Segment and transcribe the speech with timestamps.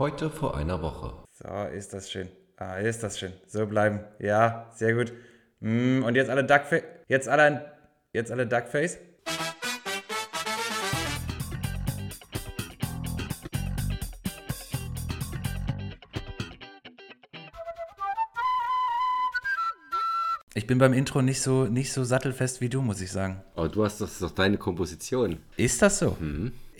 [0.00, 1.12] Heute vor einer Woche.
[1.30, 1.46] So,
[1.76, 2.30] ist das schön.
[2.56, 3.34] Ah, ist das schön.
[3.46, 4.00] So bleiben.
[4.18, 5.12] Ja, sehr gut.
[5.60, 6.84] Mm, und jetzt alle Duckface.
[7.06, 7.70] Jetzt alle,
[8.10, 8.96] jetzt alle Duckface.
[20.54, 23.42] Ich bin beim Intro nicht so, nicht so sattelfest wie du, muss ich sagen.
[23.54, 25.40] Aber du hast das ist doch deine Komposition.
[25.58, 26.16] Ist das so?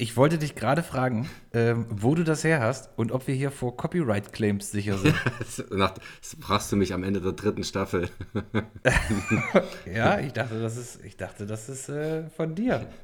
[0.00, 3.50] Ich wollte dich gerade fragen, ähm, wo du das her hast und ob wir hier
[3.50, 5.14] vor Copyright-Claims sicher sind.
[5.70, 8.08] Das fragst du mich am Ende der dritten Staffel.
[9.94, 12.86] ja, ich dachte, das ist, ich dachte, das ist äh, von dir.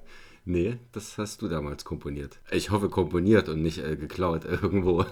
[0.48, 2.38] Nee, das hast du damals komponiert.
[2.52, 5.04] Ich hoffe komponiert und nicht äh, geklaut irgendwo.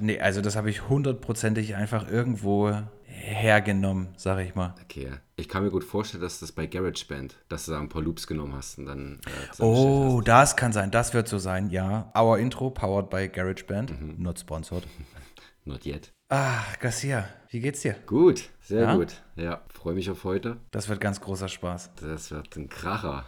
[0.00, 2.72] Nee, also das habe ich hundertprozentig einfach irgendwo
[3.16, 4.74] hergenommen, sage ich mal.
[4.84, 8.02] Okay, ich kann mir gut vorstellen, dass das bei GarageBand, dass du da ein paar
[8.02, 12.12] Loops genommen hast und dann äh, Oh, das kann sein, das wird so sein, ja.
[12.16, 14.84] Our Intro, powered by GarageBand, not sponsored.
[14.84, 15.26] hast.
[15.68, 16.12] Not yet.
[16.28, 17.96] Ah, Garcia, wie geht's dir?
[18.06, 18.94] Gut, sehr Ja?
[18.94, 19.20] gut.
[19.34, 20.58] Ja, freue mich auf heute.
[20.70, 21.90] Das wird ganz großer Spaß.
[22.00, 23.24] Das wird ein Kracher.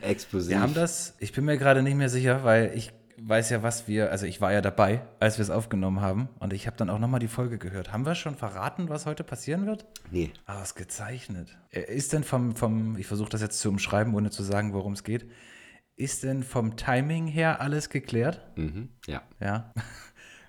[0.00, 0.48] Explosiv.
[0.50, 2.90] Wir haben das, ich bin mir gerade nicht mehr sicher, weil ich
[3.28, 6.52] weiß ja, was wir, also ich war ja dabei, als wir es aufgenommen haben und
[6.52, 7.92] ich habe dann auch nochmal die Folge gehört.
[7.92, 9.86] Haben wir schon verraten, was heute passieren wird?
[10.10, 11.56] Nee, Ah, was gezeichnet.
[11.70, 14.92] Äh, Ist denn vom, vom ich versuche das jetzt zu umschreiben, ohne zu sagen, worum
[14.94, 15.30] es geht,
[15.96, 18.40] ist denn vom Timing her alles geklärt?
[18.56, 18.88] mhm.
[19.06, 19.22] ja.
[19.40, 19.72] Ja.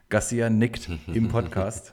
[0.09, 1.91] Garcia nickt im Podcast.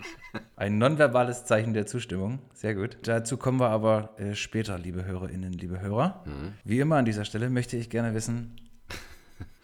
[0.56, 2.38] Ein nonverbales Zeichen der Zustimmung.
[2.54, 2.98] Sehr gut.
[3.02, 6.22] Dazu kommen wir aber äh, später, liebe Hörerinnen, liebe Hörer.
[6.62, 8.54] Wie immer an dieser Stelle möchte ich gerne wissen,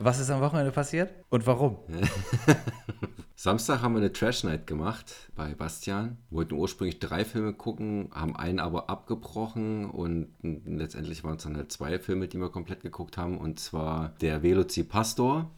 [0.05, 1.79] was ist am Wochenende passiert und warum?
[3.35, 6.17] Samstag haben wir eine Trash Night gemacht bei Bastian.
[6.31, 11.73] Wollten ursprünglich drei Filme gucken, haben einen aber abgebrochen und letztendlich waren es dann halt
[11.73, 13.39] zwei Filme, die wir komplett geguckt haben.
[13.39, 15.51] Und zwar der Velocipastor.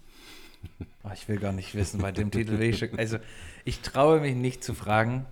[1.03, 3.19] Ah, ich will gar nicht wissen, bei dem Titel will ich schon, Also,
[3.67, 5.27] ich traue mich nicht zu fragen,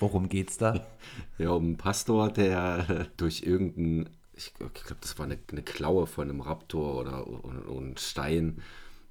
[0.00, 0.86] worum geht's da?
[1.38, 6.06] Ja, um einen Pastor, der durch irgendeinen, ich, ich glaube, das war eine, eine Klaue
[6.06, 8.62] von einem Raptor oder, ein Stein.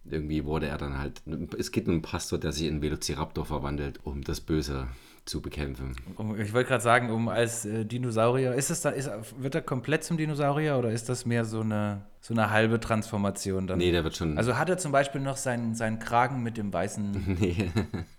[0.06, 1.22] Irgendwie wurde er dann halt.
[1.58, 4.88] Es geht um einen Pastor, der sich in Velociraptor verwandelt, um das Böse
[5.25, 5.96] zu bekämpfen.
[6.38, 9.09] Ich wollte gerade sagen, um als äh, Dinosaurier, ist es da, ist,
[9.40, 13.68] wird er komplett zum Dinosaurier oder ist das mehr so eine, so eine halbe Transformation
[13.68, 13.78] dann?
[13.78, 14.36] Nee, der wird schon.
[14.36, 17.38] Also hat er zum Beispiel noch seinen, seinen Kragen mit dem weißen.
[17.46, 17.69] Nee,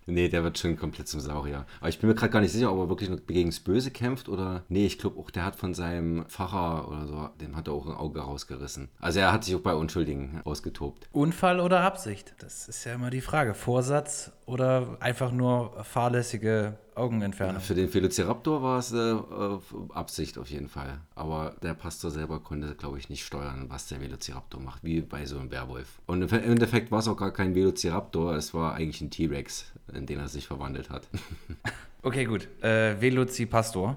[0.07, 1.67] nee, der wird schon komplett zum Saurier.
[1.81, 4.29] Aber ich bin mir gerade gar nicht sicher, ob er wirklich gegen das Böse kämpft
[4.29, 4.63] oder.
[4.69, 7.87] Nee, ich glaube auch, der hat von seinem Pfarrer oder so, dem hat er auch
[7.87, 8.89] ein Auge rausgerissen.
[9.01, 11.09] Also er hat sich auch bei Unschuldigen ausgetobt.
[11.11, 12.35] Unfall oder Absicht?
[12.39, 13.55] Das ist ja immer die Frage.
[13.55, 17.61] Vorsatz oder einfach nur fahrlässige Augenentfernung?
[17.61, 19.59] Für den Velociraptor war es äh, äh,
[19.93, 21.01] Absicht auf jeden Fall.
[21.15, 25.27] Aber der Pastor selber konnte, glaube ich, nicht steuern, was der Velociraptor macht, wie bei
[25.27, 26.01] so einem Werwolf.
[26.07, 30.07] Und im Endeffekt war es auch gar kein Velociraptor, es war eigentlich ein T-Rex, in
[30.07, 31.09] den er sich verwandelt hat.
[32.07, 32.47] Okay, gut.
[32.63, 33.97] Äh, Velocipastor.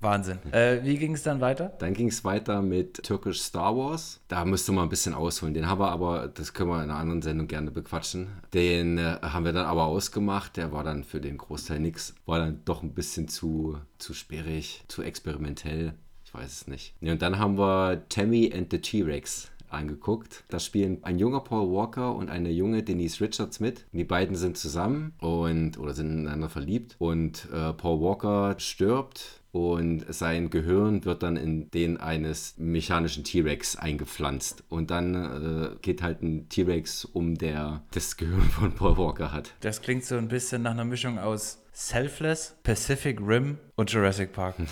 [0.00, 0.38] Wahnsinn.
[0.52, 1.70] Äh, wie ging es dann weiter?
[1.80, 4.20] Dann ging es weiter mit Türkisch Star Wars.
[4.28, 5.52] Da müsste man ein bisschen ausholen.
[5.52, 8.28] Den haben wir aber, das können wir in einer anderen Sendung gerne bequatschen.
[8.54, 10.56] Den äh, haben wir dann aber ausgemacht.
[10.56, 12.14] Der war dann für den Großteil nix.
[12.24, 15.92] War dann doch ein bisschen zu, zu sperrig, zu experimentell.
[16.32, 16.94] Ich weiß es nicht.
[17.00, 20.44] Ja, und dann haben wir Tammy and the T-Rex angeguckt.
[20.48, 23.84] Da spielen ein junger Paul Walker und eine junge Denise Richards mit.
[23.92, 26.96] Die beiden sind zusammen und oder sind ineinander verliebt.
[26.98, 33.76] Und äh, Paul Walker stirbt und sein Gehirn wird dann in den eines mechanischen T-Rex
[33.76, 34.64] eingepflanzt.
[34.70, 39.52] Und dann äh, geht halt ein T-Rex um, der das Gehirn von Paul Walker hat.
[39.60, 44.56] Das klingt so ein bisschen nach einer Mischung aus Selfless, Pacific Rim und Jurassic Park.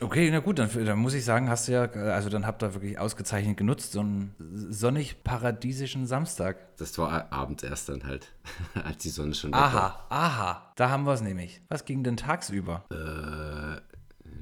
[0.00, 2.74] Okay, na gut, dann, dann muss ich sagen, hast du ja, also dann habt ihr
[2.74, 6.76] wirklich ausgezeichnet genutzt, so einen sonnig-paradiesischen Samstag.
[6.76, 8.32] Das war abends erst dann halt,
[8.74, 11.60] als die Sonne schon weg Aha, aha, da haben wir es nämlich.
[11.68, 12.84] Was ging denn tagsüber?
[12.90, 13.76] war.
[13.76, 13.80] Äh,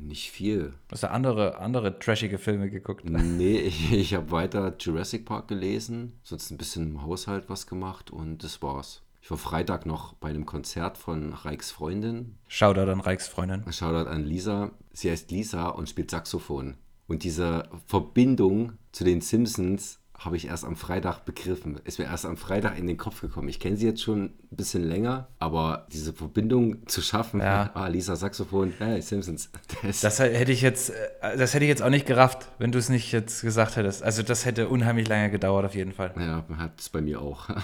[0.01, 0.73] nicht viel.
[0.91, 3.05] Hast du andere, andere trashige Filme geguckt?
[3.11, 8.11] Nee, ich, ich habe weiter Jurassic Park gelesen, sonst ein bisschen im Haushalt was gemacht
[8.11, 9.03] und das war's.
[9.23, 12.39] Ich war Freitag noch bei einem Konzert von Reichs Freundin.
[12.49, 13.63] Shoutout an Reichsfreundin.
[13.73, 14.73] Shoutout an Lisa.
[14.93, 16.77] Sie heißt Lisa und spielt Saxophon.
[17.07, 21.81] Und diese Verbindung zu den Simpsons habe ich erst am Freitag begriffen.
[21.85, 23.49] Ist mir erst am Freitag in den Kopf gekommen.
[23.49, 27.71] Ich kenne sie jetzt schon ein bisschen länger, aber diese Verbindung zu schaffen, Ja.
[27.75, 29.51] ah, Lisa Saxophon, hey, Simpsons.
[29.83, 32.79] Das, Das hätte ich jetzt, äh, das hätte ich jetzt auch nicht gerafft, wenn du
[32.79, 34.03] es nicht jetzt gesagt hättest.
[34.03, 36.13] Also das hätte unheimlich lange gedauert auf jeden Fall.
[36.19, 37.49] ja, hat es bei mir auch.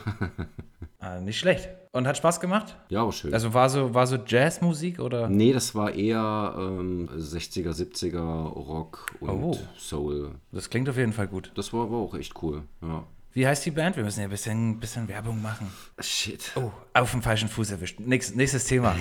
[1.01, 1.69] Ah, nicht schlecht.
[1.93, 2.77] Und hat Spaß gemacht?
[2.89, 3.33] ja, aber schön.
[3.33, 5.29] Also war so, war so Jazzmusik oder?
[5.29, 9.57] nee, das war eher ähm, 60er, 70er Rock und Oh.
[9.79, 10.33] Soul.
[10.51, 11.53] Das klingt auf jeden Fall gut.
[11.55, 12.63] Das war aber auch echt cool.
[12.83, 13.05] Ja.
[13.39, 13.95] Wie heißt die Band?
[13.95, 15.71] Wir müssen ja ein bisschen, bisschen Werbung machen.
[16.01, 16.51] Shit.
[16.57, 18.01] Oh, auf dem falschen Fuß erwischt.
[18.01, 18.97] Nächstes, nächstes Thema.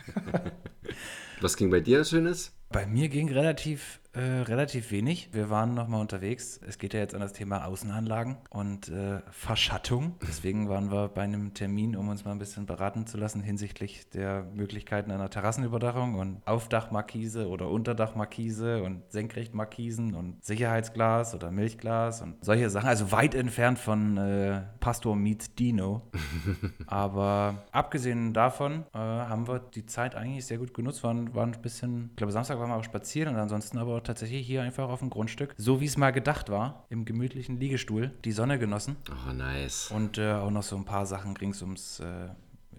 [1.40, 2.52] Was ging bei dir Schönes?
[2.70, 5.28] Bei mir ging relativ, äh, relativ wenig.
[5.32, 6.58] Wir waren nochmal unterwegs.
[6.66, 10.16] Es geht ja jetzt an das Thema Außenanlagen und äh, Verschattung.
[10.26, 14.08] Deswegen waren wir bei einem Termin, um uns mal ein bisschen beraten zu lassen hinsichtlich
[14.10, 22.44] der Möglichkeiten einer Terrassenüberdachung und Aufdachmarkise oder Unterdachmarkise und Senkrechtmarkisen und Sicherheitsglas oder Milchglas und
[22.44, 22.88] solche Sachen.
[22.88, 26.02] Also weit entfernt von äh, Pastor meets Dino.
[26.88, 31.04] Aber abgesehen davon äh, haben wir die Zeit eigentlich sehr gut genutzt.
[31.04, 34.46] Waren, waren ein bisschen, ich glaube, Samstag waren wir auch spazieren und ansonsten aber tatsächlich
[34.46, 38.32] hier einfach auf dem Grundstück, so wie es mal gedacht war, im gemütlichen Liegestuhl, die
[38.32, 38.96] Sonne genossen
[39.28, 39.90] Oh, nice.
[39.90, 42.00] und äh, auch noch so ein paar Sachen rings ums.
[42.00, 42.28] Äh,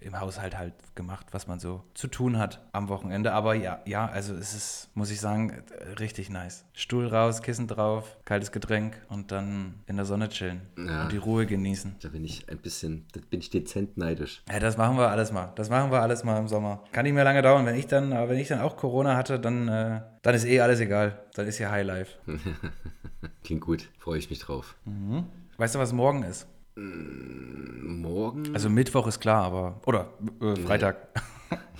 [0.04, 3.32] im Haushalt halt gemacht, was man so zu tun hat am Wochenende.
[3.32, 5.62] Aber ja, ja, also es ist, muss ich sagen,
[5.98, 6.64] richtig nice.
[6.74, 11.02] Stuhl raus, Kissen drauf, kaltes Getränk und dann in der Sonne chillen Ja.
[11.04, 11.96] und die Ruhe genießen.
[12.02, 14.42] Da bin ich ein bisschen, da bin ich dezent neidisch.
[14.50, 15.52] Ja, das machen wir alles mal.
[15.54, 16.82] Das machen wir alles mal im Sommer.
[16.92, 17.64] Kann nicht mehr lange dauern.
[17.66, 20.60] Wenn ich dann, aber wenn ich dann auch Corona hatte, dann, äh, dann ist eh
[20.60, 21.18] alles egal.
[21.34, 22.12] Dann ist ja Highlife.
[23.44, 24.74] Klingt gut, freue ich mich drauf.
[25.56, 26.46] Weißt du, was morgen ist?
[28.12, 28.54] Morgen?
[28.54, 29.80] Also Mittwoch ist klar, aber.
[29.86, 30.08] Oder
[30.40, 30.96] äh, Freitag.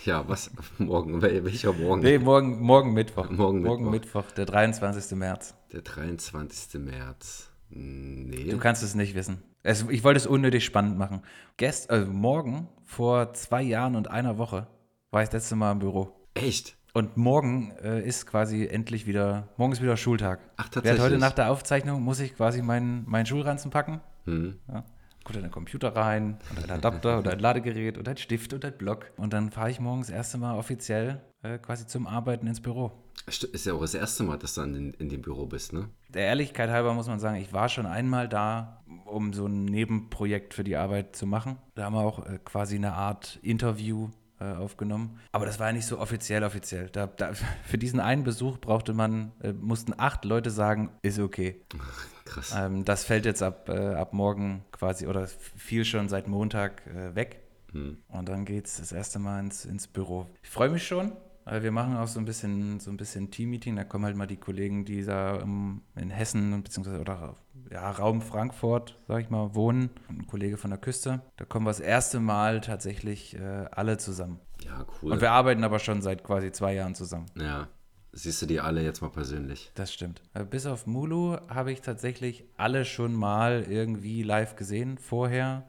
[0.05, 0.50] Ja, was?
[0.79, 1.23] Morgen?
[1.23, 2.02] Wel- Welcher Morgen?
[2.02, 3.31] Nee, morgen, morgen Mittwoch.
[3.31, 4.23] Morgen morgen Mittwoch.
[4.25, 5.17] Mittwoch, der 23.
[5.17, 5.55] März.
[5.73, 6.79] Der 23.
[6.81, 7.49] März.
[7.70, 8.50] Nee.
[8.50, 9.43] Du kannst es nicht wissen.
[9.62, 11.23] Es, ich wollte es unnötig spannend machen.
[11.56, 14.67] Gest, also morgen, vor zwei Jahren und einer Woche,
[15.11, 16.11] war ich das letzte Mal im Büro.
[16.34, 16.76] Echt?
[16.93, 20.40] Und morgen äh, ist quasi endlich wieder, morgen ist wieder Schultag.
[20.58, 21.00] Ach, tatsächlich?
[21.00, 24.00] heute nach der Aufzeichnung muss ich quasi meinen, meinen Schulranzen packen.
[24.26, 24.58] Hm.
[24.69, 24.84] Ja.
[25.24, 28.64] Gut, in den Computer rein und ein Adapter oder ein Ladegerät und ein Stift und
[28.64, 29.12] ein Block.
[29.16, 32.90] Und dann fahre ich morgens das erste Mal offiziell äh, quasi zum Arbeiten ins Büro.
[33.28, 35.88] St- Ist ja auch das erste Mal, dass du den, in dem Büro bist, ne?
[36.08, 40.54] Der Ehrlichkeit halber muss man sagen, ich war schon einmal da, um so ein Nebenprojekt
[40.54, 41.56] für die Arbeit zu machen.
[41.76, 44.08] Da haben wir auch äh, quasi eine Art Interview
[44.43, 45.19] äh, aufgenommen.
[45.33, 46.89] Aber das war ja nicht so offiziell offiziell.
[46.91, 47.33] Da, da,
[47.65, 51.62] für diesen einen Besuch brauchte man, äh, mussten acht Leute sagen, ist okay.
[52.25, 52.55] Krass.
[52.56, 57.15] Ähm, das fällt jetzt ab, äh, ab morgen quasi oder fiel schon seit Montag äh,
[57.15, 57.41] weg.
[57.73, 60.27] Und dann geht es das erste Mal ins, ins Büro.
[60.43, 61.12] Ich freue mich schon.
[61.44, 63.77] Weil Wir machen auch so ein bisschen so ein bisschen Team-Meeting.
[63.77, 67.37] Da kommen halt mal die Kollegen, die da in Hessen beziehungsweise oder
[67.71, 69.91] ja, Raum Frankfurt, sag ich mal, wohnen.
[70.09, 71.22] Und ein Kollege von der Küste.
[71.37, 74.41] Da kommen wir das erste Mal tatsächlich äh, alle zusammen.
[74.65, 75.13] Ja, cool.
[75.13, 77.27] Und wir arbeiten aber schon seit quasi zwei Jahren zusammen.
[77.37, 77.69] ja.
[78.15, 79.70] Siehst du die alle jetzt mal persönlich?
[79.75, 80.20] Das stimmt.
[80.34, 85.67] Äh, Bis auf Mulu habe ich tatsächlich alle schon mal irgendwie live gesehen vorher.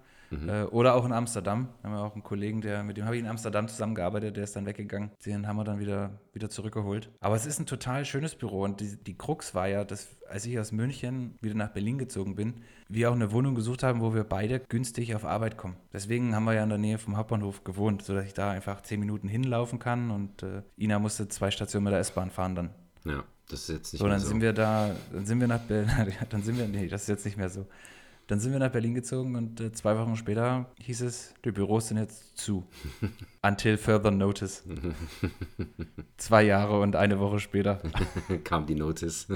[0.47, 1.69] Äh, oder auch in Amsterdam.
[1.81, 4.43] Da haben wir auch einen Kollegen, der, mit dem habe ich in Amsterdam zusammengearbeitet, der
[4.43, 5.11] ist dann weggegangen.
[5.25, 7.09] Den haben wir dann wieder, wieder zurückgeholt.
[7.19, 8.63] Aber es ist ein total schönes Büro.
[8.63, 12.35] Und die, die Krux war ja, dass als ich aus München wieder nach Berlin gezogen
[12.35, 12.55] bin,
[12.89, 15.75] wir auch eine Wohnung gesucht haben, wo wir beide günstig auf Arbeit kommen.
[15.91, 18.99] Deswegen haben wir ja in der Nähe vom Hauptbahnhof gewohnt, sodass ich da einfach zehn
[18.99, 22.69] Minuten hinlaufen kann und äh, Ina musste zwei Stationen mit der S-Bahn fahren dann.
[23.05, 24.27] Ja, das ist jetzt nicht So, mehr dann so.
[24.27, 25.91] sind wir da, dann sind wir nach Berlin,
[26.29, 27.67] dann sind wir, nee, das ist jetzt nicht mehr so.
[28.27, 31.89] Dann sind wir nach Berlin gezogen und äh, zwei Wochen später hieß es, die Büros
[31.89, 32.65] sind jetzt zu.
[33.41, 34.63] Until further notice.
[36.17, 37.81] zwei Jahre und eine Woche später
[38.45, 39.27] Kam die Notice.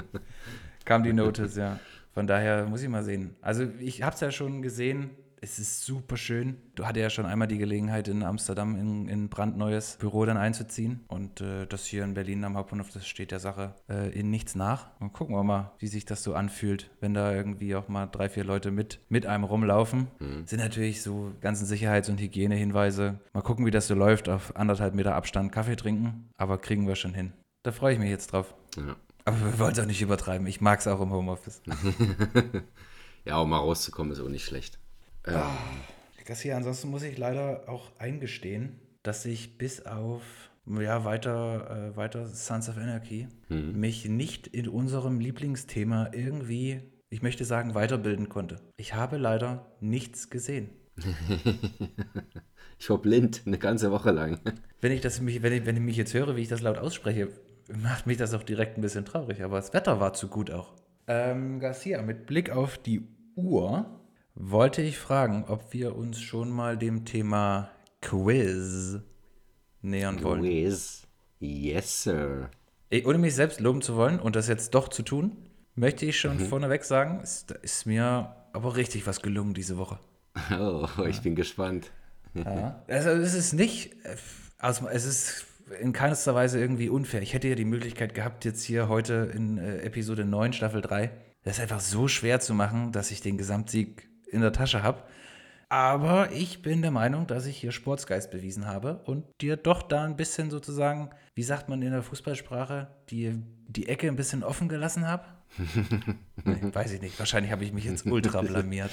[0.84, 1.78] kam die Notice, ja.
[2.14, 3.36] Von daher muss ich mal sehen.
[3.42, 6.56] Also ich habe es ja schon gesehen, Es ist super schön.
[6.74, 11.04] Du hattest ja schon einmal die Gelegenheit, in Amsterdam in ein brandneues Büro dann einzuziehen.
[11.08, 14.54] Und äh, das hier in Berlin am Hauptbahnhof, das steht der Sache äh, in nichts
[14.54, 14.88] nach.
[15.00, 18.28] Und gucken wir mal, wie sich das so anfühlt, wenn da irgendwie auch mal drei,
[18.28, 20.08] vier Leute mit, mit einem rumlaufen.
[20.18, 20.46] Mhm.
[20.46, 23.20] Sind natürlich so ganzen Sicherheits- und Hygienehinweise.
[23.32, 24.28] Mal gucken, wie das so läuft.
[24.28, 26.30] Auf anderthalb Meter Abstand Kaffee trinken.
[26.36, 27.32] Aber kriegen wir schon hin.
[27.62, 28.54] Da freue ich mich jetzt drauf.
[28.76, 28.96] Ja.
[29.24, 30.46] Aber wir wollen es auch nicht übertreiben.
[30.46, 31.60] Ich mag es auch im Homeoffice.
[33.24, 34.78] ja, um mal rauszukommen, ist auch nicht schlecht.
[35.34, 35.78] Ähm.
[36.24, 40.22] Garcia, ansonsten muss ich leider auch eingestehen, dass ich bis auf
[40.66, 43.78] ja, weiter, äh, weiter Sons of Anarchy hm.
[43.78, 48.60] mich nicht in unserem Lieblingsthema irgendwie, ich möchte sagen, weiterbilden konnte.
[48.76, 50.68] Ich habe leider nichts gesehen.
[52.78, 54.40] ich war blind eine ganze Woche lang.
[54.80, 57.28] Wenn ich, das, wenn, ich, wenn ich mich jetzt höre, wie ich das laut ausspreche,
[57.82, 59.42] macht mich das auch direkt ein bisschen traurig.
[59.42, 60.72] Aber das Wetter war zu gut auch.
[61.08, 63.02] Ähm, Garcia, mit Blick auf die
[63.34, 63.98] Uhr
[64.40, 69.00] wollte ich fragen, ob wir uns schon mal dem Thema Quiz
[69.82, 70.42] nähern wollen.
[70.42, 71.02] Quiz?
[71.40, 72.50] Yes, sir.
[72.90, 75.36] Ey, ohne mich selbst loben zu wollen und das jetzt doch zu tun,
[75.74, 76.46] möchte ich schon mhm.
[76.46, 79.98] vorneweg sagen, es ist mir aber richtig was gelungen diese Woche.
[80.52, 81.22] Oh, ich ja.
[81.22, 81.90] bin gespannt.
[82.34, 82.82] Ja.
[82.88, 83.96] Also es ist nicht,
[84.58, 85.46] also es ist
[85.80, 87.22] in keinster Weise irgendwie unfair.
[87.22, 91.10] Ich hätte ja die Möglichkeit gehabt, jetzt hier heute in äh, Episode 9, Staffel 3,
[91.42, 95.02] das einfach so schwer zu machen, dass ich den Gesamtsieg in der Tasche habe.
[95.70, 100.04] Aber ich bin der Meinung, dass ich hier Sportsgeist bewiesen habe und dir doch da
[100.04, 103.34] ein bisschen sozusagen, wie sagt man in der Fußballsprache, die,
[103.66, 105.24] die Ecke ein bisschen offen gelassen habe.
[106.44, 107.18] nee, weiß ich nicht.
[107.18, 108.90] Wahrscheinlich habe ich mich jetzt ultra blamiert.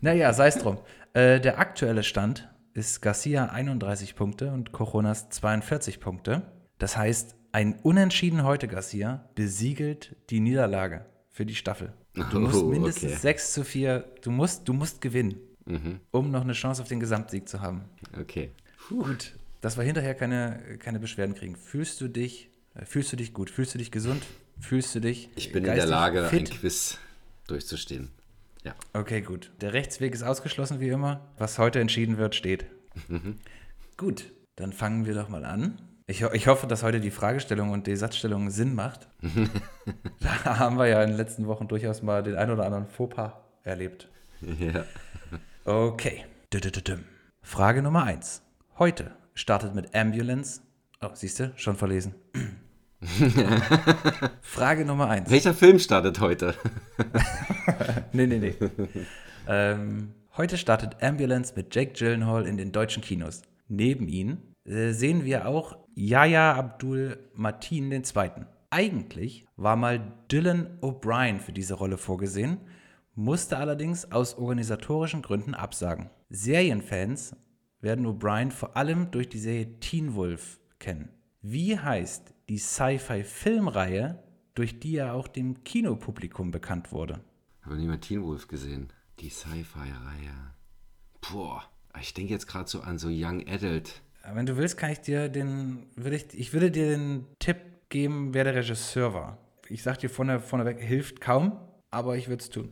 [0.00, 0.78] naja, sei es drum.
[1.14, 6.42] Äh, der aktuelle Stand ist Garcia 31 Punkte und Coronas 42 Punkte.
[6.78, 11.92] Das heißt, ein Unentschieden heute, Garcia, besiegelt die Niederlage für die Staffel.
[12.14, 13.20] Du musst oh, mindestens okay.
[13.20, 16.00] 6 zu 4, du musst, du musst gewinnen, mhm.
[16.10, 17.84] um noch eine Chance auf den Gesamtsieg zu haben.
[18.20, 18.50] Okay.
[18.88, 19.04] Puh.
[19.04, 21.56] Gut, dass wir hinterher keine, keine Beschwerden kriegen.
[21.56, 23.50] Fühlst du dich, äh, fühlst du dich gut?
[23.50, 24.22] Fühlst du dich gesund?
[24.58, 26.50] Fühlst du dich Ich bin in der Lage, fit?
[26.50, 26.98] ein Quiz
[27.46, 28.10] durchzustehen.
[28.64, 28.74] Ja.
[28.92, 29.50] Okay, gut.
[29.60, 31.28] Der Rechtsweg ist ausgeschlossen wie immer.
[31.38, 32.66] Was heute entschieden wird, steht.
[33.08, 33.36] Mhm.
[33.96, 35.80] Gut, dann fangen wir doch mal an.
[36.10, 39.06] Ich, ich, hoffe, dass heute die Fragestellung und die Satzstellung Sinn macht.
[40.20, 43.34] da haben wir ja in den letzten Wochen durchaus mal den ein oder anderen Fauxpas
[43.62, 44.08] erlebt.
[44.40, 44.84] Ja.
[45.64, 46.24] Okay.
[47.42, 48.42] Frage Nummer 1.
[48.76, 50.62] Heute startet mit Ambulance.
[51.00, 52.16] Oh, siehst du, schon verlesen.
[54.42, 55.30] Frage Nummer 1.
[55.30, 56.56] Welcher Film startet heute?
[58.12, 58.54] nee, nee, nee.
[59.46, 63.42] Ähm, heute startet Ambulance mit Jake Gyllenhaal in den deutschen Kinos.
[63.68, 68.30] Neben ihm äh, sehen wir auch Yahya Abdul Matin II.
[68.70, 72.56] Eigentlich war mal Dylan O'Brien für diese Rolle vorgesehen,
[73.14, 76.08] musste allerdings aus organisatorischen Gründen absagen.
[76.30, 77.36] Serienfans
[77.82, 81.10] werden O'Brien vor allem durch die Serie Teen Wolf kennen.
[81.42, 87.22] Wie heißt die Sci-Fi-Filmreihe, durch die er auch dem Kinopublikum bekannt wurde?
[87.60, 88.90] Habe nie mal Teen Wolf gesehen.
[89.18, 90.54] Die Sci-Fi-Reihe.
[91.30, 91.62] Boah,
[92.00, 94.00] ich denke jetzt gerade so an so Young Adult.
[94.22, 97.56] Wenn du willst, kann ich dir den, würde ich, ich würde dir den Tipp
[97.88, 99.38] geben, wer der Regisseur war.
[99.68, 101.58] Ich sag dir vorne, vorneweg, hilft kaum,
[101.90, 102.70] aber ich würde es tun.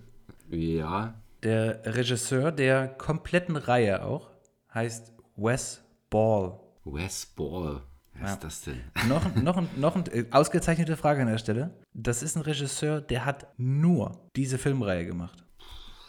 [0.51, 1.21] Ja.
[1.43, 4.31] Der Regisseur der kompletten Reihe auch
[4.75, 6.59] heißt Wes Ball.
[6.85, 7.83] Wes Ball.
[8.21, 8.33] Ja.
[8.33, 8.81] ist das denn?
[9.09, 11.79] Noch, noch, noch eine äh, ausgezeichnete Frage an der Stelle.
[11.95, 15.45] Das ist ein Regisseur, der hat nur diese Filmreihe gemacht.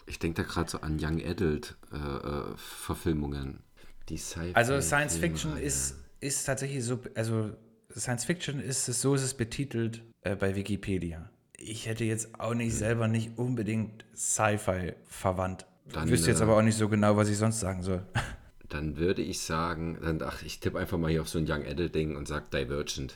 [0.07, 3.61] Ich denke da gerade so an Young Adult äh, äh, Verfilmungen.
[4.09, 7.51] Die Sci also Science Fiction ist, ist tatsächlich so, also
[7.95, 11.29] Science Fiction ist es, so ist es betitelt äh, bei Wikipedia.
[11.57, 15.65] Ich hätte jetzt auch nicht selber nicht unbedingt Sci-Fi verwandt.
[15.91, 18.05] Dann, Wüsste jetzt äh, aber auch nicht so genau, was ich sonst sagen soll.
[18.69, 21.65] Dann würde ich sagen, dann, ach, ich tippe einfach mal hier auf so ein Young
[21.65, 23.15] Adult Ding und sage Divergent.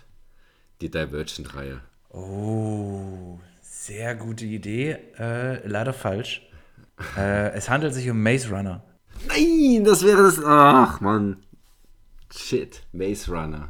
[0.81, 1.79] Die Divergent-Reihe.
[2.09, 4.97] Oh, sehr gute Idee.
[5.19, 6.49] Äh, leider falsch.
[7.15, 8.83] äh, es handelt sich um Maze Runner.
[9.27, 10.43] Nein, das wäre das.
[10.43, 11.37] Ach, Mann.
[12.35, 12.83] Shit.
[12.91, 13.69] Maze Runner.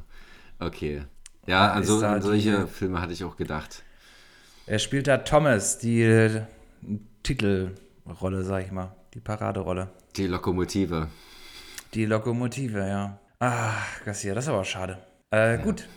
[0.59, 1.03] Okay.
[1.45, 3.83] Ja, an, so, an solche die, Filme hatte ich auch gedacht.
[4.65, 6.41] Er spielt da Thomas, die äh,
[7.23, 8.95] Titelrolle, sag ich mal.
[9.13, 9.89] Die Paraderolle.
[10.15, 11.09] Die Lokomotive.
[11.93, 13.19] Die Lokomotive, ja.
[13.39, 14.99] Ach, Garcia, das ist aber schade.
[15.31, 15.57] Äh, ja.
[15.57, 15.87] gut.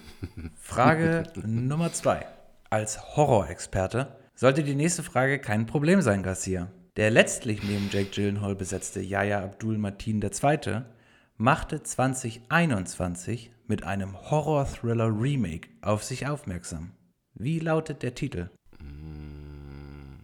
[0.60, 2.26] Frage Nummer zwei.
[2.68, 6.68] Als Horrorexperte sollte die nächste Frage kein Problem sein, Garcia.
[6.96, 10.82] Der letztlich neben Jake Gyllenhaal besetzte Yahya Abdul Mateen II.
[11.36, 16.92] machte 2021 mit einem Horror-Thriller-Remake auf sich aufmerksam.
[17.34, 18.48] Wie lautet der Titel?
[18.78, 20.20] Mm,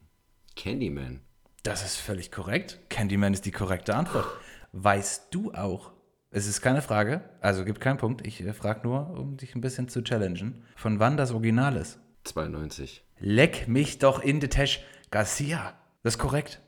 [0.56, 1.20] Candyman.
[1.62, 2.80] Das ist völlig korrekt.
[2.88, 4.26] Candyman ist die korrekte Antwort.
[4.72, 5.92] Weißt du auch,
[6.30, 9.60] es ist keine Frage, also gibt keinen Punkt, ich äh, frage nur, um dich ein
[9.60, 12.00] bisschen zu challengen, von wann das Original ist.
[12.24, 13.04] 92.
[13.18, 14.82] Leck mich doch in the Tash.
[15.10, 16.60] Garcia, das ist korrekt.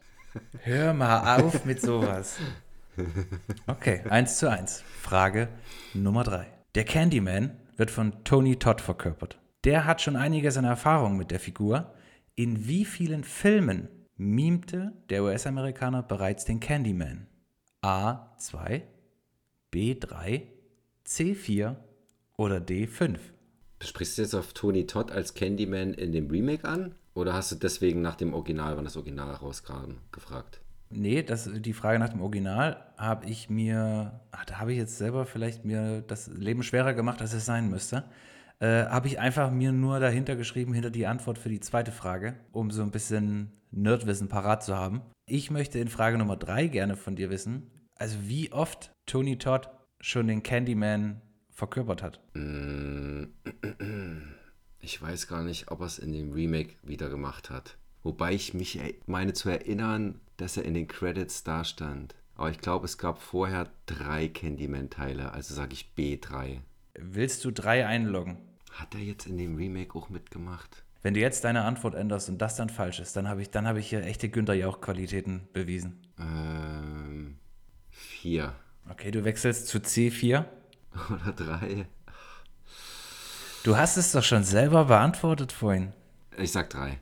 [0.62, 2.38] Hör mal auf mit sowas.
[3.66, 4.82] Okay, 1 zu 1.
[5.00, 5.48] Frage
[5.94, 6.46] Nummer 3.
[6.74, 9.38] Der Candyman wird von Tony Todd verkörpert.
[9.64, 11.94] Der hat schon einige seiner Erfahrungen mit der Figur.
[12.36, 17.26] In wie vielen Filmen mimte der US-Amerikaner bereits den Candyman?
[17.82, 18.82] A2,
[19.72, 20.42] B3,
[21.06, 21.76] C4
[22.36, 23.18] oder D5?
[23.82, 26.94] Sprichst du jetzt auf Tony Todd als Candyman in dem Remake an?
[27.14, 30.60] Oder hast du deswegen nach dem Original, wann das Original rauskam, gefragt?
[30.90, 34.98] Nee, das, die Frage nach dem Original habe ich mir, ach, da habe ich jetzt
[34.98, 38.04] selber vielleicht mir das Leben schwerer gemacht, als es sein müsste.
[38.60, 42.36] Äh, habe ich einfach mir nur dahinter geschrieben, hinter die Antwort für die zweite Frage,
[42.52, 45.02] um so ein bisschen Nerdwissen parat zu haben.
[45.26, 49.70] Ich möchte in Frage Nummer drei gerne von dir wissen, also wie oft Tony Todd
[50.00, 52.20] schon den Candyman verkörpert hat.
[54.84, 57.78] Ich weiß gar nicht, ob er es in dem Remake wieder gemacht hat.
[58.02, 62.14] Wobei ich mich meine zu erinnern, dass er in den Credits da stand.
[62.34, 66.58] Aber ich glaube, es gab vorher drei Candyman-Teile, also sage ich B3.
[66.98, 68.36] Willst du drei einloggen?
[68.72, 70.84] Hat er jetzt in dem Remake auch mitgemacht?
[71.00, 73.66] Wenn du jetzt deine Antwort änderst und das dann falsch ist, dann habe ich, dann
[73.66, 76.02] habe ich hier echte Günther Jauch-Qualitäten bewiesen.
[76.18, 77.38] Ähm,
[77.88, 78.54] vier
[78.90, 80.44] Okay, du wechselst zu C4.
[81.10, 81.86] oder drei.
[83.64, 85.94] Du hast es doch schon selber beantwortet vorhin.
[86.36, 87.00] Ich sag drei.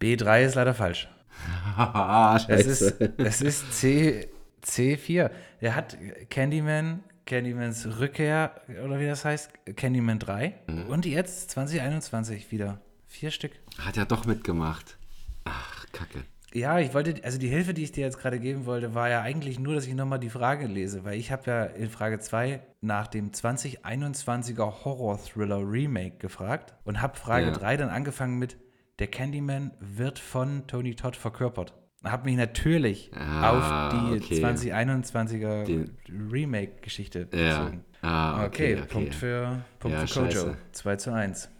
[0.00, 1.08] B3 ist leider falsch.
[2.48, 4.28] Es ist, es ist C,
[4.64, 5.30] C4.
[5.60, 5.98] Er hat
[6.30, 10.54] Candyman, Candymans Rückkehr, oder wie das heißt, Candyman 3.
[10.88, 12.80] Und jetzt 2021 wieder.
[13.08, 13.52] Vier Stück.
[13.78, 14.96] Hat er doch mitgemacht.
[15.44, 16.22] Ach, Kacke.
[16.54, 19.20] Ja, ich wollte, also die Hilfe, die ich dir jetzt gerade geben wollte, war ja
[19.20, 22.60] eigentlich nur, dass ich nochmal die Frage lese, weil ich habe ja in Frage 2
[22.80, 27.52] nach dem 2021er Horror-Thriller Remake gefragt und habe Frage Ja.
[27.52, 28.56] 3 dann angefangen mit
[28.98, 31.72] Der Candyman wird von Tony Todd verkörpert.
[32.02, 34.42] Habe mich natürlich Ah, auf die okay.
[34.42, 35.96] 2021er Den-
[36.32, 37.58] Remake-Geschichte Ja.
[37.60, 37.84] bezogen.
[38.02, 38.86] Ah, Okay, okay, okay.
[38.92, 40.30] Punkt für, Punkt Ja, für Kojo.
[40.30, 40.56] scheiße.
[40.72, 41.50] 2 zu 1.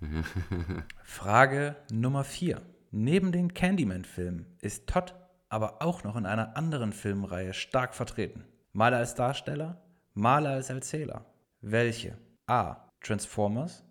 [1.04, 2.60] Frage Nummer 4.
[2.94, 5.14] Neben den Candyman-Filmen ist Todd
[5.48, 8.44] aber auch noch in einer anderen Filmreihe stark vertreten.
[8.72, 11.24] Mal als Darsteller, mal als Erzähler.
[11.62, 12.18] Welche?
[12.46, 12.90] A.
[13.00, 13.82] Transformers.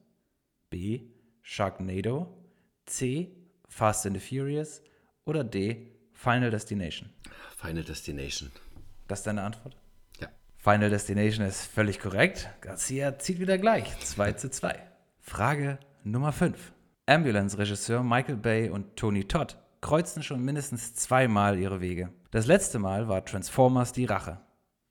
[0.69, 1.09] B.
[1.41, 2.31] Sharknado.
[2.85, 3.35] C.
[3.67, 4.83] Fast and the Furious.
[5.25, 5.87] Oder D.
[6.13, 7.09] Final Destination.
[7.57, 8.51] Final Destination.
[9.07, 9.75] Das ist deine Antwort?
[10.19, 10.27] Ja.
[10.57, 12.51] Final Destination ist völlig korrekt.
[12.61, 13.99] Garcia zieht wieder gleich.
[13.99, 14.79] 2 zu 2.
[15.19, 16.71] Frage Nummer 5.
[17.11, 22.09] Ambulance-Regisseur Michael Bay und Tony Todd kreuzten schon mindestens zweimal ihre Wege.
[22.31, 24.39] Das letzte Mal war Transformers die Rache.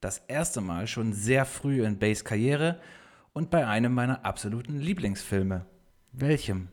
[0.01, 2.79] Das erste Mal schon sehr früh in Bays Karriere
[3.33, 5.65] und bei einem meiner absoluten Lieblingsfilme.
[6.11, 6.67] Welchem?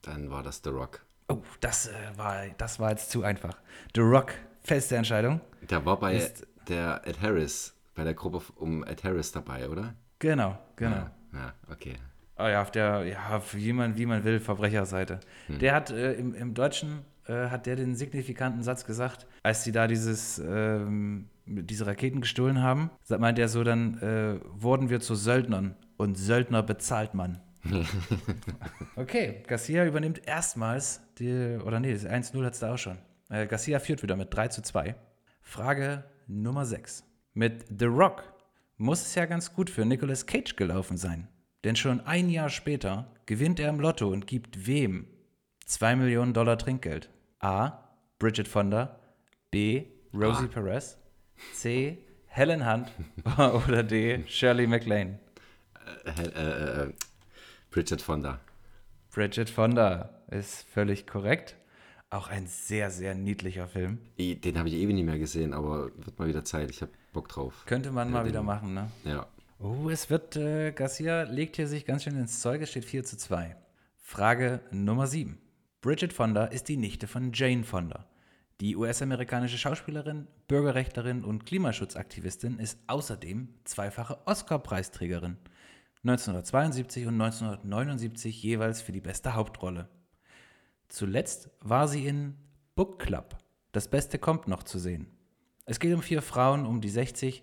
[0.00, 1.04] Dann war das The Rock.
[1.28, 3.58] Oh, das, äh, war, das war jetzt zu einfach.
[3.94, 5.42] The Rock, feste Entscheidung.
[5.68, 9.94] Der war bei Ist- der Ed Harris, bei der Gruppe um Ed Harris dabei, oder?
[10.18, 10.96] Genau, genau.
[10.96, 11.96] Ja, ja okay.
[12.38, 15.20] Ah ja, auf der, ja, wie man, wie man will, Verbrecherseite.
[15.48, 19.72] Der hat äh, im, im Deutschen äh, hat der den signifikanten Satz gesagt, als sie
[19.72, 25.00] da dieses, ähm, diese Raketen gestohlen haben, sagt- meint er so, dann äh, wurden wir
[25.00, 27.40] zu Söldnern und Söldner bezahlt man.
[28.96, 32.98] okay, Garcia übernimmt erstmals die, oder nee, das 1-0 hat es da auch schon.
[33.30, 34.94] Äh, Garcia führt wieder mit 3 zu 2.
[35.42, 37.04] Frage Nummer 6.
[37.34, 38.22] Mit The Rock
[38.76, 41.28] muss es ja ganz gut für Nicolas Cage gelaufen sein.
[41.64, 45.06] Denn schon ein Jahr später gewinnt er im Lotto und gibt wem
[45.66, 47.10] 2 Millionen Dollar Trinkgeld?
[47.40, 47.84] A.
[48.18, 48.98] Bridget Fonda.
[49.50, 49.84] B.
[50.14, 50.98] Rosie Perez.
[51.54, 51.98] C.
[52.26, 52.92] Helen Hunt.
[53.66, 54.24] Oder D.
[54.26, 55.18] Shirley MacLaine.
[56.04, 56.92] Äh, äh, äh,
[57.70, 58.40] Bridget Fonda.
[59.10, 61.56] Bridget Fonda ist völlig korrekt.
[62.10, 63.98] Auch ein sehr, sehr niedlicher Film.
[64.18, 66.70] Den habe ich ewig nicht mehr gesehen, aber wird mal wieder Zeit.
[66.70, 67.64] Ich habe Bock drauf.
[67.66, 68.90] Könnte man mal wieder machen, ne?
[69.04, 69.26] Ja.
[69.60, 73.02] Oh, es wird, äh, Garcia legt hier sich ganz schön ins Zeug, es steht 4
[73.02, 73.56] zu 2.
[73.96, 75.36] Frage Nummer 7.
[75.80, 78.06] Bridget Fonda ist die Nichte von Jane Fonda.
[78.60, 85.38] Die US-amerikanische Schauspielerin, Bürgerrechtlerin und Klimaschutzaktivistin ist außerdem zweifache Oscar-Preisträgerin.
[86.04, 89.88] 1972 und 1979 jeweils für die beste Hauptrolle.
[90.88, 92.36] Zuletzt war sie in
[92.76, 93.36] Book Club.
[93.72, 95.08] Das Beste kommt noch zu sehen.
[95.64, 97.42] Es geht um vier Frauen um die 60,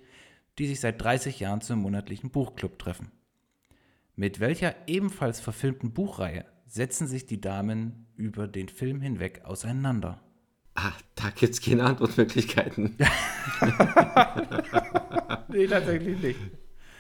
[0.58, 3.12] die sich seit 30 Jahren zum monatlichen Buchclub treffen.
[4.16, 10.22] Mit welcher ebenfalls verfilmten Buchreihe setzen sich die Damen über den Film hinweg auseinander?
[10.76, 12.96] Ah, da gibt es keine Antwortmöglichkeiten.
[15.48, 16.40] nee, tatsächlich nicht.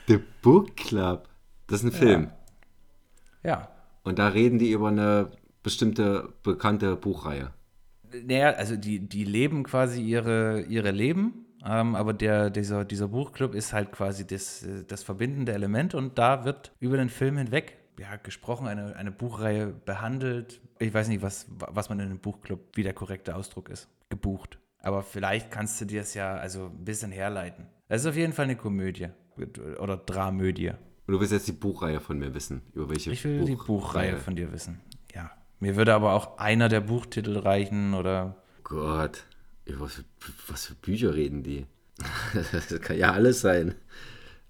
[0.07, 1.27] The Book Club.
[1.67, 2.31] Das ist ein Film.
[3.43, 3.69] Ja.
[4.03, 5.31] Und da reden die über eine
[5.63, 7.51] bestimmte bekannte Buchreihe.
[8.23, 13.55] Naja, also die, die leben quasi ihre, ihre Leben, ähm, aber der, dieser, dieser Buchclub
[13.55, 17.77] ist halt quasi das, äh, das verbindende Element und da wird über den Film hinweg
[17.99, 20.61] ja, gesprochen, eine, eine Buchreihe behandelt.
[20.79, 24.59] Ich weiß nicht, was, was man in einem Buchclub, wie der korrekte Ausdruck ist, gebucht.
[24.79, 27.65] Aber vielleicht kannst du dir das ja also ein bisschen herleiten.
[27.87, 29.07] Es ist auf jeden Fall eine Komödie
[29.79, 30.69] oder Dramödie.
[30.69, 33.55] Und du willst jetzt die Buchreihe von mir wissen, über welche Ich will Buch die
[33.55, 34.81] Buchreihe von dir wissen.
[35.13, 35.31] Ja.
[35.59, 38.43] Mir würde aber auch einer der Buchtitel reichen oder.
[38.63, 39.25] Gott,
[39.67, 40.03] was für,
[40.47, 41.65] was für Bücher reden die?
[42.51, 43.75] das kann ja alles sein.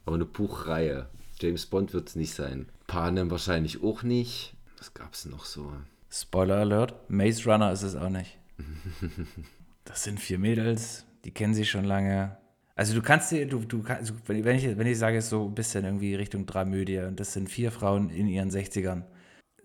[0.05, 1.09] Aber eine Buchreihe.
[1.39, 2.67] James Bond wird es nicht sein.
[2.87, 4.55] Panem wahrscheinlich auch nicht.
[4.77, 5.73] Was gab es noch so?
[6.09, 8.37] Spoiler Alert: Maze Runner ist es auch nicht.
[9.85, 12.37] das sind vier Mädels, die kennen sich schon lange.
[12.75, 15.85] Also du kannst dir, du, du kannst, wenn ich, wenn ich sage, so ein bisschen
[15.85, 19.03] irgendwie Richtung Dramödie und das sind vier Frauen in ihren 60ern,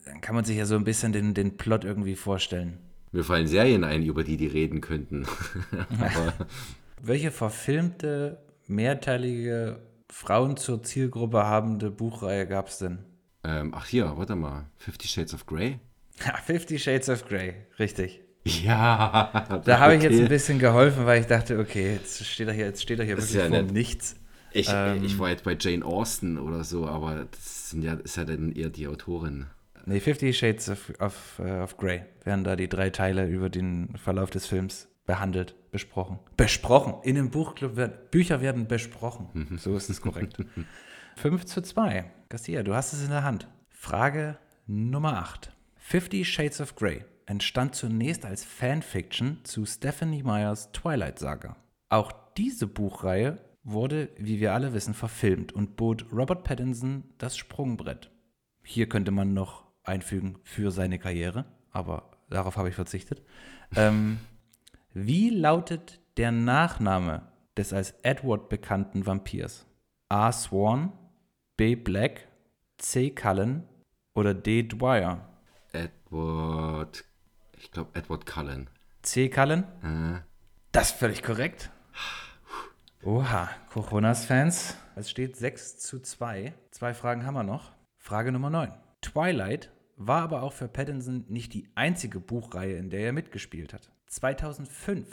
[0.04, 2.78] dann kann man sich ja so ein bisschen den, den Plot irgendwie vorstellen.
[3.12, 5.26] Mir fallen Serien ein, über die die reden könnten.
[7.02, 12.98] Welche verfilmte, mehrteilige, Frauen zur Zielgruppe habende Buchreihe gab es denn?
[13.44, 14.66] Ähm, ach hier, warte mal.
[14.76, 15.78] Fifty Shades of Grey?
[16.24, 18.20] Ja, Fifty Shades of Grey, richtig.
[18.44, 19.60] Ja.
[19.64, 22.66] Da habe ich jetzt ein bisschen geholfen, weil ich dachte, okay, jetzt steht er hier,
[22.66, 23.72] jetzt steht er hier wirklich ja vor nicht.
[23.72, 24.16] nichts.
[24.52, 28.16] Ich, ähm, ich war jetzt bei Jane Austen oder so, aber das sind ja, ist
[28.16, 29.46] ja dann eher die Autorin.
[29.86, 33.96] Nee, Fifty Shades of, of, uh, of Grey werden da die drei Teile über den
[33.96, 36.18] Verlauf des Films behandelt, besprochen.
[36.36, 36.94] Besprochen.
[37.02, 39.28] In dem Buchclub werden Bücher werden besprochen.
[39.32, 39.58] Mhm.
[39.58, 40.36] So ist es korrekt.
[41.16, 42.10] 5 zu 2.
[42.28, 43.48] Garcia, du hast es in der Hand.
[43.68, 45.52] Frage Nummer 8.
[45.76, 51.56] Fifty Shades of Grey entstand zunächst als Fanfiction zu Stephanie Meyers Twilight-Saga.
[51.88, 58.10] Auch diese Buchreihe wurde, wie wir alle wissen, verfilmt und bot Robert Pattinson das Sprungbrett.
[58.62, 63.22] Hier könnte man noch einfügen für seine Karriere, aber darauf habe ich verzichtet.
[63.76, 64.18] Ähm,
[64.92, 67.22] wie lautet der Nachname
[67.56, 69.66] des als Edward bekannten Vampirs?
[70.08, 70.32] A.
[70.32, 70.92] Swan,
[71.56, 71.76] B.
[71.76, 72.28] Black,
[72.78, 73.10] C.
[73.10, 73.64] Cullen
[74.14, 74.64] oder D.
[74.64, 75.28] Dwyer?
[75.72, 77.04] Edward
[77.60, 78.70] ich glaube, Edward Cullen.
[79.02, 79.28] C.
[79.28, 79.64] Cullen?
[79.82, 80.20] Äh.
[80.72, 81.70] Das ist völlig korrekt.
[83.02, 84.76] Oha, Coronas-Fans.
[84.96, 86.54] Es steht 6 zu 2.
[86.70, 87.72] Zwei Fragen haben wir noch.
[87.98, 88.72] Frage Nummer 9.
[89.00, 93.90] Twilight war aber auch für Pattinson nicht die einzige Buchreihe, in der er mitgespielt hat.
[94.06, 95.06] 2005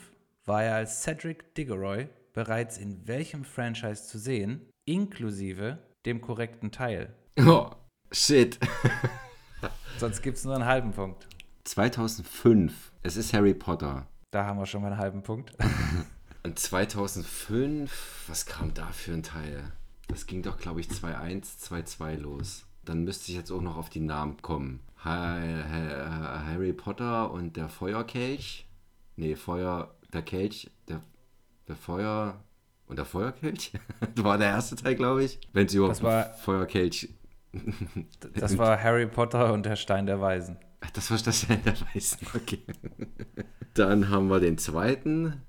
[0.45, 7.13] war er als Cedric Diggory bereits in welchem Franchise zu sehen, inklusive dem korrekten Teil?
[7.39, 7.69] Oh,
[8.11, 8.57] shit.
[9.99, 11.27] Sonst gibt es nur einen halben Punkt.
[11.65, 12.91] 2005.
[13.03, 14.07] Es ist Harry Potter.
[14.31, 15.53] Da haben wir schon mal einen halben Punkt.
[16.43, 19.71] Und 2005, was kam da für ein Teil?
[20.07, 22.66] Das ging doch, glaube ich, 2-1, 2-2 los.
[22.87, 24.79] Dann müsste ich jetzt auch noch auf die Namen kommen.
[25.03, 28.65] Harry Potter und der Feuerkelch.
[29.17, 31.01] Nee, Feuer, der Kelch, der,
[31.67, 32.41] der Feuer
[32.87, 33.73] und der Feuerkelch.
[34.15, 35.37] das war der erste Teil, glaube ich.
[35.51, 37.09] Wenn sie überhaupt war, Feuerkelch.
[38.35, 40.57] das war Harry Potter und der Stein der Weisen.
[40.79, 42.25] Ach, das war das der Weißen.
[42.35, 42.61] Okay.
[43.73, 45.41] Dann haben wir den zweiten.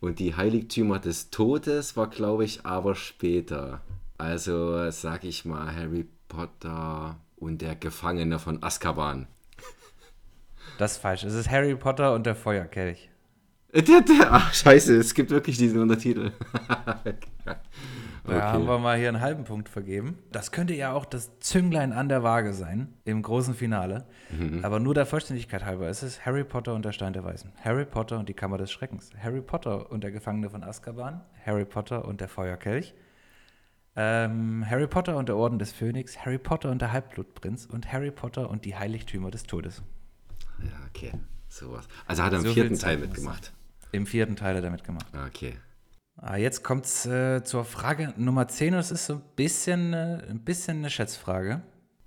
[0.00, 3.82] Und die Heiligtümer des Todes war, glaube ich, aber später.
[4.18, 9.26] Also sag ich mal Harry Potter und der Gefangene von Azkaban.
[10.78, 11.24] Das ist falsch.
[11.24, 13.10] Es ist Harry Potter und der Feuerkelch.
[13.72, 16.32] Der, ach, scheiße, es gibt wirklich diesen Untertitel.
[18.26, 20.18] Da haben wir mal hier einen halben Punkt vergeben.
[20.32, 24.06] Das könnte ja auch das Zünglein an der Waage sein im großen Finale.
[24.30, 24.64] Mhm.
[24.64, 25.88] Aber nur der Vollständigkeit halber.
[25.88, 27.52] Es ist Harry Potter und der Stein der Weisen.
[27.62, 29.10] Harry Potter und die Kammer des Schreckens.
[29.22, 31.20] Harry Potter und der Gefangene von Azkaban.
[31.44, 32.94] Harry Potter und der Feuerkelch.
[33.96, 36.18] Ähm, Harry Potter und der Orden des Phönix.
[36.24, 37.66] Harry Potter und der Halbblutprinz.
[37.66, 39.82] Und Harry Potter und die Heiligtümer des Todes.
[40.60, 41.12] Ja, okay.
[41.48, 41.86] Sowas.
[42.06, 43.52] Also hat er im so vierten Teil mitgemacht.
[43.92, 45.06] Im vierten Teil hat er mitgemacht.
[45.26, 45.56] Okay.
[46.16, 49.92] Ah, jetzt kommt es äh, zur Frage Nummer 10 und es ist so ein bisschen,
[49.92, 51.62] äh, ein bisschen eine Schätzfrage.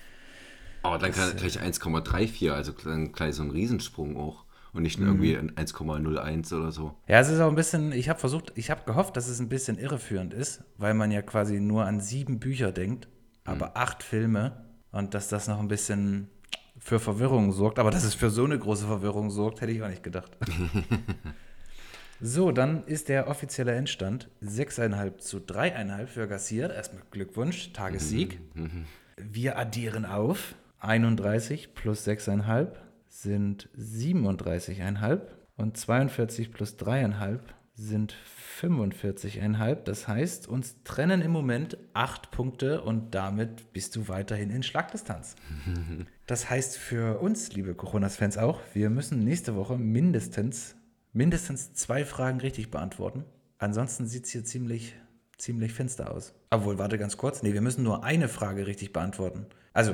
[0.81, 4.99] Aber dann kann, kann ich 1,34, also dann gleich so ein Riesensprung auch und nicht
[4.99, 6.95] irgendwie 1,01 oder so.
[7.07, 9.49] Ja, es ist auch ein bisschen, ich habe versucht, ich habe gehofft, dass es ein
[9.49, 13.07] bisschen irreführend ist, weil man ja quasi nur an sieben Bücher denkt,
[13.43, 13.71] aber mhm.
[13.75, 16.29] acht Filme und dass das noch ein bisschen
[16.77, 19.89] für Verwirrung sorgt, aber dass es für so eine große Verwirrung sorgt, hätte ich auch
[19.89, 20.31] nicht gedacht.
[22.21, 26.71] so, dann ist der offizielle Endstand 6,5 zu 3,5 für Gassiert.
[26.71, 28.39] Erstmal Glückwunsch, Tagessieg.
[28.55, 28.63] Mhm.
[28.63, 28.85] Mhm.
[29.17, 32.69] Wir addieren auf 31 plus 6,5
[33.11, 35.21] sind 37,5
[35.57, 37.39] und 42 plus 3,5
[37.73, 38.15] sind
[38.61, 39.75] 45,5.
[39.83, 45.35] Das heißt, uns trennen im Moment 8 Punkte und damit bist du weiterhin in Schlagdistanz.
[46.27, 50.75] Das heißt für uns, liebe Coronas-Fans auch, wir müssen nächste Woche mindestens,
[51.11, 53.25] mindestens zwei Fragen richtig beantworten.
[53.57, 54.95] Ansonsten sieht es hier ziemlich,
[55.37, 56.33] ziemlich finster aus.
[56.49, 57.43] Obwohl, warte ganz kurz.
[57.43, 59.47] Nee, wir müssen nur eine Frage richtig beantworten.
[59.73, 59.93] Also,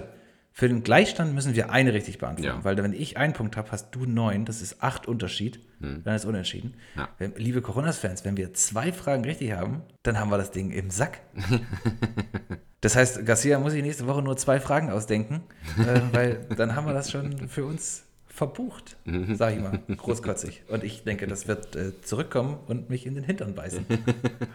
[0.58, 2.64] für den Gleichstand müssen wir eine richtig beantworten, ja.
[2.64, 6.02] weil wenn ich einen Punkt habe, hast du neun, das ist acht Unterschied, hm.
[6.04, 6.74] dann ist unentschieden.
[6.96, 7.10] Ja.
[7.20, 10.90] Wenn, liebe Coronas-Fans, wenn wir zwei Fragen richtig haben, dann haben wir das Ding im
[10.90, 11.20] Sack.
[12.82, 15.44] das heißt, Garcia muss sich nächste Woche nur zwei Fragen ausdenken,
[15.78, 18.98] äh, weil dann haben wir das schon für uns verbucht,
[19.36, 20.64] sag ich mal, großkotzig.
[20.70, 23.86] Und ich denke, das wird äh, zurückkommen und mich in den Hintern beißen.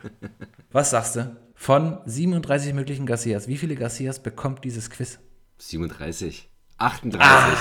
[0.72, 1.36] Was sagst du?
[1.54, 5.20] Von 37 möglichen Garcias, wie viele Garcias bekommt dieses Quiz?
[5.62, 6.50] 37.
[6.78, 7.58] 38.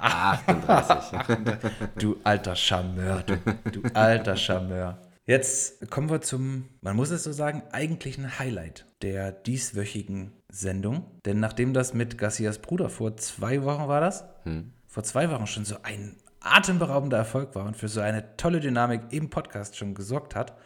[0.00, 1.60] Ah, 38.
[1.98, 3.36] du alter Charmeur, du,
[3.70, 4.98] du alter Charmeur.
[5.24, 11.04] Jetzt kommen wir zum, man muss es so sagen, eigentlichen Highlight der dieswöchigen Sendung.
[11.24, 14.72] Denn nachdem das mit Garcias Bruder vor zwei Wochen war das, hm.
[14.86, 19.02] vor zwei Wochen schon so ein atemberaubender Erfolg war und für so eine tolle Dynamik
[19.10, 20.56] im Podcast schon gesorgt hat,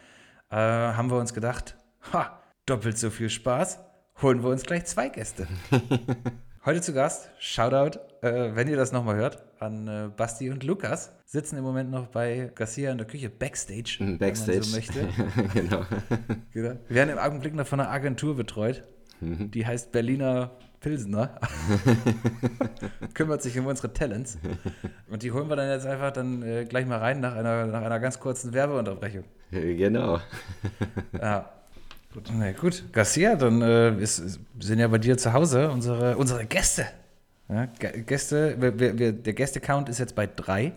[0.51, 1.75] äh, haben wir uns gedacht,
[2.13, 3.79] ha, doppelt so viel Spaß,
[4.21, 5.47] holen wir uns gleich zwei Gäste.
[6.67, 11.13] Heute zu Gast, Shoutout, äh, wenn ihr das nochmal hört, an äh, Basti und Lukas.
[11.23, 14.47] Sitzen im Moment noch bei Garcia in der Küche, Backstage, Backstage.
[14.47, 15.07] wenn man so möchte.
[15.53, 15.85] genau.
[16.51, 16.77] genau.
[16.89, 18.83] Wir werden im Augenblick noch von einer Agentur betreut,
[19.21, 19.49] mhm.
[19.49, 21.39] die heißt Berliner Pilsener.
[23.13, 24.37] Kümmert sich um unsere Talents.
[25.09, 27.81] Und die holen wir dann jetzt einfach dann äh, gleich mal rein nach einer, nach
[27.81, 29.23] einer ganz kurzen Werbeunterbrechung.
[29.51, 30.19] Genau.
[31.13, 31.49] ja.
[32.13, 32.31] Gut.
[32.33, 32.83] Nee, gut.
[32.93, 36.87] Garcia, dann äh, ist, sind ja bei dir zu Hause unsere, unsere Gäste.
[37.49, 40.73] Ja, Gäste, wir, wir, der Gäste-Count ist jetzt bei drei.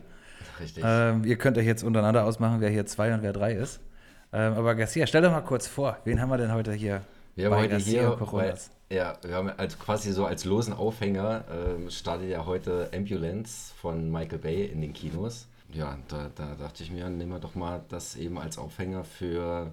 [0.60, 0.84] Richtig.
[0.86, 3.80] Ähm, ihr könnt euch jetzt untereinander ausmachen, wer hier zwei und wer drei ist.
[4.32, 7.02] Ähm, aber Garcia, stell doch mal kurz vor, wen haben wir denn heute hier?
[7.34, 8.54] Wir haben heute Garcia hier, weil,
[8.90, 14.10] ja, wir haben als, quasi so als losen Aufhänger ähm, startet ja heute Ambulance von
[14.10, 15.46] Michael Bay in den Kinos.
[15.72, 19.72] Ja, da, da dachte ich mir, nehmen wir doch mal das eben als Aufhänger für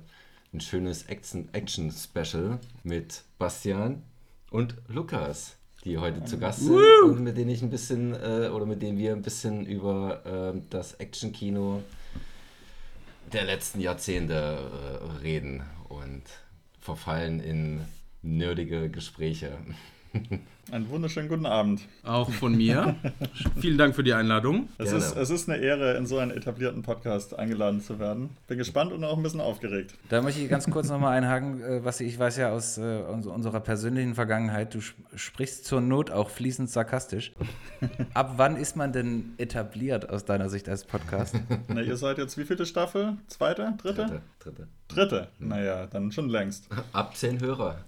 [0.54, 4.04] ein schönes Action-Special mit Bastian
[4.50, 7.10] und Lukas, die heute zu Gast sind Woo!
[7.10, 10.60] und mit denen ich ein bisschen äh, oder mit denen wir ein bisschen über äh,
[10.70, 11.84] das Action-Kino
[13.34, 16.24] der letzten Jahrzehnte äh, reden und
[16.80, 17.82] verfallen in
[18.22, 19.58] nerdige Gespräche.
[20.69, 21.82] Einen wunderschönen guten Abend.
[22.03, 22.95] Auch von mir.
[23.60, 24.67] Vielen Dank für die Einladung.
[24.77, 28.32] Es ist, es ist eine Ehre, in so einen etablierten Podcast eingeladen zu werden.
[28.47, 29.93] Bin gespannt und auch ein bisschen aufgeregt.
[30.10, 33.62] Da möchte ich ganz kurz nochmal einhaken, äh, was ich weiß ja aus äh, unserer
[33.62, 34.80] persönlichen Vergangenheit, du
[35.15, 37.32] sprichst zur Not auch fließend sarkastisch.
[38.13, 41.36] Ab wann ist man denn etabliert aus deiner Sicht als Podcast?
[41.69, 43.17] Na, ihr seid jetzt wie viele Staffel?
[43.27, 43.73] Zweite?
[43.82, 44.01] Dritte?
[44.01, 44.21] Dritte.
[44.48, 44.68] Dritte.
[44.88, 45.28] Dritte?
[45.40, 46.70] Naja, dann schon längst.
[46.94, 47.80] Ab zehn Hörer.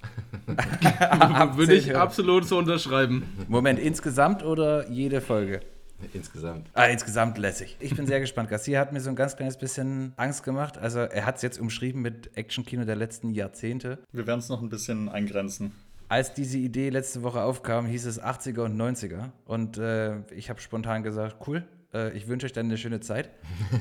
[1.55, 3.23] Würde ich absolut so unterschreiben.
[3.47, 5.61] Moment, insgesamt oder jede Folge?
[6.13, 6.69] Insgesamt.
[6.73, 7.77] Ah, insgesamt lässig.
[7.79, 8.49] Ich bin sehr gespannt.
[8.49, 10.77] Garcia hat mir so ein ganz kleines bisschen Angst gemacht.
[10.77, 13.99] Also er hat es jetzt umschrieben mit Actionkino der letzten Jahrzehnte.
[14.11, 15.73] Wir werden es noch ein bisschen eingrenzen.
[16.09, 19.29] Als diese Idee letzte Woche aufkam, hieß es 80er und 90er.
[19.45, 21.63] Und äh, ich habe spontan gesagt, cool,
[22.13, 23.29] ich wünsche euch dann eine schöne Zeit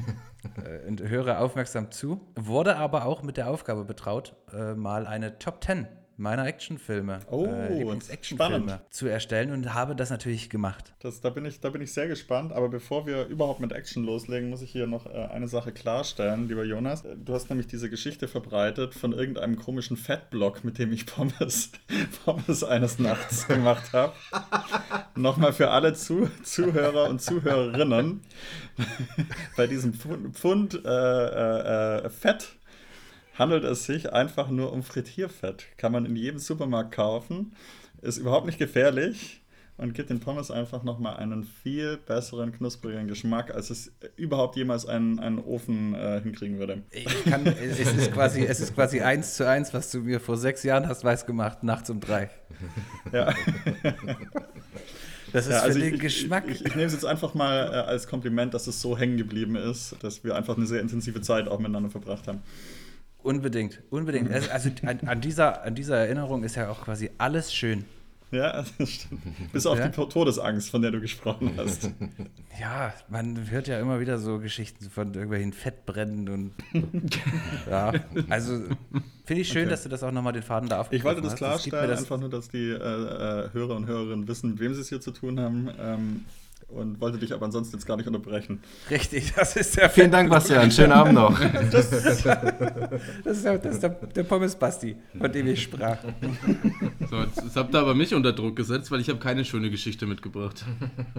[0.64, 2.21] äh, und höre aufmerksam zu.
[2.35, 5.87] Wurde aber auch mit der Aufgabe betraut, äh, mal eine Top 10
[6.18, 8.81] meiner Actionfilme, Oh, äh, Lieblings-Actionfilme spannend.
[8.90, 10.92] zu erstellen und habe das natürlich gemacht.
[11.00, 12.52] Das, da, bin ich, da bin ich sehr gespannt.
[12.52, 16.48] Aber bevor wir überhaupt mit Action loslegen, muss ich hier noch äh, eine Sache klarstellen,
[16.48, 17.04] lieber Jonas.
[17.04, 21.70] Äh, Du hast nämlich diese Geschichte verbreitet von irgendeinem komischen Fettblock, mit dem ich Pommes,
[22.24, 24.12] Pommes eines Nachts gemacht habe.
[25.14, 28.22] Nochmal für alle Zu Zuhörer und Zuhörerinnen.
[29.57, 32.58] Bei diesem Pfund, Pfund äh, äh, äh, Fett
[33.38, 35.66] handelt es sich einfach nur um Frittierfett.
[35.77, 37.53] Kann man in jedem Supermarkt kaufen.
[38.03, 39.42] Ist überhaupt nicht gefährlich
[39.77, 44.87] und gibt den Pommes einfach nochmal einen viel besseren, knusprigen Geschmack, als es überhaupt jemals
[44.87, 46.83] einen, einen Ofen äh, hinkriegen würde.
[46.90, 50.37] Ich kann, es, ist quasi, es ist quasi eins zu eins, was du mir vor
[50.37, 52.29] sechs Jahren hast weiß gemacht, nachts um drei.
[53.12, 53.33] Ja.
[55.33, 56.44] Das ist Ja, also für ich, den ich, Geschmack.
[56.48, 59.57] Ich, ich nehme es jetzt einfach mal äh, als Kompliment, dass es so hängen geblieben
[59.57, 62.42] ist, dass wir einfach eine sehr intensive Zeit auch miteinander verbracht haben.
[63.22, 64.31] Unbedingt, unbedingt.
[64.33, 67.85] Also also an, an, dieser, an dieser Erinnerung ist ja auch quasi alles schön.
[68.31, 69.22] Ja, das stimmt.
[69.52, 69.88] Bis auf Ja.
[69.88, 71.90] die Todesangst, von der du gesprochen hast.
[72.61, 76.52] Ja, man hört ja immer wieder so Geschichten von irgendwelchen Fettbrennen und
[77.70, 77.92] ja,
[78.28, 78.64] also
[79.24, 79.70] finde ich schön, Okay.
[79.70, 81.38] dass du das auch nochmal den Faden da Ich wollte das hast.
[81.38, 84.83] klarstellen, das- einfach nur, dass die äh, äh, Hörer und Hörerinnen wissen, mit wem sie
[84.83, 85.70] es hier zu tun haben.
[85.81, 86.24] Ähm,
[86.68, 88.61] und wollte dich aber ansonsten jetzt gar nicht unterbrechen.
[88.90, 90.70] Richtig, das ist der Vielen Dank, Bastian.
[90.70, 91.38] Schönen Abend noch.
[91.70, 92.24] Das ist,
[93.44, 95.98] der, das ist der, der Pommes Basti, von dem ich sprach.
[97.11, 99.70] So, jetzt, jetzt habt ihr aber mich unter Druck gesetzt, weil ich habe keine schöne
[99.70, 100.64] Geschichte mitgebracht.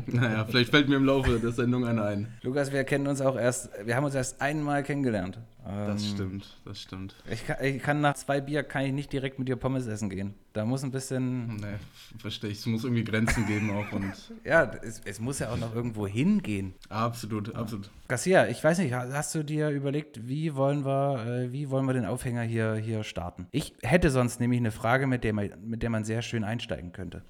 [0.07, 2.27] Naja, vielleicht fällt mir im Laufe der Sendung eine ein.
[2.41, 5.39] Lukas, wir kennen uns auch erst, wir haben uns erst einmal kennengelernt.
[5.69, 7.15] Das Ähm, stimmt, das stimmt.
[7.29, 10.09] Ich kann, ich kann nach zwei Bier kann ich nicht direkt mit dir Pommes essen
[10.09, 10.33] gehen.
[10.53, 11.77] Da muss ein bisschen, Nee,
[12.17, 12.57] verstehe ich.
[12.59, 14.11] Es muss irgendwie Grenzen geben auch und
[14.43, 16.73] ja, es, es muss ja auch noch irgendwo hingehen.
[16.89, 17.91] absolut, absolut.
[18.07, 21.93] Garcia, ich weiß nicht, hast du dir überlegt, wie wollen wir, äh, wie wollen wir
[21.93, 23.47] den Aufhänger hier, hier starten?
[23.51, 26.91] Ich hätte sonst nämlich eine Frage, mit der man, mit der man sehr schön einsteigen
[26.93, 27.21] könnte.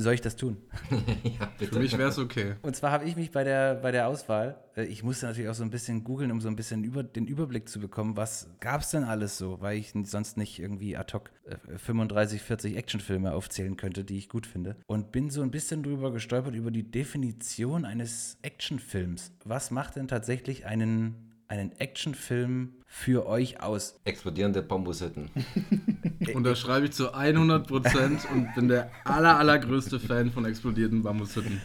[0.00, 0.58] Soll ich das tun?
[1.24, 1.72] ja, bitte.
[1.72, 2.54] Für mich wäre es okay.
[2.62, 5.54] Und zwar habe ich mich bei der, bei der Auswahl, äh, ich musste natürlich auch
[5.54, 8.82] so ein bisschen googeln, um so ein bisschen über, den Überblick zu bekommen, was gab
[8.82, 13.32] es denn alles so, weil ich sonst nicht irgendwie ad hoc äh, 35, 40 Actionfilme
[13.32, 14.76] aufzählen könnte, die ich gut finde.
[14.86, 19.32] Und bin so ein bisschen drüber gestolpert über die Definition eines Actionfilms.
[19.44, 24.00] Was macht denn tatsächlich einen, einen Actionfilm für euch aus?
[24.04, 25.30] Explodierende Bambushütten.
[26.34, 31.60] Unterschreibe ich zu 100% und bin der aller, allergrößte Fan von explodierten Bambushütten.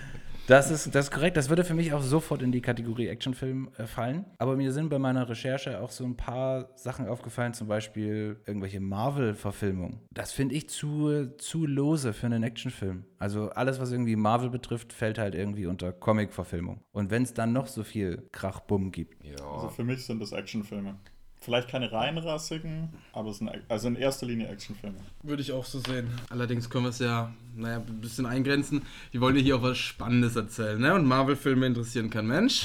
[0.45, 1.37] Das ist, das ist korrekt.
[1.37, 4.25] Das würde für mich auch sofort in die Kategorie Actionfilm äh, fallen.
[4.39, 8.81] Aber mir sind bei meiner Recherche auch so ein paar Sachen aufgefallen, zum Beispiel irgendwelche
[8.81, 10.01] Marvel-Verfilmungen.
[10.11, 13.05] Das finde ich zu, zu lose für einen Actionfilm.
[13.19, 16.81] Also alles, was irgendwie Marvel betrifft, fällt halt irgendwie unter Comic-Verfilmung.
[16.91, 19.23] Und wenn es dann noch so viel Krachbumm gibt.
[19.23, 19.69] Also Ja.
[19.69, 20.99] für mich sind das Actionfilme.
[21.43, 24.95] Vielleicht keine reinrassigen, aber es sind also in erster Linie Actionfilme.
[25.23, 26.07] Würde ich auch so sehen.
[26.29, 28.83] Allerdings können wir es ja, naja, ein bisschen eingrenzen.
[29.11, 30.93] Die wollen ja hier auch was Spannendes erzählen, ne?
[30.93, 32.63] Und Marvel-Filme interessieren kein Mensch.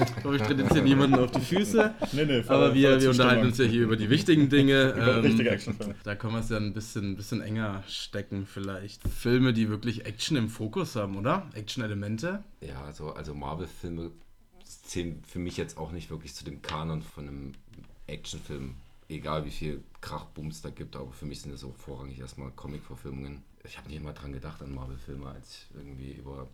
[0.00, 1.94] Ich glaube, ich trete jetzt hier niemanden auf die Füße.
[2.12, 4.90] Nee, nee, voll- Aber wir, wir unterhalten uns ja hier über die wichtigen Dinge.
[4.96, 5.94] Über ähm, richtige Actionfilme.
[6.02, 9.06] Da können wir es ja ein bisschen, bisschen enger stecken vielleicht.
[9.08, 11.48] Filme, die wirklich Action im Fokus haben, oder?
[11.54, 12.42] Action-Elemente.
[12.60, 14.10] Ja, also, also Marvel-Filme
[14.64, 17.52] zählen für mich jetzt auch nicht wirklich zu dem Kanon von einem
[18.06, 18.76] Actionfilm.
[19.08, 23.42] Egal wie viel Krachbums da gibt, aber für mich sind es auch vorrangig erstmal Comic-Verfilmungen.
[23.64, 26.48] Ich habe nicht immer dran gedacht an Marvel-Filme, als ich irgendwie über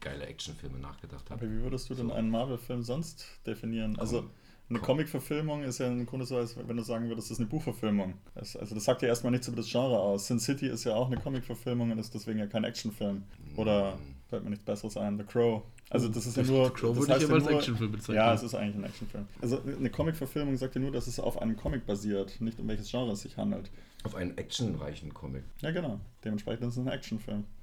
[0.00, 1.44] geile Actionfilme nachgedacht habe.
[1.44, 2.14] Aber wie würdest du denn So.
[2.14, 3.98] einen Marvel-Film sonst definieren?
[3.98, 4.30] Also
[4.68, 4.78] eine.
[4.78, 8.14] Comic-Verfilmung ist ja im Grunde so, als wenn du sagen würdest, das ist eine Buchverfilmung.
[8.34, 10.26] Das, also das sagt ja erstmal nichts über das Genre aus.
[10.26, 13.24] Sin City ist ja auch eine Comic-Verfilmung und ist deswegen ja kein Actionfilm.
[13.56, 15.62] Oder fällt mir nichts Besseres ein, The Crow.
[15.88, 16.72] Also das ist ja nur...
[16.74, 18.16] Crow das würde ich heißt aber ja als nur- Actionfilm bezeichnen.
[18.16, 19.26] Ja, es ist eigentlich ein Actionfilm.
[19.40, 22.90] Also eine Comic-Verfilmung sagt ja nur, dass es auf einem Comic basiert, nicht um welches
[22.90, 23.70] Genre es sich handelt.
[24.02, 25.44] Auf einen actionreichen Comic.
[25.62, 26.00] Ja, genau.
[26.24, 27.44] Dementsprechend ist es ein Actionfilm.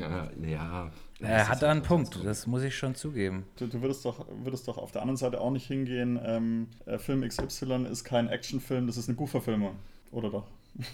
[0.00, 0.90] Ja, ja.
[1.20, 3.44] Er hat da einen Punkt, das muss ich schon zugeben.
[3.56, 6.98] Du, du würdest, doch, würdest doch auf der anderen Seite auch nicht hingehen, ähm, äh,
[6.98, 9.76] Film XY ist kein Actionfilm, das ist eine Buchverfilmung.
[10.10, 10.46] Oder doch?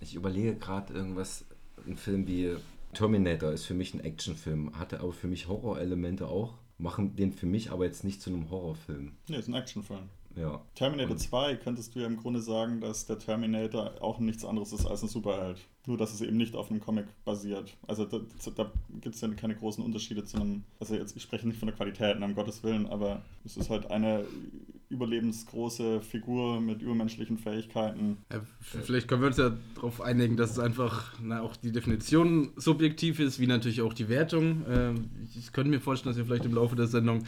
[0.00, 1.44] Ich überlege gerade irgendwas,
[1.86, 2.56] ein Film wie
[2.94, 7.46] Terminator ist für mich ein Actionfilm, hatte aber für mich Horrorelemente auch, machen den für
[7.46, 9.12] mich aber jetzt nicht zu einem Horrorfilm.
[9.28, 10.08] Nee, ist ein Actionfilm.
[10.36, 10.60] Ja.
[10.74, 14.72] Terminator Und- 2 könntest du ja im Grunde sagen, dass der Terminator auch nichts anderes
[14.72, 15.58] ist als ein Superheld.
[15.86, 17.76] Nur, dass es eben nicht auf einem Comic basiert.
[17.86, 18.18] Also da,
[18.56, 20.64] da gibt es ja keine großen Unterschiede zu einem.
[20.80, 23.90] Also jetzt, ich spreche nicht von der Qualität, um Gottes Willen, aber es ist halt
[23.92, 24.24] eine
[24.88, 28.18] überlebensgroße Figur mit übermenschlichen Fähigkeiten.
[28.32, 32.52] Ja, vielleicht können wir uns ja darauf einigen, dass es einfach na, auch die Definition
[32.56, 34.64] subjektiv ist, wie natürlich auch die Wertung.
[34.68, 37.24] Ähm, ich, könnte mir vorstellen, dass wir vielleicht im Laufe der Sendung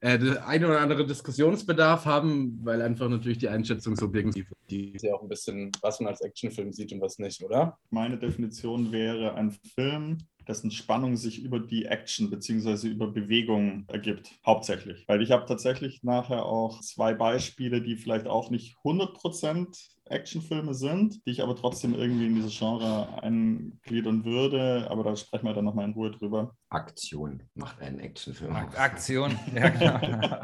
[0.00, 4.70] äh, der eine oder andere Diskussionsbedarf haben, weil einfach natürlich die Einschätzung subjektiv ist.
[4.70, 7.78] Die ist ja auch ein bisschen, was man als Actionfilm sieht und was nicht, oder?
[7.90, 12.88] Meine Definition wäre ein Film, dessen Spannung sich über die Action bzw.
[12.88, 15.04] über Bewegung ergibt, hauptsächlich.
[15.08, 21.26] Weil ich habe tatsächlich nachher auch zwei Beispiele, die vielleicht auch nicht 100% Actionfilme sind,
[21.26, 24.86] die ich aber trotzdem irgendwie in dieses Genre eingliedern würde.
[24.90, 26.54] Aber da sprechen wir dann nochmal in Ruhe drüber.
[26.68, 28.54] Aktion macht einen Actionfilm.
[28.54, 30.40] Ak Aktion, ja genau.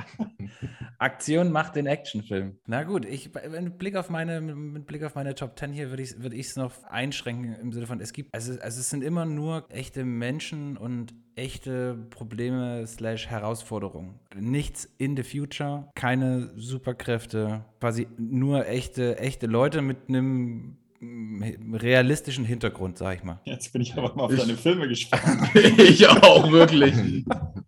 [0.98, 2.58] Aktion macht den Actionfilm.
[2.66, 6.02] Na gut, ich, mit, Blick auf meine, mit Blick auf meine Top 10 hier würde
[6.02, 9.24] ich es würd noch einschränken im Sinne von, es gibt, also, also es sind immer
[9.24, 14.18] nur echte Menschen und echte Probleme slash Herausforderungen.
[14.35, 20.76] Nichts in the future, keine Superkräfte, quasi nur echte, echte Leute mit einem
[21.72, 23.41] realistischen Hintergrund, sag ich mal.
[23.45, 25.51] Jetzt bin ich aber mal auf ich, deine Filme gespannt.
[25.55, 26.95] ich auch, wirklich.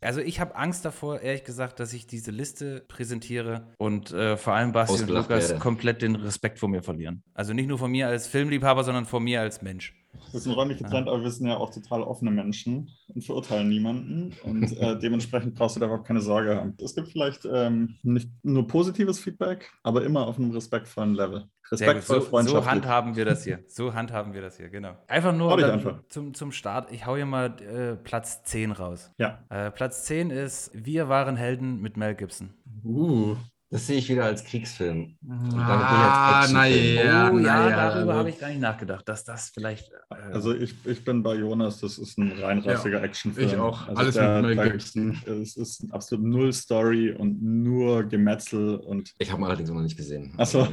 [0.01, 4.55] Also ich habe Angst davor, ehrlich gesagt, dass ich diese Liste präsentiere und äh, vor
[4.55, 5.61] allem Basti und Lukas werde.
[5.61, 7.23] komplett den Respekt vor mir verlieren.
[7.35, 9.95] Also nicht nur von mir als Filmliebhaber, sondern von mir als Mensch.
[10.35, 14.35] Wir sind räumlich getrennt, aber wir sind ja auch total offene Menschen und verurteilen niemanden.
[14.43, 16.75] Und äh, dementsprechend brauchst du da überhaupt keine Sorge haben.
[16.83, 21.45] Es gibt vielleicht ähm, nicht nur positives Feedback, aber immer auf einem respektvollen Level.
[21.71, 23.61] Respektvoll, so, so handhaben wir das hier.
[23.69, 24.97] So handhaben wir das hier, genau.
[25.07, 26.03] Einfach nur einfach.
[26.09, 26.91] Zum, zum Start.
[26.91, 29.13] Ich hau hier mal äh, Platz 10 raus.
[29.19, 29.45] Ja.
[29.51, 32.55] Äh, Platz 10 ist Wir waren Helden mit Mel Gibson.
[32.85, 33.37] Uh.
[33.71, 35.17] Das sehe ich wieder als Kriegsfilm.
[35.27, 39.51] Und ah, naja, oh, ja, ja, darüber also, habe ich gar nicht nachgedacht, dass das
[39.53, 39.91] vielleicht.
[40.11, 43.49] Äh, also ich, ich bin bei Jonas, das ist ein reinrassiger ja, Actionfilm.
[43.49, 43.89] Ich auch.
[43.89, 45.19] Also Alles der, mit Mel Gibson.
[45.27, 49.13] Es ist ein absolut null Story und nur Gemetzel und.
[49.19, 50.35] Ich habe ihn allerdings noch nicht gesehen.
[50.37, 50.69] Achso.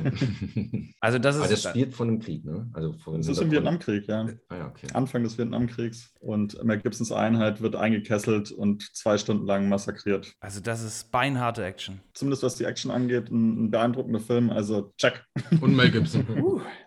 [0.99, 1.41] also das ist.
[1.41, 2.69] Aber das spielt von einem Krieg, ne?
[2.73, 4.27] Also von das ist im Vietnamkrieg, ja.
[4.49, 4.87] Ah, ja okay.
[4.93, 10.35] Anfang des Vietnamkriegs und Mel Gibsons Einheit wird eingekesselt und zwei Stunden lang massakriert.
[10.39, 11.99] Also das ist beinharte Action.
[12.13, 15.23] Zumindest was die Action angeht, ein, ein beeindruckender Film, also check.
[15.61, 16.25] Und Mel Gibson.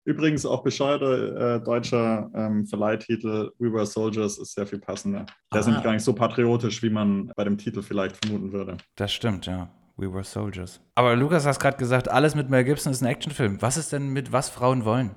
[0.05, 5.27] Übrigens auch bescheuerter äh, deutscher ähm, Verleihtitel We Were Soldiers ist sehr viel passender.
[5.53, 5.59] Der ah.
[5.59, 8.77] ist nämlich gar nicht so patriotisch, wie man bei dem Titel vielleicht vermuten würde.
[8.97, 9.71] Das stimmt, ja.
[9.97, 10.81] We Were Soldiers.
[10.97, 13.63] Aber Lukas, hast gerade gesagt, alles mit Mel Gibson ist ein Actionfilm.
[13.63, 15.15] Was ist denn mit was Frauen wollen?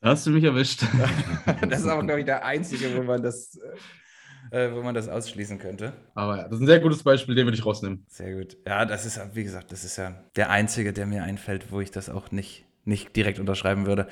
[0.00, 0.82] Da hast du mich erwischt.
[1.68, 3.58] das ist aber, glaube ich, der einzige, wo man das,
[4.54, 5.92] äh, wo man das ausschließen könnte.
[6.14, 8.06] Aber ja, das ist ein sehr gutes Beispiel, den würde ich rausnehmen.
[8.08, 8.56] Sehr gut.
[8.66, 11.90] Ja, das ist, wie gesagt, das ist ja der einzige, der mir einfällt, wo ich
[11.90, 14.06] das auch nicht, nicht direkt unterschreiben würde.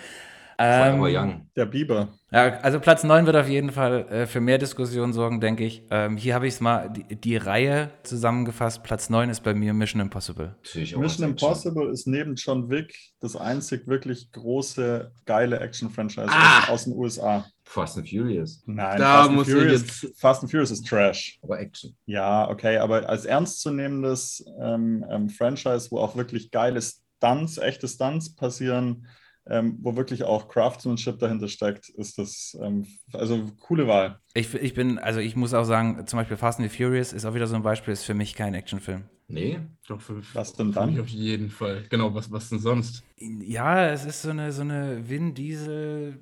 [0.59, 1.49] Ähm, Young.
[1.57, 2.09] Der Biber.
[2.31, 5.83] Ja, also Platz 9 wird auf jeden Fall äh, für mehr Diskussion sorgen, denke ich.
[5.91, 8.83] Ähm, hier habe ich es mal, die, die, Reihe zusammengefasst.
[8.83, 10.55] Platz 9 ist bei mir Mission Impossible.
[10.75, 16.69] Mission Impossible ist neben John Wick das einzig wirklich große, geile Action-Franchise ah!
[16.69, 17.45] aus den USA.
[17.73, 18.63] Fast and Furious.
[18.67, 20.21] Nein, da Fast, muss and Furious, jetzt...
[20.21, 21.39] Fast and Furious ist Trash.
[21.43, 21.97] Aber Action.
[22.05, 28.37] Ja, okay, aber als ernstzunehmendes ähm, ähm, Franchise, wo auch wirklich geile Stunts, echte Stunts
[28.37, 29.07] passieren,
[29.47, 34.21] ähm, wo wirklich auch Craftsmanship dahinter steckt, ist das ähm, also coole Wahl.
[34.35, 37.25] Ich, ich bin, also ich muss auch sagen, zum Beispiel Fast and the Furious ist
[37.25, 39.05] auch wieder so ein Beispiel, ist für mich kein Actionfilm.
[39.29, 39.61] Nee.
[39.89, 41.01] Doch, für, was denn dann?
[41.01, 41.85] auf jeden Fall.
[41.89, 43.03] Genau, was, was denn sonst?
[43.17, 46.19] Ja, es ist so eine, so eine Vin Diesel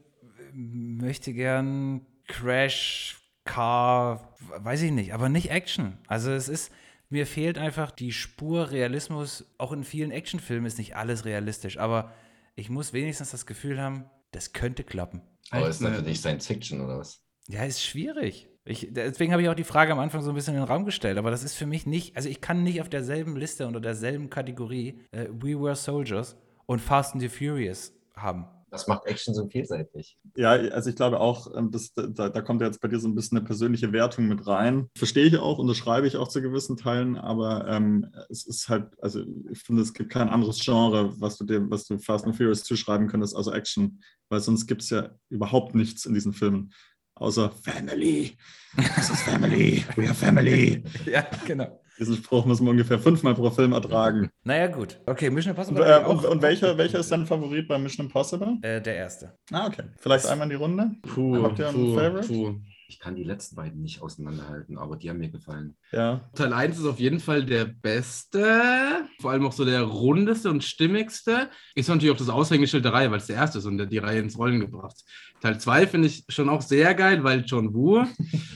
[0.54, 5.98] möchte gern Crash Car, weiß ich nicht, aber nicht Action.
[6.06, 6.70] Also es ist,
[7.08, 9.44] mir fehlt einfach die Spur Realismus.
[9.58, 12.12] Auch in vielen Actionfilmen ist nicht alles realistisch, aber
[12.54, 15.22] ich muss wenigstens das Gefühl haben, das könnte klappen.
[15.50, 17.24] Aber ist das für dich Science Fiction oder was?
[17.48, 18.48] Ja, ist schwierig.
[18.64, 20.84] Ich, deswegen habe ich auch die Frage am Anfang so ein bisschen in den Raum
[20.84, 23.80] gestellt, aber das ist für mich nicht, also ich kann nicht auf derselben Liste unter
[23.80, 26.36] derselben Kategorie äh, We Were Soldiers
[26.66, 28.46] und Fast and the Furious haben.
[28.70, 30.16] Das macht Action so vielseitig.
[30.36, 33.14] Ja, also ich glaube auch, ähm, das, da, da, kommt jetzt bei dir so ein
[33.14, 34.88] bisschen eine persönliche Wertung mit rein.
[34.96, 39.24] Verstehe ich auch, unterschreibe ich auch zu gewissen Teilen, aber ähm, es ist halt, also
[39.50, 42.62] ich finde, es gibt kein anderes Genre, was du dem, was du Fast and Furious
[42.62, 46.72] zuschreiben könntest, außer Action, weil sonst gibt es ja überhaupt nichts in diesen Filmen.
[47.16, 48.36] Außer Family.
[48.76, 49.84] Das ist Family.
[49.96, 50.82] We are Family.
[51.06, 51.79] ja, genau.
[52.00, 54.30] Diesen Spruch muss man ungefähr fünfmal pro Film ertragen.
[54.42, 54.98] Naja, gut.
[55.04, 55.82] Okay, Mission Impossible.
[55.82, 58.56] Und, äh, und, und welcher, welcher ist dein Favorit bei Mission Impossible?
[58.62, 59.34] Äh, der erste.
[59.52, 59.84] Ah, okay.
[59.98, 60.90] Vielleicht einmal in die Runde.
[61.02, 62.26] Puh, Habt ihr einen Favorite?
[62.26, 62.54] Puh.
[62.88, 65.76] Ich kann die letzten beiden nicht auseinanderhalten, aber die haben mir gefallen.
[65.92, 66.28] Ja.
[66.34, 70.64] Teil 1 ist auf jeden Fall der beste, vor allem auch so der rundeste und
[70.64, 71.50] stimmigste.
[71.76, 73.98] Ist natürlich auch das Aushängeschild der Reihe, weil es der erste ist und der die
[73.98, 75.04] Reihe ins Rollen gebracht.
[75.40, 78.04] Teil 2 finde ich schon auch sehr geil, weil John Woo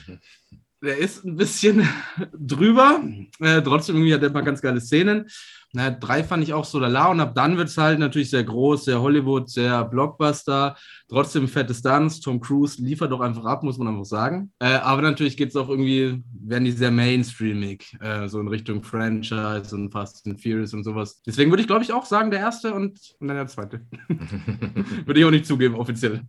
[0.85, 1.87] der ist ein bisschen
[2.33, 3.01] drüber.
[3.39, 5.27] Äh, trotzdem irgendwie hat er ein paar ganz geile Szenen.
[5.73, 8.45] Na, drei fand ich auch so lala und ab dann wird es halt natürlich sehr
[8.45, 10.77] groß, sehr Hollywood, sehr Blockbuster.
[11.09, 12.21] Trotzdem fette Stunts.
[12.21, 14.53] Tom Cruise liefert doch einfach ab, muss man einfach sagen.
[14.59, 18.83] Äh, aber natürlich geht es auch irgendwie, werden die sehr mainstreamig, äh, so in Richtung
[18.83, 21.21] Franchise und Fast and Furious und sowas.
[21.23, 23.81] Deswegen würde ich, glaube ich, auch sagen, der erste und, und dann der zweite.
[25.05, 26.21] würde ich auch nicht zugeben, offiziell.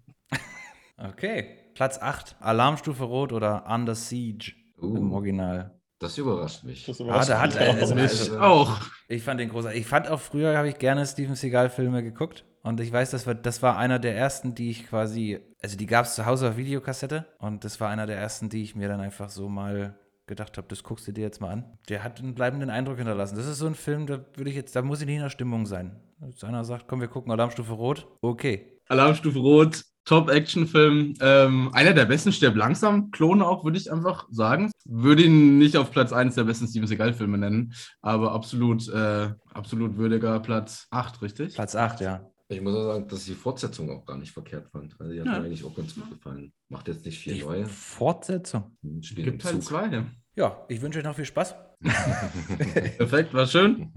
[0.97, 1.66] Okay.
[1.77, 4.53] Platz 8, Alarmstufe Rot oder Under Siege
[4.83, 4.97] Uh.
[4.97, 5.79] im Original.
[5.99, 6.85] Das überrascht mich.
[6.87, 8.01] Das Ah, überrascht der hat, mich also, auch.
[8.01, 8.81] also, Auch.
[9.09, 9.81] ich fand den großartig.
[9.81, 12.45] Ich fand auch früher, habe ich gerne Steven Seagal-Filme geguckt.
[12.63, 15.87] Und ich weiß, das war, das war einer der ersten, die ich quasi, also die
[15.87, 17.25] gab es zu Hause auf Videokassette.
[17.39, 20.67] Und das war einer der ersten, die ich mir dann einfach so mal gedacht habe,
[20.69, 21.79] das guckst du dir jetzt mal an.
[21.89, 23.37] Der hat einen bleibenden Eindruck hinterlassen.
[23.37, 25.31] Das ist so ein Film, da würde ich jetzt, da muss ich nicht in der
[25.31, 26.01] Stimmung sein.
[26.19, 28.81] Wenn einer sagt, komm, wir gucken Alarmstufe Rot, okay.
[28.89, 31.15] Alarmstufe Rot, Top-Action-Film.
[31.21, 34.71] Ähm, einer der besten Stirb langsam, Klone auch, würde ich einfach sagen.
[34.85, 39.97] Würde ihn nicht auf Platz 1 der besten Steven Seagal-Filme nennen, aber absolut, äh, absolut
[39.97, 41.55] würdiger Platz 8, richtig?
[41.55, 42.25] Platz 8, ja.
[42.49, 44.95] Ich muss auch sagen, dass ich die Fortsetzung auch gar nicht verkehrt fand.
[45.01, 45.41] Also die hat Ja.
[45.41, 46.53] mir eigentlich auch ganz gut gefallen.
[46.69, 47.67] Macht jetzt nicht viel Die neue.
[47.67, 48.77] Fortsetzung.
[49.03, 50.05] Spiel Gibt im halt zwei.
[50.37, 51.57] Ja, ich wünsche euch noch viel Spaß.
[52.99, 53.93] Perfekt, war schön.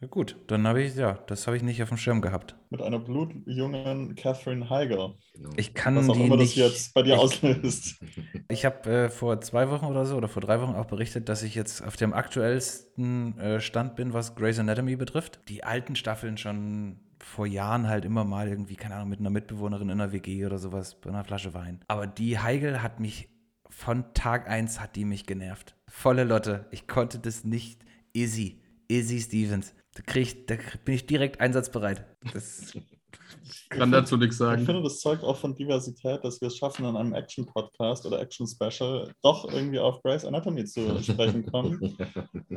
[0.00, 2.56] Ja, gut, dann habe ich, ja, das habe ich nicht auf dem Schirm gehabt.
[2.70, 5.14] Mit einer blutjungen Catherine Heiger.
[5.32, 5.50] Genau.
[5.56, 6.56] Ich kann Was auch die immer das nicht.
[6.56, 8.00] jetzt bei dir ich, auslöst.
[8.48, 11.42] Ich habe äh, vor zwei Wochen oder so oder vor drei Wochen auch berichtet, dass
[11.42, 15.40] ich jetzt auf dem aktuellsten äh, Stand bin, was Grey's Anatomy betrifft.
[15.48, 19.88] Die alten Staffeln schon vor Jahren halt immer mal irgendwie, keine Ahnung, mit einer Mitbewohnerin
[19.88, 21.80] in einer WG oder sowas, bei einer Flasche Wein.
[21.88, 23.28] Aber die Heigel hat mich
[23.70, 25.75] von Tag 1 hat die mich genervt.
[25.98, 26.66] Volle Lotte.
[26.72, 27.80] Ich konnte das nicht.
[28.12, 28.60] Izzy.
[28.86, 29.74] Izzy Stevens.
[29.94, 32.04] Da, krieg ich, da bin ich direkt einsatzbereit.
[32.34, 32.74] Das,
[33.70, 34.66] Kann dazu nichts Ich sagen.
[34.66, 39.10] finde, das zeugt auch von Diversität, dass wir es schaffen, in einem Action-Podcast oder Action-Special
[39.22, 41.96] doch irgendwie auf Grey's Anatomy zu sprechen kommen.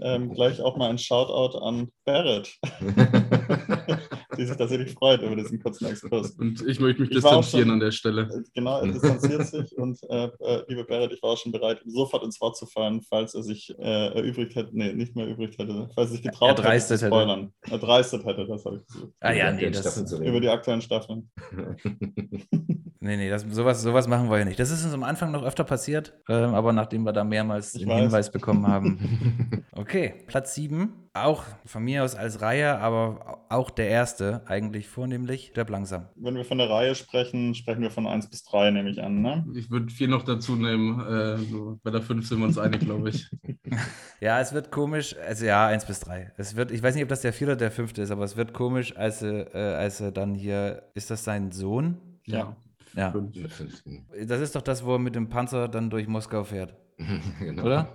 [0.01, 2.57] Ähm, gleich auch mal ein Shoutout an Barrett,
[4.39, 6.31] die sich tatsächlich freut über diesen kurzen Exkurs.
[6.31, 8.43] Und ich möchte mich Ich distanzieren schon- an der Stelle.
[8.55, 11.91] Genau, er distanziert sich und äh, äh, liebe Barrett, ich war auch schon bereit, ihm
[11.91, 15.57] sofort ins Wort zu fallen, falls er sich äh, erübrigt hätte, nee, nicht mehr erübrigt
[15.59, 17.15] hätte, falls er sich getraut hätte, Erdreistet zu hätte.
[17.15, 17.53] spoilern.
[17.69, 19.13] Erdreistet hätte, das habe ich gesagt.
[19.19, 20.25] ah ja, Über nee, das, zu reden.
[20.29, 21.29] Über die aktuellen Staffeln.
[23.01, 24.59] Nee, nee, das, sowas, sowas machen wir ja nicht.
[24.59, 27.81] Das ist uns am Anfang noch öfter passiert, ähm, aber nachdem wir da mehrmals Ich
[27.81, 28.01] den weiß.
[28.01, 28.99] Hinweis bekommen haben.
[29.79, 35.51] Okay, Platz 7, auch von mir aus als Reihe, aber auch der erste, eigentlich vornehmlich,
[35.51, 36.09] Stirb langsam.
[36.17, 39.21] Wenn wir von der Reihe sprechen, sprechen wir von 1 bis 3, nehme ich an,
[39.21, 39.45] ne?
[39.55, 40.99] Ich würde viel noch dazu nehmen.
[40.99, 43.29] Äh, so bei der 5 sind wir uns einig, glaube ich.
[44.19, 46.33] Ja, es wird komisch, also ja, 1 bis 3.
[46.35, 48.35] Es wird, ich weiß nicht, ob das der vierte oder der fünfte ist, aber es
[48.35, 51.99] wird komisch, als er, äh, als er dann hier, ist das sein Sohn?
[52.25, 52.37] Ja.
[52.39, 52.57] Ja.
[52.93, 54.05] Fünften.
[54.25, 56.75] Das ist doch das, wo er mit dem Panzer dann durch Moskau fährt,
[57.39, 57.63] genau.
[57.63, 57.93] oder?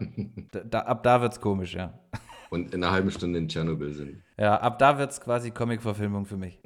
[0.53, 1.99] Da, da, ab da wird's komisch, ja.
[2.51, 4.23] Und in einer halben Stunde in Tschernobyl sind.
[4.39, 6.61] Ja, ab da wird's quasi Comic-Verfilmung für mich.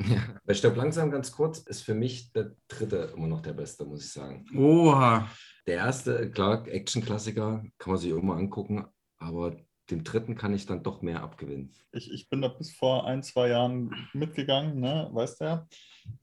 [0.44, 4.04] Bei Stirb langsam ganz kurz ist für mich der dritte immer noch der beste, muss
[4.04, 4.44] ich sagen.
[4.54, 5.28] Oha.
[5.66, 8.86] Der erste, klar, Action-Klassiker, kann man sich immer angucken,
[9.18, 9.56] aber
[9.90, 11.72] dem dritten kann ich dann doch mehr abgewinnen.
[11.92, 15.08] Ich, ich bin da bis vor ein, zwei Jahren mitgegangen, ne?
[15.12, 15.66] weißt du ja.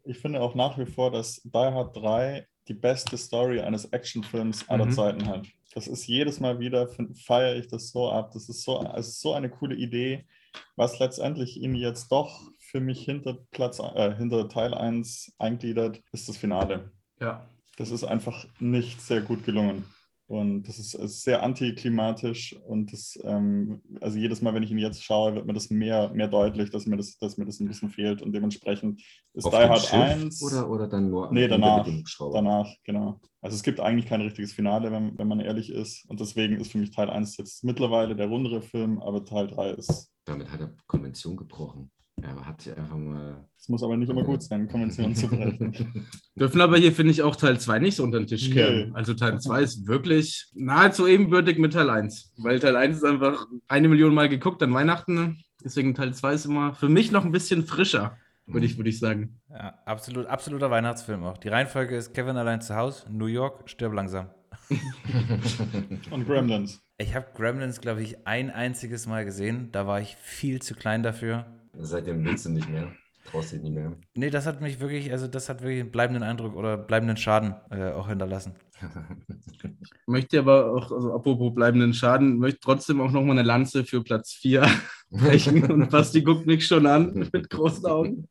[0.04, 4.68] Ich finde auch nach wie vor, dass Die Hard 3 die beste Story eines Actionfilms
[4.70, 4.92] aller Mhm.
[4.92, 5.46] Zeiten hat.
[5.74, 6.88] Das ist jedes Mal wieder,
[7.26, 8.32] feiere ich das so ab.
[8.34, 10.26] Das ist so, ist so eine coole Idee,
[10.76, 16.28] was letztendlich ihn jetzt doch für mich hinter Platz, äh, hinter Teil 1 eingliedert, ist
[16.30, 16.92] das Finale.
[17.20, 17.48] Ja.
[17.78, 19.86] Das ist einfach nicht sehr gut gelungen.
[20.28, 24.80] Und das ist, ist sehr antiklimatisch und das, ähm, also jedes Mal, wenn ich ihn
[24.80, 27.68] jetzt schaue, wird mir das mehr, mehr deutlich, dass mir das, dass mir das ein
[27.68, 29.04] bisschen fehlt und dementsprechend
[29.34, 31.88] ist Auf Die Hard Schiff 1 Oder, oder dann nur Nee, danach.
[32.34, 33.20] danach, genau.
[33.42, 36.72] Also es gibt eigentlich kein richtiges Finale, wenn, wenn man ehrlich ist und deswegen ist
[36.72, 40.60] für mich Teil 1 jetzt mittlerweile der rundere Film, aber Teil 3 ist, Damit hat
[40.60, 41.92] er Konvention gebrochen.
[42.22, 43.46] Er hat sich einfach mal.
[43.60, 46.08] es muss aber nicht immer gut sein, Konventionen zu brechen.
[46.36, 48.90] Dürfen aber hier, finde ich, auch Teil 2 nicht so unter den Tisch kehren.
[48.90, 48.96] Nee.
[48.96, 52.34] Also Teil 2 ist wirklich nahezu ebenbürtig mit Teil 1.
[52.38, 55.42] Weil Teil 1 ist einfach eine Million Mal geguckt an Weihnachten.
[55.64, 59.00] Deswegen Teil 2 ist immer für mich noch ein bisschen frischer, würde ich, würde ich
[59.00, 59.42] sagen.
[59.50, 61.38] Ja, absolut, absoluter Weihnachtsfilm auch.
[61.38, 64.30] Die Reihenfolge ist Kevin allein zu Hause, New York, stirb langsam.
[66.12, 66.82] Und Gremlins.
[66.98, 69.70] Ich habe Gremlins, glaube ich, ein einziges Mal gesehen.
[69.74, 71.46] Da war ich viel zu klein dafür.
[71.80, 72.92] Seitdem willst du nicht mehr.
[73.32, 73.94] Traust dich nicht mehr.
[74.14, 77.56] Nee, das hat mich wirklich, also das hat wirklich einen bleibenden Eindruck oder bleibenden Schaden
[77.72, 78.54] äh, auch hinterlassen.
[80.06, 84.34] Möchte aber auch, also apropos bleibenden Schaden, möchte trotzdem auch nochmal eine Lanze für Platz
[84.34, 84.68] 4
[85.10, 85.64] brechen.
[85.72, 88.28] Und Basti guckt mich schon an mit großen Augen.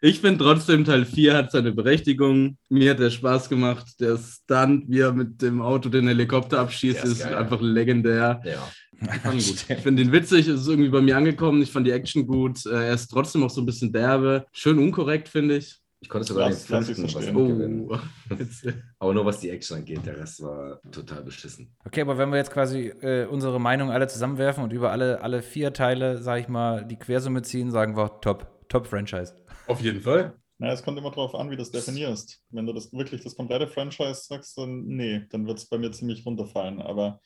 [0.00, 2.56] Ich finde trotzdem, Teil 4 hat seine Berechtigung.
[2.68, 4.00] Mir hat der Spaß gemacht.
[4.00, 7.36] Der Stunt, wie er mit dem Auto den Helikopter abschießt, Der ist ist geil.
[7.36, 8.40] einfach legendär.
[8.44, 8.68] Ja.
[9.00, 9.64] Ich fand ihn gut.
[9.70, 11.62] Ich finde ihn witzig, es ist irgendwie bei mir angekommen.
[11.62, 12.66] Ich fand die Action gut.
[12.66, 14.46] Äh, Er ist trotzdem auch so ein bisschen derbe.
[14.52, 15.76] Schön unkorrekt, finde ich.
[16.00, 17.88] Ich konnte sogar Lass- den fünften was mitgewinnen.
[17.90, 17.98] Oh,
[19.00, 21.74] Aber nur was die Action angeht, der Rest war total beschissen.
[21.84, 25.42] Okay, aber wenn wir jetzt quasi äh, unsere Meinung alle zusammenwerfen und über alle, alle
[25.42, 29.34] vier Teile, sag ich mal, die Quersumme ziehen, sagen wir top, top Franchise.
[29.66, 30.34] auf jeden Fall.
[30.58, 32.40] Naja, es kommt immer darauf an, wie du das definierst.
[32.50, 35.90] Wenn du das wirklich das komplette Franchise sagst, dann nee, dann wird es bei mir
[35.92, 36.80] ziemlich runterfallen.
[36.82, 37.20] Aber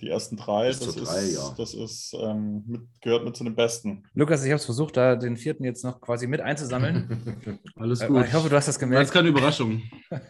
[0.00, 1.54] die ersten drei, das ist, drei, ja.
[1.58, 4.04] das ist ähm, mit, gehört mit zu den besten.
[4.14, 7.60] Lukas, ich habe es versucht, da den vierten jetzt noch quasi mit einzusammeln.
[7.76, 8.24] Alles Äh, gut.
[8.26, 9.06] ich hoffe, du hast das Das gemerkt.
[9.06, 9.82] ist keine Überraschung.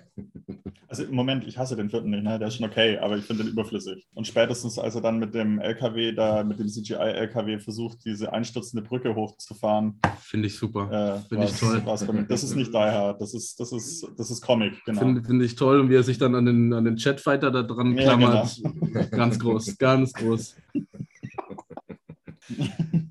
[0.95, 2.39] Also im Moment, ich hasse den vierten nicht, ne?
[2.39, 4.07] der ist schon okay, aber ich finde den überflüssig.
[4.15, 8.87] Und spätestens, als er dann mit dem LKW, da mit dem CGI-LKW versucht, diese einstürzende
[8.87, 11.19] Brücke hochzufahren, Finde ich super.
[11.19, 11.83] äh, Finde ich toll.
[12.29, 15.01] Das ist nicht Die Hard, das ist, das ist, das ist Comic, genau.
[15.01, 15.81] Finde find ich toll.
[15.81, 18.31] Und wie er sich dann an den, an den Chatfighter da dran Ja, genau.
[18.31, 18.63] klammert.
[19.11, 20.55] Ganz groß, ganz groß.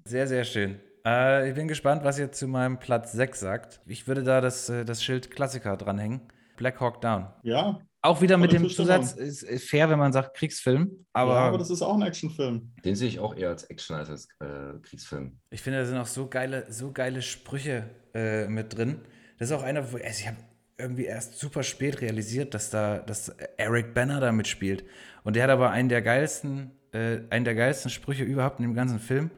[0.05, 0.79] Sehr, sehr schön.
[1.05, 3.81] Äh, ich bin gespannt, was ihr zu meinem Platz 6 sagt.
[3.88, 6.21] Ich würde da das, äh, das Schild Klassiker dranhängen.
[6.57, 7.27] Black Hawk Down.
[7.43, 8.69] Ja, Auch wieder mit dem.
[8.69, 11.95] Zusatz, ist, ist fair, wenn man sagt Kriegsfilm, aber, aber, ja, aber das ist auch
[11.95, 12.73] ein Actionfilm.
[12.83, 15.39] Den sehe ich auch eher als Action als als äh, Kriegsfilm.
[15.49, 18.99] ich finde, da sind auch so geile, so geile Sprüche äh, mit drin.
[19.39, 20.37] Das ist auch einer, wo also ich habe
[20.77, 24.83] irgendwie erst super spät realisiert, dass da dass Eric Banner da mitspielt.
[25.23, 28.73] Und der hat aber einen der geilsten, äh, einen der geilsten Sprüche überhaupt in dem
[28.75, 29.31] ganzen Film.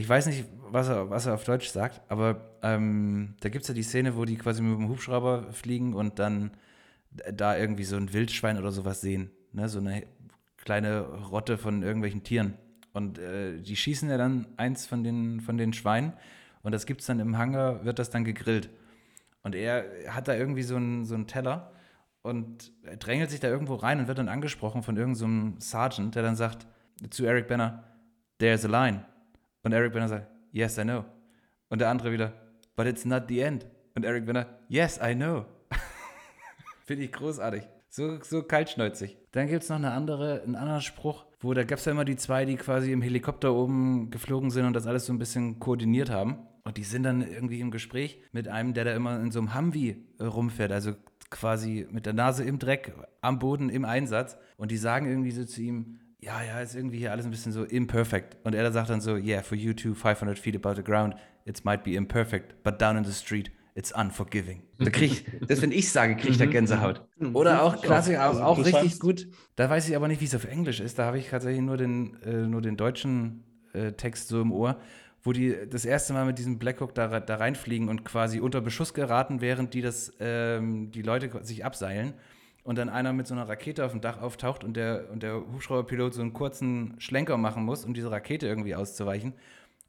[0.00, 3.68] Ich weiß nicht, was er, was er auf Deutsch sagt, aber ähm, da gibt es
[3.68, 6.52] ja die Szene, wo die quasi mit dem Hubschrauber fliegen und dann
[7.10, 9.30] da irgendwie so ein Wildschwein oder sowas sehen.
[9.52, 9.68] Ne?
[9.68, 10.06] So eine
[10.56, 12.54] kleine Rotte von irgendwelchen Tieren.
[12.94, 16.14] Und äh, die schießen ja dann eins von den, von den Schweinen
[16.62, 18.70] und das gibt es dann im Hangar, wird das dann gegrillt.
[19.42, 21.72] Und er hat da irgendwie so einen, so einen Teller
[22.22, 26.22] und drängelt sich da irgendwo rein und wird dann angesprochen von irgendeinem so Sergeant, der
[26.22, 26.66] dann sagt
[27.10, 27.84] zu Eric Banner,
[28.38, 29.04] there's a line.
[29.62, 31.04] Und Eric Banner sagt, yes, I know.
[31.68, 32.32] Und der andere wieder,
[32.76, 33.66] but it's not the end.
[33.94, 35.44] Und Eric Banner, yes, I know.
[36.84, 37.62] Finde ich großartig.
[37.88, 39.18] So, so kaltschnäuzig.
[39.32, 42.04] Dann gibt es noch eine andere, einen anderen Spruch, wo da gab es ja immer
[42.04, 45.58] die zwei, die quasi im Helikopter oben geflogen sind und das alles so ein bisschen
[45.58, 46.38] koordiniert haben.
[46.62, 49.54] Und die sind dann irgendwie im Gespräch mit einem, der da immer in so einem
[49.54, 50.92] Humvee äh, rumfährt, also
[51.30, 54.36] quasi mit der Nase im Dreck, am Boden, im Einsatz.
[54.56, 57.52] Und die sagen irgendwie so zu ihm, ja, ja, ist irgendwie hier alles ein bisschen
[57.52, 58.36] so imperfect.
[58.44, 61.14] Und er da sagt dann so, yeah, for you two, 500 feet above the ground,
[61.44, 64.62] it might be imperfect, but down in the street, it's unforgiving.
[64.78, 67.06] Da krieg ich, das, wenn ich sage, kriege ich da Gänsehaut.
[67.32, 69.28] Oder auch, klassisch, auch, auch richtig gut.
[69.56, 70.98] Da weiß ich aber nicht, wie es auf Englisch ist.
[70.98, 74.78] Da habe ich tatsächlich nur den, äh, nur den deutschen äh, Text so im Ohr,
[75.22, 78.92] wo die das erste Mal mit diesem Blackhawk da, da reinfliegen und quasi unter Beschuss
[78.92, 82.14] geraten, während die das, ähm, die Leute sich abseilen.
[82.70, 85.34] Und dann einer mit so einer Rakete auf dem Dach auftaucht und der, und der
[85.34, 89.32] Hubschrauberpilot so einen kurzen Schlenker machen muss, um diese Rakete irgendwie auszuweichen.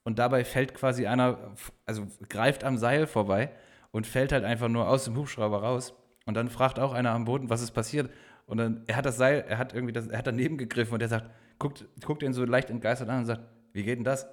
[0.04, 1.38] Und dabei fällt quasi einer,
[1.86, 3.52] also greift am Seil vorbei
[3.92, 5.94] und fällt halt einfach nur aus dem Hubschrauber raus.
[6.26, 8.10] Und dann fragt auch einer am Boden, was ist passiert.
[8.48, 11.04] Und dann, er hat das Seil, er hat irgendwie das, er hat daneben gegriffen und
[11.04, 11.30] er sagt,
[11.60, 14.28] guckt, guckt ihn so leicht entgeistert an und sagt, wie geht denn das?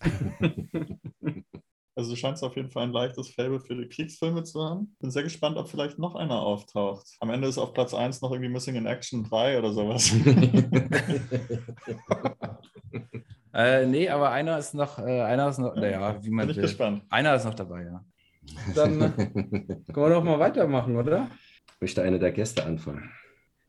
[1.96, 4.94] Also du scheinst auf jeden Fall ein leichtes Faible für die Kriegsfilme zu haben.
[5.00, 7.06] Bin sehr gespannt, ob vielleicht noch einer auftaucht.
[7.20, 10.12] Am Ende ist auf Platz 1 noch irgendwie Missing in Action 3 oder sowas.
[13.56, 16.56] Äh, nee, aber einer ist noch, äh, einer ist noch, naja, wie man Bin ich
[16.56, 16.64] will.
[16.64, 17.04] gespannt.
[17.08, 18.04] Einer ist noch dabei, ja.
[18.74, 21.30] Dann äh, können wir doch mal weitermachen, oder?
[21.80, 23.10] Möchte einer der Gäste anfangen?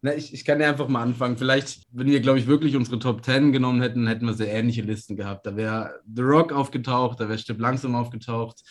[0.02, 1.38] Na, ich, ich kann ja einfach mal anfangen.
[1.38, 4.84] Vielleicht, wenn wir, glaube ich, wirklich unsere Top 10 genommen hätten, hätten wir sehr ähnliche
[4.84, 5.46] Listen gehabt.
[5.46, 8.62] Da wäre The Rock aufgetaucht, da wäre Stipp Langsam aufgetaucht,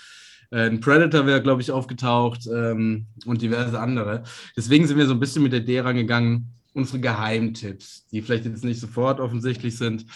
[0.51, 4.23] äh, ein Predator wäre, glaube ich, aufgetaucht ähm, und diverse andere.
[4.57, 8.65] Deswegen sind wir so ein bisschen mit der Idee rangegangen, unsere Geheimtipps, die vielleicht jetzt
[8.65, 10.07] nicht sofort offensichtlich sind,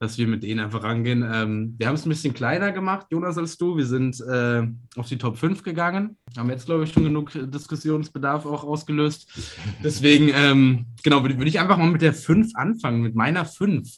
[0.00, 1.22] dass wir mit denen einfach rangehen.
[1.22, 3.76] Ähm, wir haben es ein bisschen kleiner gemacht, Jonas, als du.
[3.76, 6.16] Wir sind äh, auf die Top 5 gegangen.
[6.36, 9.30] Haben jetzt, glaube ich, schon genug Diskussionsbedarf auch ausgelöst.
[9.84, 13.88] Deswegen, ähm, genau, würde, würde ich einfach mal mit der 5 anfangen, mit meiner 5.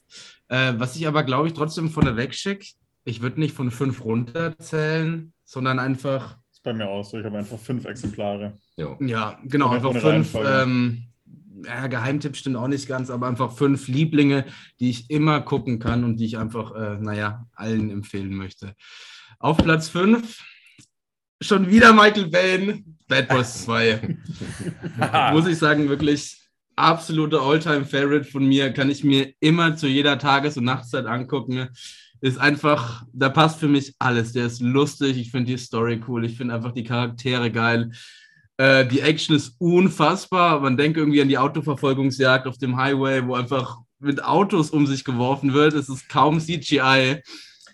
[0.49, 2.67] Äh, was ich aber, glaube ich, trotzdem vorneweg schicke,
[3.05, 7.17] ich würde nicht von 5 runterzählen, sondern einfach ist bei mir auch so.
[7.19, 8.59] Ich habe einfach fünf Exemplare.
[8.77, 8.97] Jo.
[9.01, 10.35] ja, genau, einfach ohne fünf.
[10.35, 10.63] Reihenfolge.
[10.63, 11.03] Ähm,
[11.65, 14.45] ja, Geheimtipp stimmt auch nicht ganz, aber einfach fünf Lieblinge,
[14.81, 18.75] die ich immer gucken kann und die ich einfach, äh, naja, allen empfehlen möchte.
[19.39, 20.43] Auf Platz fünf
[21.43, 24.17] schon wieder Michael Bain, Bad Boys 2.
[25.33, 26.39] Muss ich sagen, wirklich
[26.77, 28.73] absolute All-Time-Favorite von mir.
[28.73, 31.69] Kann ich mir immer zu jeder Tages- und Nachtzeit angucken.
[32.21, 34.33] Ist einfach, da passt für mich alles.
[34.33, 37.91] Der ist lustig, ich finde die Story cool, ich finde einfach die Charaktere geil.
[38.59, 40.61] Äh, die Action ist unfassbar.
[40.61, 45.05] Man denkt irgendwie an die Autoverfolgungsjagd auf dem Highway, wo einfach mit Autos um sich
[45.05, 45.75] geworfen wird.
[45.75, 47.23] Es ist kaum CGI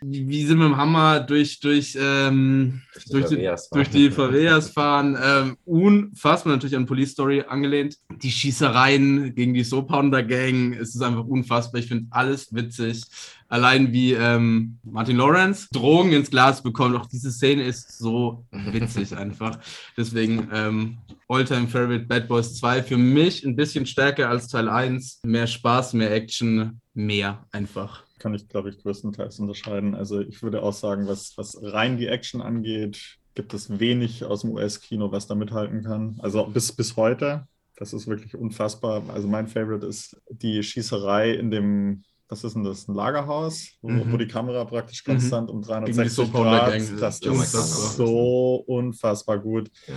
[0.03, 5.17] wie sie mit dem Hammer durch, durch, ähm, durch, die, durch die Faveas fahren.
[5.23, 7.97] Ähm, unfassbar natürlich an Police Story angelehnt.
[8.23, 11.81] Die Schießereien gegen die Soap Pounder Gang, es ist einfach unfassbar.
[11.81, 13.03] Ich finde alles witzig.
[13.49, 16.97] Allein wie ähm, Martin Lawrence Drogen ins Glas bekommt.
[16.97, 19.59] Auch diese Szene ist so witzig einfach.
[19.97, 25.21] Deswegen ähm, Alltime Favorite Bad Boys 2 für mich ein bisschen stärker als Teil 1.
[25.25, 29.95] Mehr Spaß, mehr Action, mehr einfach kann ich, glaube ich, größtenteils unterscheiden.
[29.95, 34.41] Also ich würde auch sagen, was, was rein die Action angeht, gibt es wenig aus
[34.41, 36.19] dem US-Kino, was da mithalten kann.
[36.21, 37.47] Also bis, bis heute.
[37.77, 39.05] Das ist wirklich unfassbar.
[39.09, 43.91] Also mein Favorite ist die Schießerei in dem, was ist denn das, ein Lagerhaus, wo,
[43.91, 44.13] mhm.
[44.13, 45.13] wo die Kamera praktisch mhm.
[45.13, 45.57] konstant mhm.
[45.57, 49.71] um 360 Grad, das ist so unfassbar gut.
[49.87, 49.95] Ja.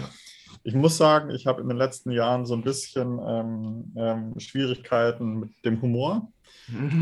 [0.63, 5.39] Ich muss sagen, ich habe in den letzten Jahren so ein bisschen ähm, ähm, Schwierigkeiten
[5.39, 6.32] mit dem Humor.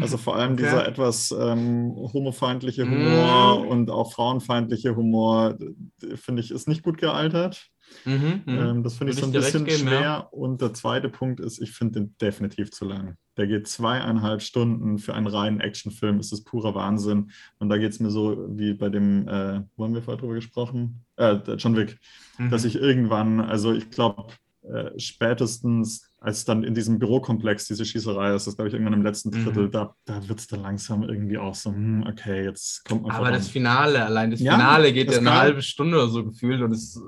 [0.01, 0.64] Also vor allem okay.
[0.64, 3.68] dieser etwas ähm, homofeindliche Humor mm.
[3.68, 5.57] und auch frauenfeindliche Humor,
[6.16, 7.70] finde ich, ist nicht gut gealtert.
[8.05, 8.57] Mhm, mhm.
[8.57, 10.01] ähm, das finde ich so ein bisschen geben, schwer.
[10.01, 10.18] Ja.
[10.18, 13.16] Und der zweite Punkt ist, ich finde den definitiv zu lang.
[13.38, 14.99] Der geht zweieinhalb Stunden.
[14.99, 17.32] Für einen reinen Actionfilm ist es purer Wahnsinn.
[17.57, 20.36] Und da geht es mir so wie bei dem, äh, wo haben wir vorher drüber
[20.36, 21.05] gesprochen?
[21.16, 21.97] Äh, John Wick.
[22.38, 22.49] Mhm.
[22.49, 28.36] Dass ich irgendwann, also ich glaube, äh, spätestens als dann in diesem Bürokomplex diese Schießerei
[28.36, 29.72] ist, das glaube ich irgendwann im letzten Drittel, mhm.
[29.72, 33.26] da, da wird es dann langsam irgendwie auch so, hm, okay, jetzt kommt man Aber
[33.26, 33.34] voran.
[33.34, 36.72] das Finale, allein das Finale ja, geht ja eine halbe Stunde oder so gefühlt und
[36.74, 37.01] es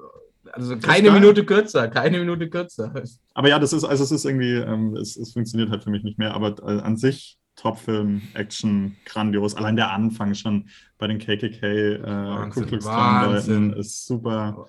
[0.53, 2.93] also keine Minute kürzer, keine Minute kürzer.
[3.34, 6.03] Aber ja, das ist, also es ist irgendwie, ähm, es, es funktioniert halt für mich
[6.03, 9.55] nicht mehr, aber äh, an sich Topfilm, Action, grandios.
[9.55, 14.68] Allein der Anfang schon bei den KKK äh, Ku Klux Klan ist super.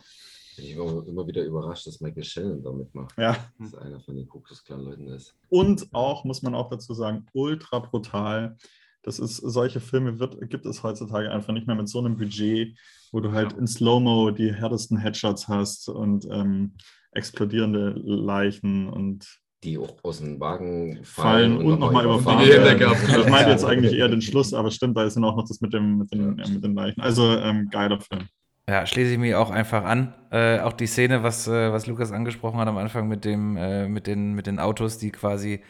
[0.56, 3.14] Ich war immer wieder überrascht, dass Michael Shannon da mitmacht.
[3.16, 3.36] Ja.
[3.58, 5.34] Dass einer von den Kuckucksklan-Leuten ist.
[5.48, 8.56] Und auch, muss man auch dazu sagen, ultra brutal.
[9.02, 12.78] Das ist, solche Filme wird, gibt es heutzutage einfach nicht mehr mit so einem Budget,
[13.10, 13.58] wo du halt ja.
[13.58, 16.74] in Slow-Mo die härtesten Headshots hast und ähm,
[17.12, 22.48] explodierende Leichen und die auch aus dem Wagen fallen, fallen und, und nochmal noch überfahren
[22.48, 23.20] werden.
[23.20, 25.60] Ich meine jetzt eigentlich eher den Schluss, aber stimmt, da ist dann auch noch das
[25.60, 26.48] mit, dem, mit, den, ja.
[26.48, 27.00] mit den Leichen.
[27.00, 28.28] Also ähm, geiler Film.
[28.68, 30.14] Ja, schließe ich mich auch einfach an.
[30.30, 33.88] Äh, auch die Szene, was, äh, was Lukas angesprochen hat am Anfang mit, dem, äh,
[33.88, 35.62] mit, den, mit den Autos, die quasi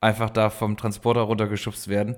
[0.00, 2.16] einfach da vom Transporter runtergeschubst werden.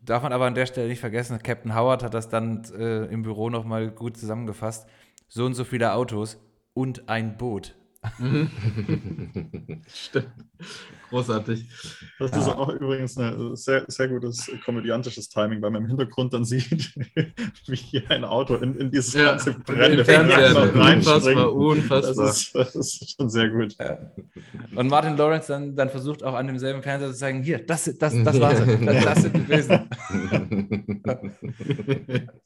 [0.00, 3.22] Darf man aber an der Stelle nicht vergessen, Captain Howard hat das dann äh, im
[3.22, 4.88] Büro nochmal gut zusammengefasst.
[5.28, 6.38] So und so viele Autos
[6.74, 7.76] und ein Boot.
[9.88, 10.32] Stimmt.
[11.08, 11.66] Großartig.
[12.18, 16.44] Das ist auch übrigens ein sehr, sehr gutes komödiantisches Timing, weil man im Hintergrund dann
[16.44, 16.94] sieht,
[17.66, 20.04] wie hier ein Auto in, in dieses ja, ganze brennende
[20.72, 22.26] Unfassbar, unfassbar.
[22.26, 23.76] Das ist, das ist schon sehr gut.
[23.78, 23.98] Ja.
[24.74, 28.14] Und Martin Lawrence dann, dann versucht auch an demselben Fernseher zu sagen, hier, das, das,
[28.22, 29.88] das war es, das, das sind gewesen.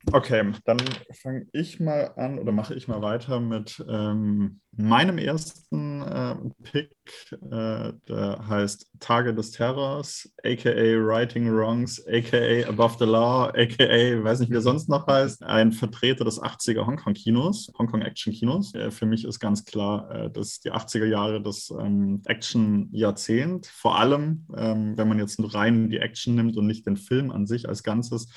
[0.13, 0.79] okay, dann
[1.13, 6.91] fange ich mal an oder mache ich mal weiter mit ähm, meinem ersten äh, Pick,
[7.33, 14.41] äh, der heißt Tage des Terrors, aka Righting Wrongs, aka Above the Law, aka, weiß
[14.41, 18.75] nicht, wie er sonst noch heißt, ein Vertreter des 80er Hongkong-Kinos, Hongkong-Action-Kinos.
[18.75, 23.99] Äh, für mich ist ganz klar, äh, dass die 80er Jahre das ähm, Action-Jahrzehnt, vor
[23.99, 27.69] allem, ähm, wenn man jetzt rein die Action nimmt und nicht den Film an sich
[27.69, 28.29] als Ganzes,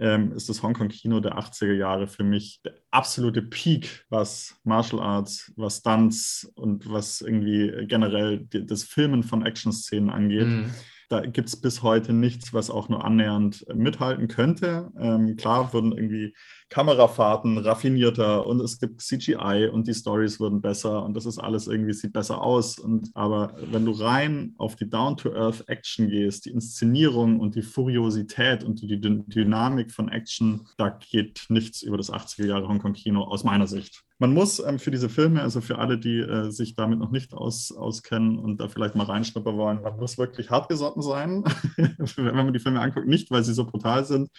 [0.00, 5.52] ähm, ist das Hongkong-Kino der 80er Jahre für mich der absolute Peak, was Martial Arts,
[5.56, 10.46] was Stunts und was irgendwie generell die, das Filmen von Action-Szenen angeht.
[10.46, 10.70] Mhm.
[11.10, 14.90] Da gibt es bis heute nichts, was auch nur annähernd mithalten könnte.
[14.98, 16.34] Ähm, klar wurden irgendwie
[16.70, 21.66] Kamerafahrten raffinierter und es gibt CGI und die Stories wurden besser und das ist alles
[21.66, 22.78] irgendwie, sieht besser aus.
[22.78, 28.62] Und aber wenn du rein auf die Down-to-Earth Action gehst, die Inszenierung und die Furiosität
[28.62, 33.66] und die Dynamik von Action, da geht nichts über das 80er Jahre Hongkong-Kino aus meiner
[33.66, 34.04] Sicht.
[34.20, 37.34] Man muss ähm, für diese Filme, also für alle, die äh, sich damit noch nicht
[37.34, 41.42] aus, auskennen und da vielleicht mal reinschnuppern wollen, man muss wirklich hartgesotten sein,
[42.16, 43.08] wenn man die Filme anguckt.
[43.08, 44.30] Nicht, weil sie so brutal sind,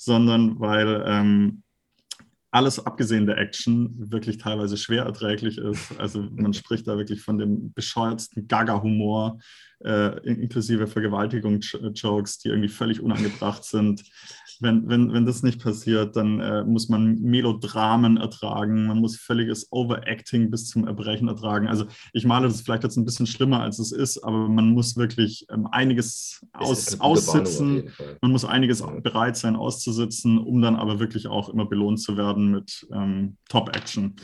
[0.00, 1.62] sondern weil ähm,
[2.50, 6.00] alles abgesehen der Action wirklich teilweise schwer erträglich ist.
[6.00, 9.38] Also man spricht da wirklich von dem bescheuertsten Gaga-Humor,
[9.84, 14.02] äh, inklusive Vergewaltigung-Jokes, die irgendwie völlig unangebracht sind
[14.62, 19.70] wenn, wenn, wenn das nicht passiert, dann äh, muss man Melodramen ertragen, man muss völliges
[19.70, 21.68] Overacting bis zum Erbrechen ertragen.
[21.68, 24.96] Also ich male das vielleicht jetzt ein bisschen schlimmer, als es ist, aber man muss
[24.96, 27.90] wirklich ähm, einiges aus, aussitzen,
[28.20, 28.86] man muss einiges ja.
[29.00, 34.16] bereit sein auszusitzen, um dann aber wirklich auch immer belohnt zu werden mit ähm, Top-Action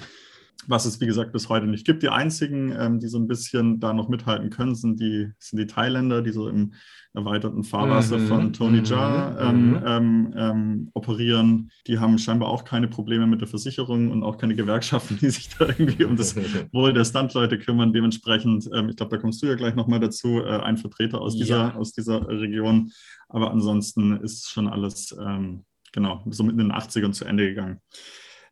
[0.67, 2.03] was es wie gesagt bis heute nicht gibt.
[2.03, 5.67] Die einzigen, ähm, die so ein bisschen da noch mithalten können, sind die, sind die
[5.67, 6.73] Thailänder, die so im
[7.15, 8.27] erweiterten Fahrwasser mhm.
[8.27, 9.37] von Tony Jaa mhm.
[9.41, 9.83] ähm, mhm.
[9.87, 11.71] ähm, ähm, operieren.
[11.87, 15.49] Die haben scheinbar auch keine Probleme mit der Versicherung und auch keine Gewerkschaften, die sich
[15.57, 16.37] da irgendwie um das
[16.73, 17.93] Wohl der Standleute kümmern.
[17.93, 21.37] Dementsprechend, ähm, ich glaube, da kommst du ja gleich nochmal dazu, äh, ein Vertreter aus
[21.37, 21.75] dieser, ja.
[21.75, 22.93] aus dieser Region.
[23.29, 27.81] Aber ansonsten ist schon alles, ähm, genau, so mit in den 80ern zu Ende gegangen.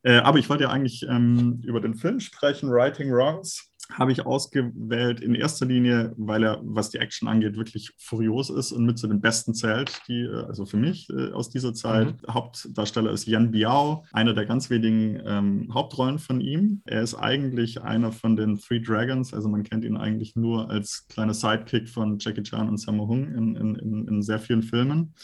[0.05, 4.25] Äh, aber ich wollte ja eigentlich ähm, über den Film sprechen, Writing Wrongs habe ich
[4.25, 8.99] ausgewählt in erster Linie, weil er, was die Action angeht, wirklich furios ist und mit
[8.99, 12.23] zu den besten zählt, die, äh, also für mich äh, aus dieser Zeit.
[12.23, 12.35] Mhm.
[12.35, 16.83] Hauptdarsteller ist Yan Biao, einer der ganz wenigen ähm, Hauptrollen von ihm.
[16.87, 21.07] Er ist eigentlich einer von den Three Dragons, also man kennt ihn eigentlich nur als
[21.09, 25.15] kleiner Sidekick von Jackie Chan und Sammo Hung in, in, in, in sehr vielen Filmen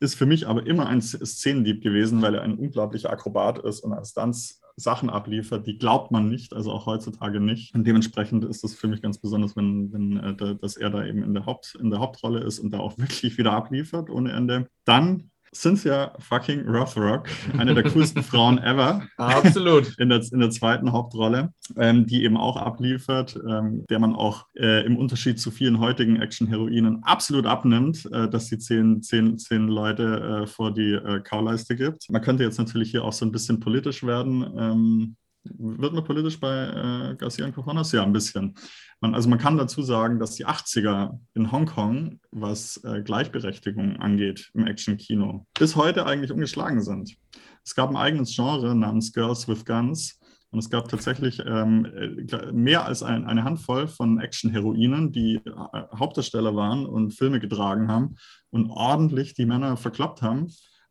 [0.00, 3.92] ist für mich aber immer ein Szenendieb gewesen, weil er ein unglaublicher Akrobat ist und
[3.92, 7.74] als Stunts Sachen abliefert, die glaubt man nicht, also auch heutzutage nicht.
[7.74, 11.22] Und dementsprechend ist es für mich ganz besonders, wenn, wenn äh, dass er da eben
[11.22, 14.68] in der, Haupt, in der Hauptrolle ist und da auch wirklich wieder abliefert ohne Ende.
[14.84, 17.28] Dann Cynthia fucking Rothrock,
[17.58, 19.02] eine der coolsten Frauen ever.
[19.16, 19.98] Absolut.
[19.98, 24.46] In der, in der zweiten Hauptrolle, ähm, die eben auch abliefert, ähm, der man auch
[24.56, 29.68] äh, im Unterschied zu vielen heutigen Action-Heroinen absolut abnimmt, äh, dass sie zehn, zehn, zehn
[29.68, 32.10] Leute äh, vor die äh, Kauleiste gibt.
[32.10, 34.46] Man könnte jetzt natürlich hier auch so ein bisschen politisch werden.
[34.56, 35.16] Ähm,
[35.56, 37.92] wird man politisch bei äh, Garcia und Cojones?
[37.92, 38.54] Ja, ein bisschen.
[39.00, 44.50] Man, also man kann dazu sagen, dass die 80er in Hongkong, was äh, Gleichberechtigung angeht
[44.54, 47.16] im Action-Kino, bis heute eigentlich ungeschlagen sind.
[47.64, 50.18] Es gab ein eigenes Genre namens Girls with Guns.
[50.50, 55.50] Und es gab tatsächlich ähm, äh, mehr als ein, eine Handvoll von Action-Heroinen, die äh,
[55.98, 58.14] Hauptdarsteller waren und Filme getragen haben
[58.50, 60.48] und ordentlich die Männer verkloppt haben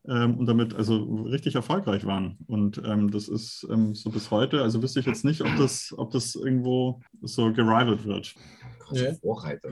[0.08, 2.38] ähm, und damit also richtig erfolgreich waren.
[2.47, 5.93] Und ähm, das ist ähm, so bis heute, also wüsste ich jetzt nicht, ob das,
[5.97, 8.34] ob das irgendwo so gerivalt wird.
[8.80, 9.14] Krasse ja.
[9.16, 9.70] Vorreiter.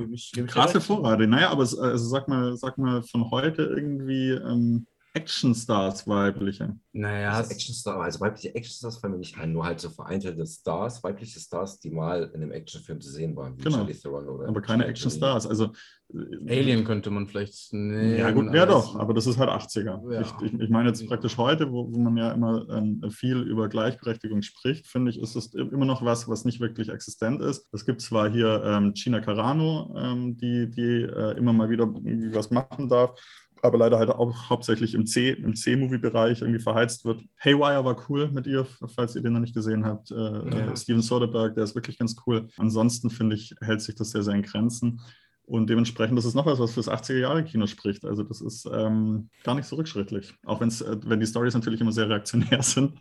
[0.48, 6.08] Krasse Vorreiter, naja, aber es, also sag mal, sag mal von heute irgendwie ähm, Actionstars
[6.08, 6.76] weibliche.
[6.92, 11.04] Naja, also Actionstar, also weibliche Actionstars fallen mir nicht ein, nur halt so vereinzelte Stars,
[11.04, 13.86] weibliche Stars, die mal in einem Actionfilm zu sehen waren, wie genau.
[13.86, 15.46] Theron oder Aber keine Actionstars.
[15.46, 15.72] Also
[16.14, 18.18] äh, Alien könnte man vielleicht nehmen.
[18.18, 20.12] Ja, gut, ja doch, aber das ist halt 80er.
[20.12, 20.22] Ja.
[20.22, 23.70] Ich, ich, ich, meine jetzt praktisch heute, wo, wo man ja immer ähm, viel über
[23.70, 27.68] Gleichberechtigung spricht, finde ich, ist es immer noch was, was nicht wirklich existent ist.
[27.72, 32.50] Es gibt zwar hier ähm, Gina Carano, ähm, die, die äh, immer mal wieder was
[32.50, 33.20] machen darf,
[33.64, 37.24] aber leider halt auch hauptsächlich im C, im C-Movie-Bereich irgendwie verheizt wird.
[37.44, 40.12] Haywire war cool mit ihr, falls ihr den noch nicht gesehen habt.
[40.12, 40.76] Äh, ja.
[40.76, 42.48] Steven Soderbergh, der ist wirklich ganz cool.
[42.58, 45.02] Ansonsten finde ich, hält sich das sehr, sehr in Grenzen.
[45.46, 48.06] Und dementsprechend, das ist noch was, was fürs 80er-Jahre-Kino spricht.
[48.06, 50.34] Also das ist ähm, gar nicht so rückschrittlich.
[50.46, 52.98] Auch wenn's, äh, wenn die Stories natürlich immer sehr reaktionär sind.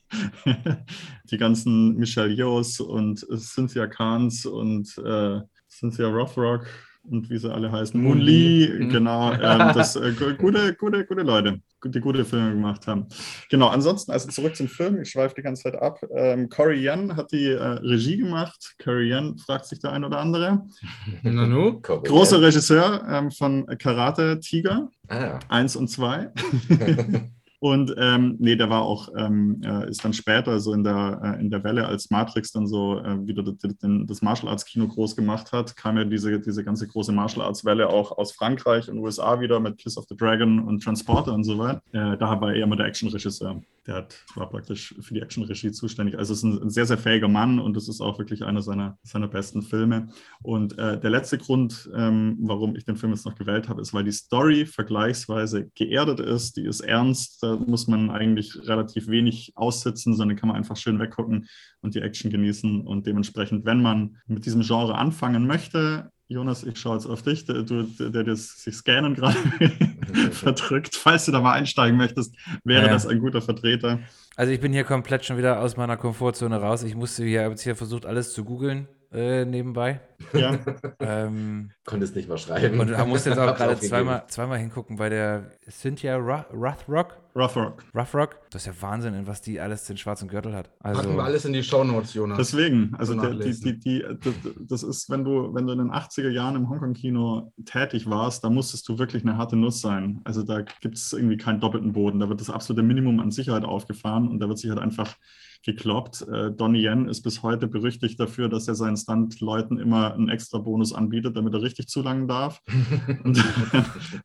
[1.24, 6.66] die ganzen Michelle Yeohs und Cynthia Kahns und äh, Cynthia Rothrock
[7.04, 8.00] und wie sie alle heißen.
[8.00, 8.88] Moon Lee, mhm.
[8.88, 9.32] genau.
[9.32, 13.06] Ähm, das äh, gute, gute, gute Leute, die gute Filme gemacht haben.
[13.50, 16.00] Genau, ansonsten, also zurück zum Film, ich schweife die ganze Zeit ab.
[16.14, 18.74] Ähm, Corey Yen hat die äh, Regie gemacht.
[18.82, 20.62] Corey Yen fragt sich der ein oder andere.
[21.22, 21.80] Nanu?
[21.80, 25.38] Großer Regisseur ähm, von Karate Tiger ah.
[25.48, 26.30] 1 und 2.
[27.62, 31.40] Und ähm, nee, der war auch, ähm, äh, ist dann später so in der, äh,
[31.40, 35.14] in der Welle, als Matrix dann so äh, wieder das, das Martial Arts Kino groß
[35.14, 38.98] gemacht hat, kam ja diese, diese ganze große Martial Arts Welle auch aus Frankreich und
[38.98, 41.80] USA wieder mit Kiss of the Dragon und Transporter und so weiter.
[41.92, 43.62] Äh, da war er immer der Action-Regisseur.
[43.86, 46.18] Der hat, war praktisch für die Action-Regie zuständig.
[46.18, 48.98] Also ist ein, ein, sehr, sehr fähiger Mann und es ist auch wirklich einer seiner,
[49.04, 50.08] seiner besten Filme.
[50.42, 53.94] Und äh, der letzte Grund, ähm, warum ich den Film jetzt noch gewählt habe, ist,
[53.94, 60.14] weil die Story vergleichsweise geerdet ist, die ist ernst muss man eigentlich relativ wenig aussitzen,
[60.14, 61.48] sondern kann man einfach schön weggucken
[61.80, 62.86] und die Action genießen.
[62.86, 67.44] Und dementsprechend, wenn man mit diesem Genre anfangen möchte, Jonas, ich schaue jetzt auf dich,
[67.44, 69.36] der, du, der das sich scannen gerade
[70.30, 70.96] verdrückt.
[70.96, 72.34] Falls du da mal einsteigen möchtest,
[72.64, 72.92] wäre ja.
[72.92, 74.00] das ein guter Vertreter.
[74.36, 76.82] Also ich bin hier komplett schon wieder aus meiner Komfortzone raus.
[76.84, 80.00] Ich musste hier, habe jetzt hier versucht, alles zu googeln äh, nebenbei.
[80.32, 80.58] Ja.
[81.00, 82.78] ähm, Konntest nicht mal schreiben.
[82.80, 87.16] und da musst jetzt auch gerade zweimal, zweimal hingucken bei der Cynthia Rothrock.
[87.34, 90.70] Rough Rough Das ist ja Wahnsinn, in was die alles den schwarzen Gürtel hat.
[90.80, 92.36] Also, Packen wir alles in die Shownotes, Jonas.
[92.36, 93.64] Deswegen, also der, die, Nachlesen.
[93.64, 97.52] die, die, das- das ist, wenn du, wenn du in den 80er Jahren im Hongkong-Kino
[97.64, 100.20] tätig warst, da musstest du wirklich eine harte Nuss sein.
[100.24, 102.20] Also da gibt es irgendwie keinen doppelten Boden.
[102.20, 105.16] Da wird das absolute Minimum an Sicherheit aufgefahren und da wird sich halt einfach
[105.62, 106.26] gekloppt.
[106.32, 110.58] Äh, Donnie Yen ist bis heute berüchtigt dafür, dass er seinen Stunt-Leuten immer einen extra
[110.58, 112.60] Bonus anbietet, damit er richtig zulangen darf.
[113.24, 113.44] und,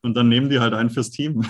[0.02, 1.42] und dann nehmen die halt einen fürs Team.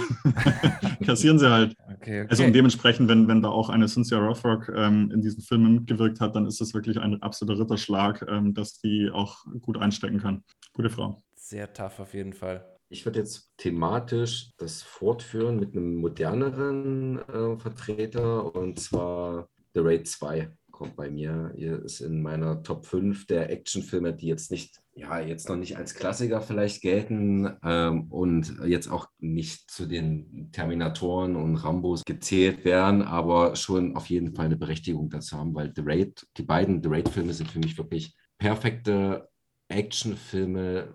[1.05, 1.75] Kassieren sie halt.
[1.85, 2.27] okay, okay.
[2.29, 6.19] Also und dementsprechend, wenn, wenn da auch eine Cynthia Rothrock ähm, in diesen Filmen mitgewirkt
[6.19, 10.43] hat, dann ist das wirklich ein absoluter Ritterschlag, ähm, dass die auch gut einstecken kann.
[10.73, 11.21] Gute Frau.
[11.35, 12.65] Sehr tough auf jeden Fall.
[12.89, 20.07] Ich würde jetzt thematisch das fortführen mit einem moderneren äh, Vertreter und zwar The Raid
[20.07, 21.53] 2 kommt bei mir.
[21.55, 25.77] Hier ist in meiner Top 5 der Actionfilme, die jetzt nicht, ja, jetzt noch nicht
[25.77, 32.65] als Klassiker vielleicht gelten ähm, und jetzt auch nicht zu den Terminatoren und Rambos gezählt
[32.65, 36.81] werden, aber schon auf jeden Fall eine Berechtigung dazu haben, weil The Raid, die beiden
[36.81, 39.29] The Raid-Filme sind für mich wirklich perfekte
[39.67, 40.91] Actionfilme,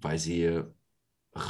[0.00, 0.62] weil sie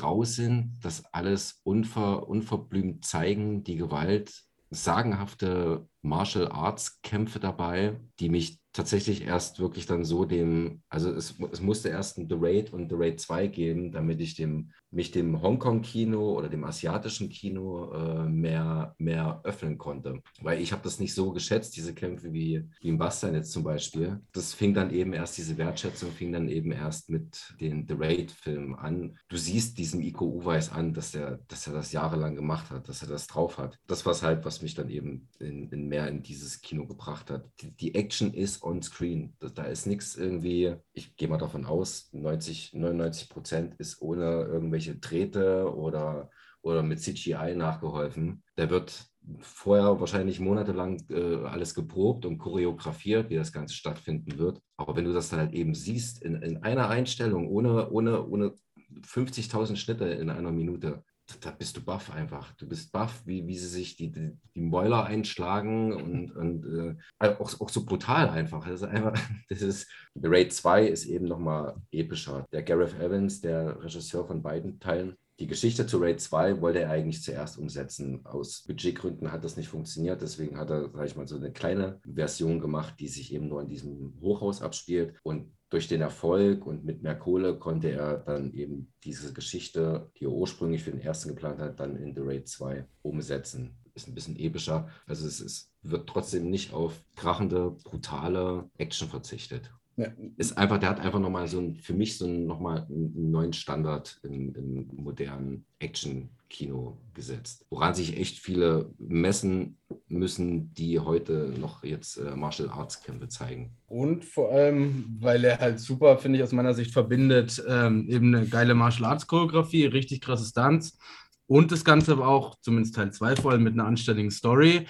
[0.02, 8.28] raus sind, das alles unver, unverblümt zeigen, die Gewalt, sagenhafte Martial Arts Kämpfe dabei, die
[8.28, 12.72] mich tatsächlich erst wirklich dann so dem, also es, es musste erst ein The Raid
[12.74, 17.90] und The Raid 2 geben, damit ich dem, mich dem Hongkong-Kino oder dem asiatischen Kino
[17.92, 20.20] äh, mehr, mehr öffnen konnte.
[20.42, 23.64] Weil ich habe das nicht so geschätzt, diese Kämpfe wie, wie im Bastard jetzt zum
[23.64, 24.20] Beispiel.
[24.32, 28.74] Das fing dann eben erst, diese Wertschätzung fing dann eben erst mit den The Raid-Filmen
[28.74, 29.18] an.
[29.28, 33.00] Du siehst diesem Iko Uweis an, dass er, dass er das jahrelang gemacht hat, dass
[33.00, 33.78] er das drauf hat.
[33.86, 37.48] Das war halt, was mich dann eben in, in mehr in dieses Kino gebracht hat.
[37.60, 39.34] Die, die Action ist on screen.
[39.38, 44.42] Da, da ist nichts irgendwie, ich gehe mal davon aus, 90, 99 Prozent ist ohne
[44.42, 46.30] irgendwelche Drähte oder,
[46.62, 48.42] oder mit CGI nachgeholfen.
[48.56, 49.06] Der wird
[49.40, 54.60] vorher wahrscheinlich monatelang äh, alles geprobt und choreografiert, wie das Ganze stattfinden wird.
[54.76, 58.54] Aber wenn du das dann halt eben siehst, in, in einer Einstellung, ohne, ohne, ohne
[59.02, 61.02] 50.000 Schnitte in einer Minute,
[61.40, 62.52] da, bist du baff einfach.
[62.54, 66.96] Du bist baff, wie, wie sie sich die, die, die Mäuler einschlagen und, und äh,
[67.18, 68.66] auch, auch so brutal einfach.
[68.66, 69.18] Das ist einfach,
[69.48, 72.46] das ist, The Raid 2 ist eben nochmal epischer.
[72.52, 76.90] Der Gareth Evans, der Regisseur von beiden Teilen, die Geschichte zu Raid 2 wollte er
[76.90, 78.24] eigentlich zuerst umsetzen.
[78.24, 80.22] Aus Budgetgründen hat das nicht funktioniert.
[80.22, 83.60] Deswegen hat er, sag ich mal, so eine kleine Version gemacht, die sich eben nur
[83.60, 85.14] in diesem Hochhaus abspielt.
[85.22, 90.24] Und durch den Erfolg und mit mehr Kohle konnte er dann eben diese Geschichte, die
[90.24, 93.76] er ursprünglich für den ersten geplant hat, dann in The Raid 2 umsetzen.
[93.94, 94.88] Ist ein bisschen epischer.
[95.06, 100.08] Also es ist, wird trotzdem nicht auf krachende, brutale Action verzichtet Ja.
[100.36, 103.54] ist einfach, der hat einfach nochmal so ein, für mich so ein, nochmal einen neuen
[103.54, 107.64] Standard im, im modernen Action-Kino gesetzt.
[107.70, 109.78] Woran sich echt viele messen
[110.08, 113.70] müssen, die heute noch jetzt äh, Martial Arts Kämpfe zeigen.
[113.86, 118.34] Und vor allem, weil er halt super, finde ich, aus meiner Sicht verbindet, ähm, eben
[118.34, 120.98] eine geile Martial Arts Choreografie, richtig krasse Stunts.
[121.46, 124.86] Und das Ganze aber auch, zumindest Teil 2 vor allem, mit einer anständigen Story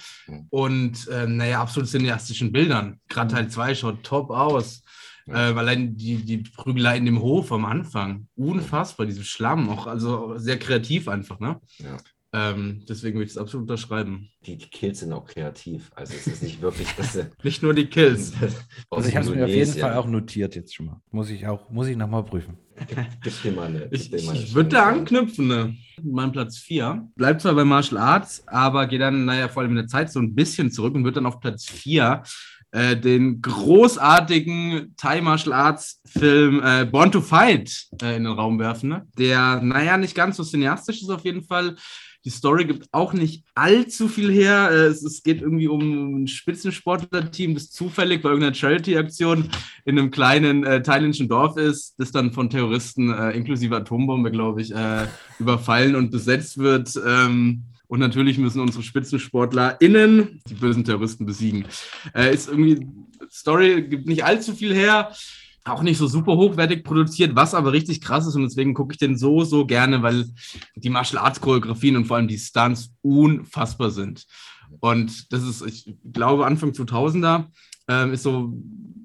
[0.51, 3.01] und, ähm, naja, absolut cineastischen Bildern.
[3.09, 4.83] Gerade Teil 2 schaut top aus.
[5.27, 5.51] Ja.
[5.51, 9.87] Äh, weil allein die, die Prügelei in dem Hof am Anfang, unfassbar, diesem Schlamm, auch
[9.87, 11.61] also sehr kreativ einfach, ne?
[11.79, 11.97] Ja.
[12.37, 14.29] Ähm, deswegen würde ich es absolut unterschreiben.
[14.45, 15.91] Die, die Kills sind auch kreativ.
[15.95, 18.35] Also es ist nicht wirklich, dass Nicht nur die Kills.
[18.91, 19.73] Also ich habe es mir auf jeden.
[19.73, 21.01] Fall auch notiert jetzt schon mal.
[21.11, 22.59] Muss ich auch, muss ich nochmal prüfen.
[23.23, 23.89] Gib dir mal eine.
[23.91, 25.77] Ich, ich würde da anknüpfen, ne?
[26.03, 27.09] Mein Platz 4.
[27.17, 30.21] Bleibt zwar bei Martial Arts, aber geht dann, naja, vor allem in der Zeit so
[30.21, 32.23] ein bisschen zurück und wird dann auf Platz 4
[32.73, 38.59] äh, den großartigen Thai Martial Arts Film äh, Born to Fight äh, in den Raum
[38.59, 38.91] werfen.
[38.91, 39.07] Ne?
[39.19, 41.77] Der, naja, nicht ganz so cineastisch ist auf jeden Fall.
[42.27, 44.69] Die Story gibt auch nicht allzu viel her.
[44.73, 49.49] Äh, Es, es geht irgendwie um ein Spitzensportler-Team, das zufällig bei irgendeiner Charity-Aktion
[49.85, 54.61] in einem kleinen äh, thailändischen Dorf ist, das dann von Terroristen äh, inklusive Atombombe, glaube
[54.61, 55.07] ich, äh,
[55.39, 57.01] überfallen und besetzt wird.
[57.07, 61.67] Ähm, und natürlich müssen unsere SpitzensportlerInnen die bösen Terroristen besiegen.
[62.13, 62.89] Äh, ist irgendwie,
[63.31, 65.13] Story gibt nicht allzu viel her.
[65.67, 68.99] Auch nicht so super hochwertig produziert, was aber richtig krass ist und deswegen gucke ich
[68.99, 70.27] den so, so gerne, weil
[70.77, 74.27] die Martial Arts Choreografien und vor allem die Stunts unfassbar sind.
[74.81, 77.47] Und das ist, ich glaube, Anfang 2000er
[77.89, 78.53] ähm, ist so,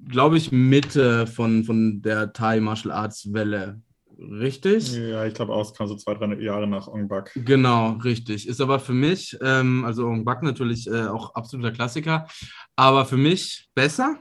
[0.08, 3.80] glaube ich, Mitte von, von der Thai Martial Arts Welle.
[4.18, 4.92] Richtig?
[4.92, 7.32] Ja, ich glaube auch, es kam so zwei, drei Jahre nach Ong Bak.
[7.34, 8.46] Genau, richtig.
[8.46, 12.28] Ist aber für mich, ähm, also Ong Bak natürlich äh, auch absoluter Klassiker,
[12.76, 14.18] aber für mich besser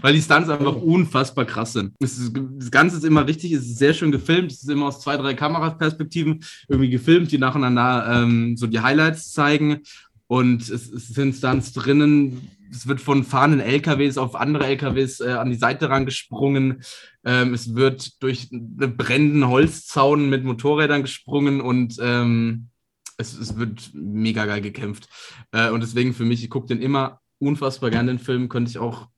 [0.00, 1.94] weil die Stunts einfach unfassbar krass sind.
[1.98, 5.00] Ist, das Ganze ist immer richtig, es ist sehr schön gefilmt, es ist immer aus
[5.00, 9.80] zwei, drei Kameraperspektiven irgendwie gefilmt, die nacheinander ähm, so die Highlights zeigen.
[10.26, 15.32] Und es, es sind Stunts drinnen, es wird von fahrenden LKWs auf andere LKWs äh,
[15.32, 16.82] an die Seite rangesprungen.
[17.24, 22.68] Ähm, es wird durch einen brennenden Holzzaun mit Motorrädern gesprungen und ähm,
[23.18, 25.08] es, es, wird mega geil gekämpft.
[25.52, 28.48] Äh, und deswegen für mich, ich gucke den immer unfassbar gerne, den Film.
[28.48, 29.08] Könnte ich auch,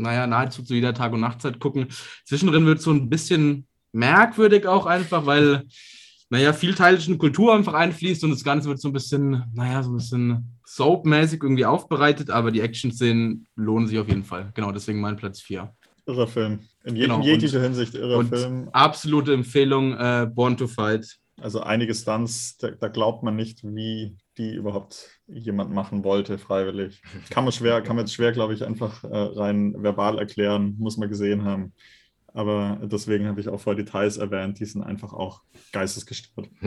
[0.00, 1.88] naja, nahezu zu jeder Tag- und Nachtzeit gucken.
[2.24, 5.64] Zwischendrin wird es so ein bisschen merkwürdig auch einfach, weil
[6.30, 9.90] naja, viel thailische Kultur einfach einfließt und das Ganze wird so ein bisschen, naja, so
[9.90, 14.52] ein bisschen soap-mäßig irgendwie aufbereitet, aber die Action-Szenen lohnen sich auf jeden Fall.
[14.54, 15.74] Genau, deswegen mein Platz 4.
[16.06, 16.60] Irrer Film.
[16.84, 18.68] In, je genau, in jeglicher Hinsicht irrer Film.
[18.70, 21.18] Absolute Empfehlung, äh, Born to Fight.
[21.40, 27.02] Also einige Stunts, da, da, glaubt man nicht, wie die überhaupt jemand machen wollte, freiwillig.
[27.30, 30.96] Kann man schwer, kann man jetzt schwer, glaube ich, einfach äh, rein verbal erklären, muss
[30.96, 31.72] man gesehen haben.
[32.32, 36.48] Aber deswegen habe ich auch vor Details erwähnt, die sind einfach auch geistesgestört.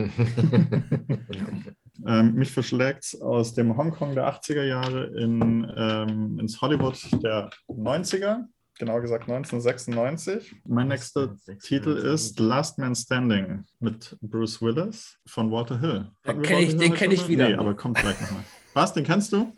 [2.06, 7.48] ähm, mich verschlägt es aus dem Hongkong der 80er Jahre in, ähm, ins Hollywood der
[7.68, 8.44] 90er,
[8.78, 10.56] genau gesagt 1996.
[10.66, 16.10] Mein nächster Titel ist Last Man Standing mit Bruce Willis von Walter Hill.
[16.42, 17.48] Kenn ich, den kenne ich wieder.
[17.48, 18.44] Nee, aber kommt gleich nochmal.
[18.74, 19.52] Was, den kennst du?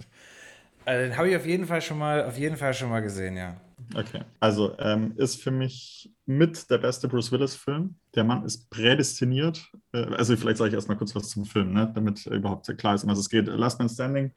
[0.84, 3.36] Also, den habe ich auf jeden Fall schon mal, auf jeden Fall schon mal gesehen,
[3.36, 3.56] ja.
[3.94, 7.94] Okay, also ähm, ist für mich mit der beste Bruce Willis-Film.
[8.14, 9.70] Der Mann ist prädestiniert.
[9.92, 11.90] Äh, also vielleicht sage ich erstmal kurz was zum Film, ne?
[11.94, 13.46] damit überhaupt klar ist, um was es geht.
[13.46, 14.32] Last Man Standing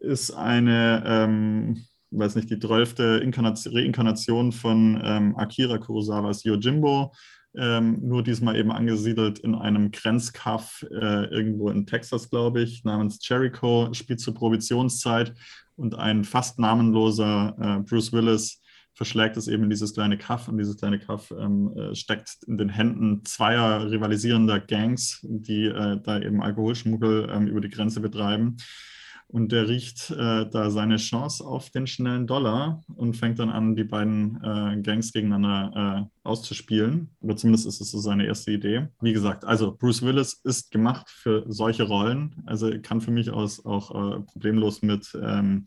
[0.00, 1.84] ist eine, ähm,
[2.18, 7.12] weiß nicht, die zwölfte Reinkarnation von ähm, Akira Kurosawas Yojimbo.
[7.56, 13.20] Ähm, nur diesmal eben angesiedelt in einem Grenzkaff äh, irgendwo in Texas, glaube ich, namens
[13.22, 15.32] Jericho, spielt zur Prohibitionszeit
[15.76, 18.60] und ein fast namenloser äh, Bruce Willis
[18.94, 22.56] verschlägt es eben in dieses kleine Kaff und dieses kleine Kaff ähm, äh, steckt in
[22.58, 28.56] den Händen zweier rivalisierender Gangs, die äh, da eben Alkoholschmuggel ähm, über die Grenze betreiben.
[29.28, 33.74] Und der riecht äh, da seine Chance auf den schnellen Dollar und fängt dann an,
[33.74, 37.10] die beiden äh, Gangs gegeneinander äh, auszuspielen.
[37.20, 38.88] Oder zumindest ist es so seine erste Idee.
[39.00, 42.44] Wie gesagt, also Bruce Willis ist gemacht für solche Rollen.
[42.46, 45.66] Also kann für mich aus auch äh, problemlos mit ähm,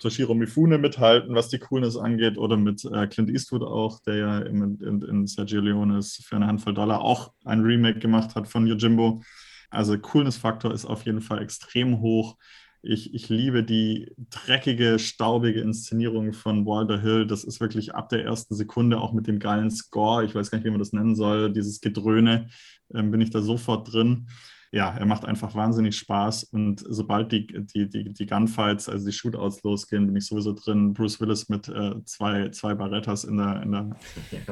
[0.00, 4.38] Toshiro Mifune mithalten, was die Coolness angeht, oder mit äh, Clint Eastwood auch, der ja
[4.38, 8.66] in, in, in Sergio Leones für eine Handvoll Dollar auch ein Remake gemacht hat von
[8.66, 9.22] Yojimbo.
[9.70, 12.36] Also Coolness-Faktor ist auf jeden Fall extrem hoch.
[12.82, 17.26] Ich, ich liebe die dreckige, staubige Inszenierung von Walter Hill.
[17.26, 20.24] Das ist wirklich ab der ersten Sekunde auch mit dem geilen Score.
[20.24, 21.52] Ich weiß gar nicht, wie man das nennen soll.
[21.52, 22.48] Dieses Gedröhne
[22.94, 24.28] ähm, bin ich da sofort drin
[24.70, 29.12] ja, er macht einfach wahnsinnig Spaß und sobald die, die, die, die Gunfights, also die
[29.12, 30.92] Shootouts losgehen, bin ich sowieso drin.
[30.92, 33.96] Bruce Willis mit äh, zwei, zwei Barrettas in der, in der,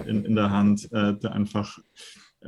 [0.06, 1.82] in, in der Hand, äh, der einfach äh,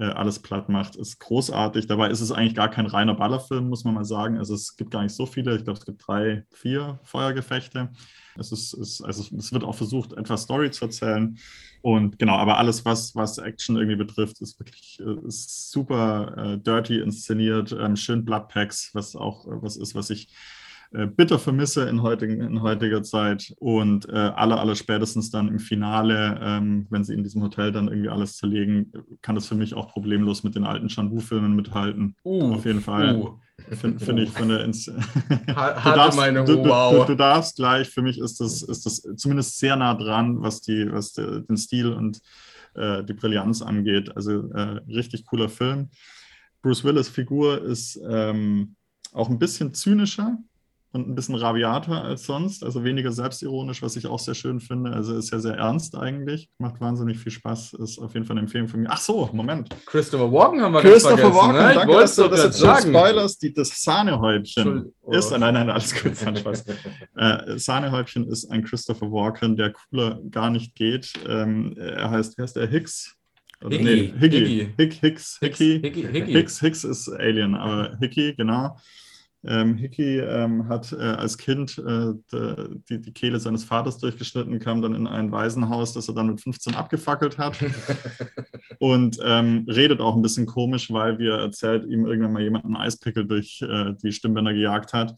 [0.04, 1.86] alles platt macht, ist großartig.
[1.86, 4.38] Dabei ist es eigentlich gar kein reiner Ballerfilm, muss man mal sagen.
[4.38, 7.90] Also es gibt gar nicht so viele, ich glaube, es gibt drei, vier Feuergefechte.
[8.36, 11.36] Es, ist, ist, also es wird auch versucht, etwas Story zu erzählen.
[11.80, 16.58] Und genau, aber alles, was, was Action irgendwie betrifft, ist wirklich äh, ist super äh,
[16.58, 20.28] dirty inszeniert, ähm, schön Bloodpacks, was auch äh, was ist, was ich
[20.92, 23.54] äh, bitter vermisse in, heutigen, in heutiger Zeit.
[23.58, 27.88] Und äh, alle, alle spätestens dann im Finale, ähm, wenn sie in diesem Hotel dann
[27.88, 32.16] irgendwie alles zerlegen, kann das für mich auch problemlos mit den alten Shanbu-Filmen mithalten.
[32.24, 33.16] Uh, Auf jeden Fall.
[33.16, 33.38] Uh.
[33.70, 34.86] Finde find ich von der Ins
[35.48, 37.04] Harte darfst, Meinung, du, wow.
[37.04, 40.60] Du, du, darfst gleich, für mich ist das, ist das zumindest sehr nah dran, was,
[40.60, 42.20] die, was der, den Stil und
[42.74, 44.16] äh, die Brillanz angeht.
[44.16, 45.90] Also äh, richtig cooler Film.
[46.62, 48.76] Bruce Willis Figur ist ähm,
[49.12, 50.38] auch ein bisschen zynischer,
[50.92, 54.92] und ein bisschen rabiater als sonst, also weniger selbstironisch, was ich auch sehr schön finde.
[54.92, 58.46] Also ist ja sehr ernst eigentlich, macht wahnsinnig viel Spaß, ist auf jeden Fall eine
[58.46, 58.88] Empfehlung von mir.
[58.90, 59.68] Ach so, Moment.
[59.84, 61.74] Christopher Walken haben wir Christopher Walken, ne?
[61.74, 62.88] danke, dass du das jetzt sagen.
[62.88, 65.12] Spoilers, die, das Sahnehäubchen oh.
[65.12, 66.64] ist, nein, nein, alles gut, kein Spaß.
[67.16, 71.12] äh, Sahnehäubchen ist ein Christopher Walken, der cooler gar nicht geht.
[71.28, 73.14] Ähm, er heißt, wie heißt der, Hicks?
[73.62, 73.84] Oder, Hickey.
[73.84, 74.38] Nee, Hickey.
[74.38, 74.72] Hickey.
[74.76, 75.80] Hick, Hicks, Hickey.
[75.82, 76.02] Hickey.
[76.02, 76.32] Hickey.
[76.32, 78.76] Hicks, Hicks ist Alien, aber Hickey, genau.
[79.44, 82.12] Ähm, Hickey ähm, hat äh, als Kind äh,
[82.88, 86.40] die, die, Kehle seines Vaters durchgeschnitten, kam dann in ein Waisenhaus, das er dann mit
[86.40, 87.56] 15 abgefackelt hat.
[88.80, 92.64] und ähm, redet auch ein bisschen komisch, weil, wie er erzählt, ihm irgendwann mal jemand
[92.64, 95.14] einen Eispickel durch äh, die Stimmbänder gejagt hat.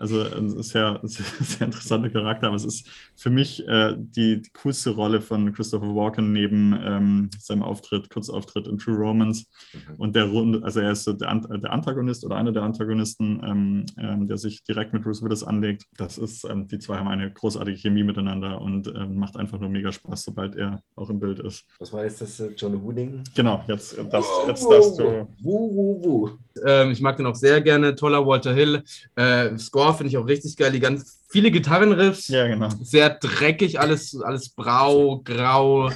[0.00, 4.50] Also ein sehr, sehr, sehr interessanter Charakter, aber es ist für mich äh, die, die,
[4.52, 9.46] coolste Rolle von Christopher Walken neben ähm, seinem Auftritt, Kurzauftritt in True Romance.
[9.74, 9.94] Mhm.
[9.98, 13.86] Und der Runde, also er ist so der, der Antagonist oder einer der Antagonisten, ähm,
[13.98, 15.84] ähm, der sich direkt mit Bruce Willis anlegt.
[15.98, 19.68] Das ist, ähm, die zwei haben eine großartige Chemie miteinander und ähm, macht einfach nur
[19.68, 21.66] mega Spaß, sobald er auch im Bild ist.
[21.78, 23.22] Was war jetzt das, äh, John Wooding?
[23.34, 25.28] Genau, jetzt, das, jetzt darfst du.
[25.42, 26.30] Wuh, wuh,
[26.66, 27.94] Ähm, ich mag den auch sehr gerne.
[27.94, 28.82] Toller Walter Hill.
[29.16, 30.72] Äh, Score finde ich auch richtig geil.
[30.72, 32.28] Die ganz viele Gitarrenriffs.
[32.28, 32.68] Ja, genau.
[32.82, 35.90] Sehr dreckig, alles, alles brau, grau.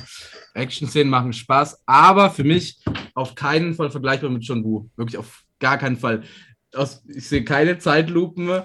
[0.54, 2.80] Action-Szenen machen Spaß, aber für mich
[3.14, 4.88] auf keinen Fall vergleichbar mit John Woo.
[4.96, 6.22] Wirklich auf gar keinen Fall.
[6.74, 8.62] Aus, ich sehe keine Zeitlupen.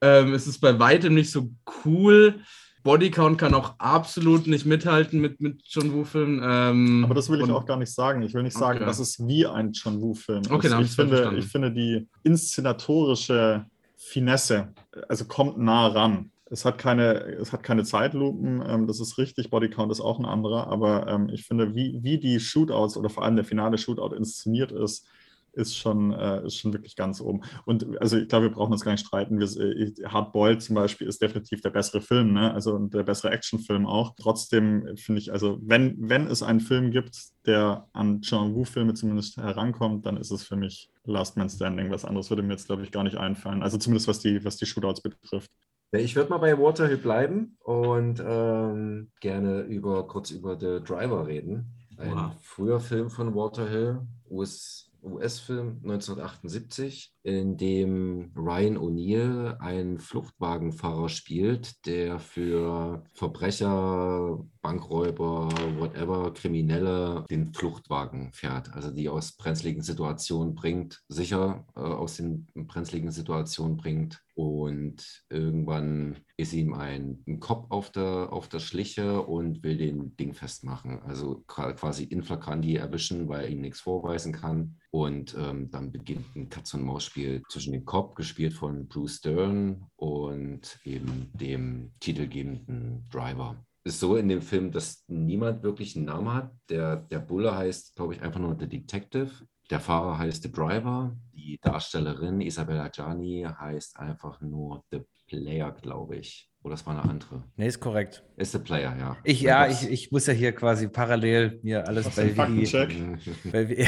[0.00, 1.50] Ähm, es ist bei weitem nicht so
[1.84, 2.40] cool.
[2.84, 6.40] Bodycount kann auch absolut nicht mithalten mit, mit John Woo-Filmen.
[6.44, 8.22] Ähm, Aber das will ich auch gar nicht sagen.
[8.22, 8.86] Ich will nicht sagen, okay.
[8.86, 10.90] dass es wie ein John Woo-Film okay, ist.
[10.90, 13.64] Ich finde, ich finde die inszenatorische
[13.96, 14.68] Finesse,
[15.08, 16.30] also kommt nah ran.
[16.50, 20.26] Es hat keine, es hat keine Zeitlupen, ähm, das ist richtig, Bodycount ist auch ein
[20.26, 24.14] anderer, aber ähm, ich finde, wie, wie die Shootouts oder vor allem der finale Shootout
[24.14, 25.08] inszeniert ist,
[25.54, 27.42] ist schon, äh, ist schon wirklich ganz oben.
[27.64, 29.38] Und also ich glaube, wir brauchen uns gar nicht streiten.
[29.38, 32.52] Wir, äh, Hard Boiled zum Beispiel ist definitiv der bessere Film, ne?
[32.52, 34.14] also der bessere Actionfilm auch.
[34.16, 37.16] Trotzdem finde ich, also wenn, wenn es einen Film gibt,
[37.46, 41.90] der an John Woo-Filme zumindest herankommt, dann ist es für mich Last Man Standing.
[41.90, 43.62] Was anderes würde mir jetzt, glaube ich, gar nicht einfallen.
[43.62, 45.50] Also zumindest was die, was die Shootouts betrifft.
[45.92, 51.72] Ich würde mal bei Waterhill bleiben und ähm, gerne über, kurz über The Driver reden.
[51.96, 52.32] Ein wow.
[52.42, 62.18] früher Film von Waterhill, US, US-Film 1978, in dem Ryan O'Neill einen Fluchtwagenfahrer spielt, der
[62.18, 65.48] für Verbrecher, Bankräuber,
[65.78, 68.72] whatever, Kriminelle den Fluchtwagen fährt.
[68.74, 74.22] Also die aus brenzligen Situationen bringt, sicher äh, aus den brenzligen Situationen bringt.
[74.36, 80.16] Und irgendwann ist ihm ein, ein Kopf auf der, auf der Schliche und will den
[80.16, 81.00] Ding festmachen.
[81.02, 84.76] Also quasi in Flakandi erwischen, weil er ihm nichts vorweisen kann.
[84.90, 87.13] Und ähm, dann beginnt ein Katz-und-Maus-Spiel
[87.48, 93.56] zwischen dem Cop, gespielt von Bruce Dern, und eben dem titelgebenden Driver.
[93.84, 96.50] Ist so in dem Film, dass niemand wirklich einen Namen hat.
[96.70, 99.30] Der, der Bulle heißt, glaube ich, einfach nur The Detective.
[99.70, 101.14] Der Fahrer heißt The Driver.
[101.34, 105.02] Die Darstellerin Isabella Gianni heißt einfach nur The
[105.42, 106.50] Player, glaube ich.
[106.64, 107.44] Oder es war eine andere?
[107.56, 108.24] Nee, ist korrekt.
[108.38, 109.18] Ist der Player, ja.
[109.22, 113.50] Ich, ja, ich, ich muss ja hier quasi parallel mir alles bei Wiki.
[113.52, 113.86] Bei,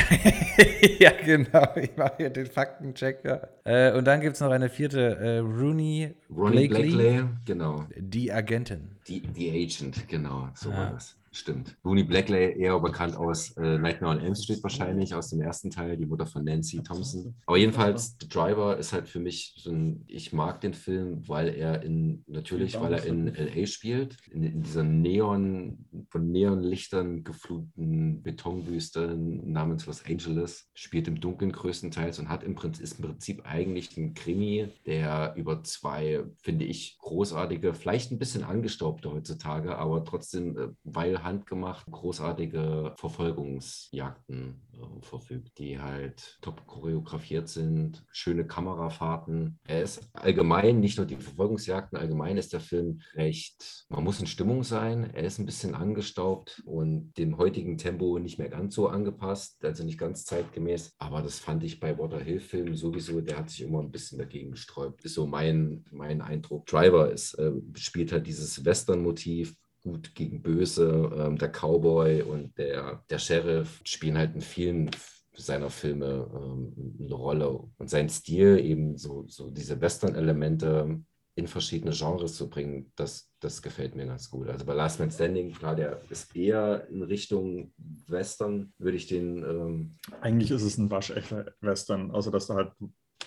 [0.99, 1.75] ja, genau.
[1.77, 3.25] Ich mache hier den Faktencheck.
[3.25, 3.49] Ja.
[3.65, 7.87] Äh, und dann gibt es noch eine vierte, äh, Rooney Ronnie Blakely, Blakely, genau.
[7.97, 8.91] Die Agentin.
[9.09, 10.51] Die, die Agent, genau.
[10.55, 10.77] So ah.
[10.77, 11.17] war das.
[11.37, 11.77] Stimmt.
[11.85, 15.99] Rooney Blackley, eher bekannt aus äh, Nightmare on Elm Street wahrscheinlich, aus dem ersten Teil,
[15.99, 17.35] die Mutter von Nancy Thompson.
[17.45, 21.49] Aber jedenfalls, The Driver ist halt für mich so ein, ich mag den Film, weil
[21.49, 23.67] er in, natürlich, weil er in L.A.
[23.67, 31.53] spielt, in, in dieser Neon, von Neonlichtern gefluteten Betonwüste namens Los Angeles, spielt im Dunkeln
[31.53, 36.65] größtenteils und hat im Prinzip, ist im Prinzip eigentlich ein Krimi, der über zwei, finde
[36.65, 45.03] ich, großartige, vielleicht ein bisschen angestaubte heutzutage, aber trotzdem, äh, weil handgemacht großartige Verfolgungsjagden äh,
[45.05, 49.59] verfügt, die halt top choreografiert sind, schöne Kamerafahrten.
[49.67, 54.27] Er ist allgemein, nicht nur die Verfolgungsjagden, allgemein ist der Film recht, man muss in
[54.27, 55.11] Stimmung sein.
[55.13, 59.85] Er ist ein bisschen angestaubt und dem heutigen Tempo nicht mehr ganz so angepasst, also
[59.85, 60.95] nicht ganz zeitgemäß.
[60.99, 64.19] Aber das fand ich bei Water Hill Filmen sowieso, der hat sich immer ein bisschen
[64.19, 65.05] dagegen gesträubt.
[65.05, 66.67] Ist so mein, mein Eindruck.
[66.67, 69.55] Driver ist, äh, spielt halt dieses Western-Motiv,
[69.87, 71.13] Gut gegen Böse.
[71.17, 74.91] Ähm, der Cowboy und der, der Sheriff spielen halt in vielen
[75.37, 77.69] seiner Filme ähm, eine Rolle.
[77.79, 81.01] Und sein Stil, eben so, so diese Western-Elemente
[81.37, 84.49] in verschiedene Genres zu bringen, das, das gefällt mir ganz gut.
[84.49, 87.73] Also bei Last Man Standing, klar, der ist eher in Richtung
[88.09, 89.45] Western, würde ich den.
[89.45, 92.73] Ähm Eigentlich ist es ein waschechter Western, außer dass da halt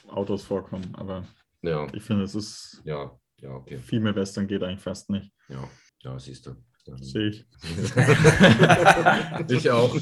[0.09, 0.93] Autos vorkommen.
[0.93, 1.23] Aber
[1.61, 1.87] ja.
[1.93, 2.81] ich finde, es ist.
[2.83, 3.77] Ja, ja, okay.
[3.77, 5.31] Viel mehr Western geht eigentlich fast nicht.
[5.47, 5.69] Ja.
[6.03, 6.47] Ja, siehst
[6.89, 7.03] du.
[7.03, 7.45] Sehe ich.
[9.49, 9.95] ich auch.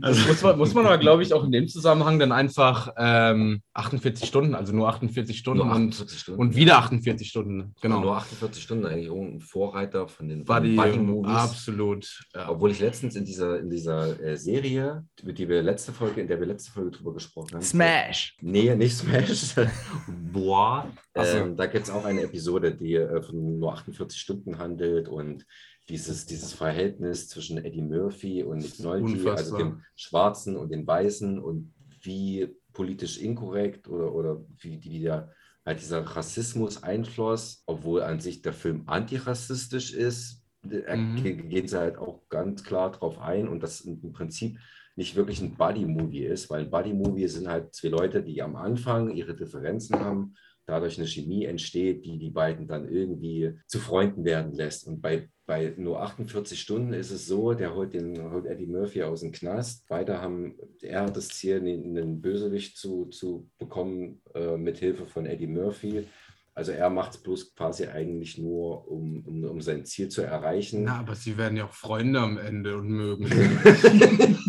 [0.00, 3.62] Also muss man, muss man aber, glaube ich, auch in dem Zusammenhang dann einfach ähm,
[3.72, 6.40] 48 Stunden, also nur 48 Stunden, nur 48 und, Stunden.
[6.40, 7.74] und wieder 48 Stunden.
[7.80, 8.00] Genau.
[8.00, 11.34] Nur 48 Stunden eigentlich ein Vorreiter von den Buddy-Movies.
[11.34, 12.20] Absolut.
[12.34, 12.48] Ja.
[12.48, 16.28] Obwohl ich letztens in dieser, in dieser äh, Serie, mit die wir letzte Folge, in
[16.28, 17.62] der wir letzte Folge drüber gesprochen haben.
[17.62, 18.36] Smash!
[18.40, 19.54] Nee, nicht Smash.
[20.32, 20.90] Boah.
[21.14, 25.46] Ähm, da gibt es auch eine Episode, die äh, von nur 48 Stunden handelt und
[25.88, 31.38] dieses, dieses Verhältnis zwischen Eddie Murphy und Nick Nolte, also dem Schwarzen und dem Weißen
[31.38, 35.32] und wie politisch inkorrekt oder, oder wie, wie der
[35.64, 41.16] halt dieser Rassismus einfloss, obwohl an sich der Film antirassistisch ist, Mhm.
[41.22, 44.58] ge- gehen sie halt auch ganz klar drauf ein und das im Prinzip
[44.96, 49.10] nicht wirklich ein Buddy-Movie ist, weil ein Buddy-Movie sind halt zwei Leute, die am Anfang
[49.10, 50.34] ihre Differenzen haben,
[50.64, 54.86] dadurch eine Chemie entsteht, die die beiden dann irgendwie zu Freunden werden lässt.
[54.86, 59.02] Und bei, bei nur 48 Stunden ist es so, der holt, den, holt Eddie Murphy
[59.02, 59.84] aus dem Knast.
[59.88, 65.26] Beide haben, er hat das Ziel, einen, Bösewicht zu, zu bekommen, äh, mit Hilfe von
[65.26, 66.06] Eddie Murphy.
[66.54, 70.84] Also er macht es bloß quasi eigentlich nur, um, um, um sein Ziel zu erreichen.
[70.84, 73.26] Na, aber sie werden ja auch Freunde am Ende und mögen.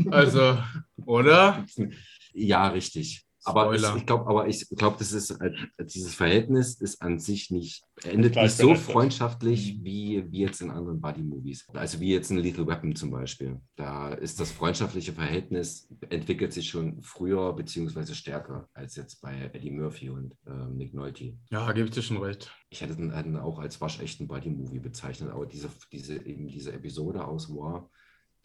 [0.12, 0.58] also,
[1.06, 1.66] oder?
[2.34, 3.25] Ja, richtig.
[3.46, 7.52] Aber ich, ich glaube, aber ich glaube, das ist äh, dieses Verhältnis ist an sich
[7.52, 11.68] nicht endet nicht so freundschaftlich wie, wie jetzt in anderen Buddy-Movies.
[11.74, 13.62] Also wie jetzt in Lethal Weapon zum Beispiel.
[13.76, 19.72] Da ist das freundschaftliche Verhältnis entwickelt sich schon früher beziehungsweise stärker als jetzt bei Eddie
[19.72, 21.38] Murphy und ähm, Nick Nolte.
[21.50, 22.52] Ja, gebe ich dir schon recht.
[22.70, 27.50] Ich hätte den auch als waschechten Buddy-Movie bezeichnet, aber diese, diese, eben diese Episode aus
[27.50, 27.90] War,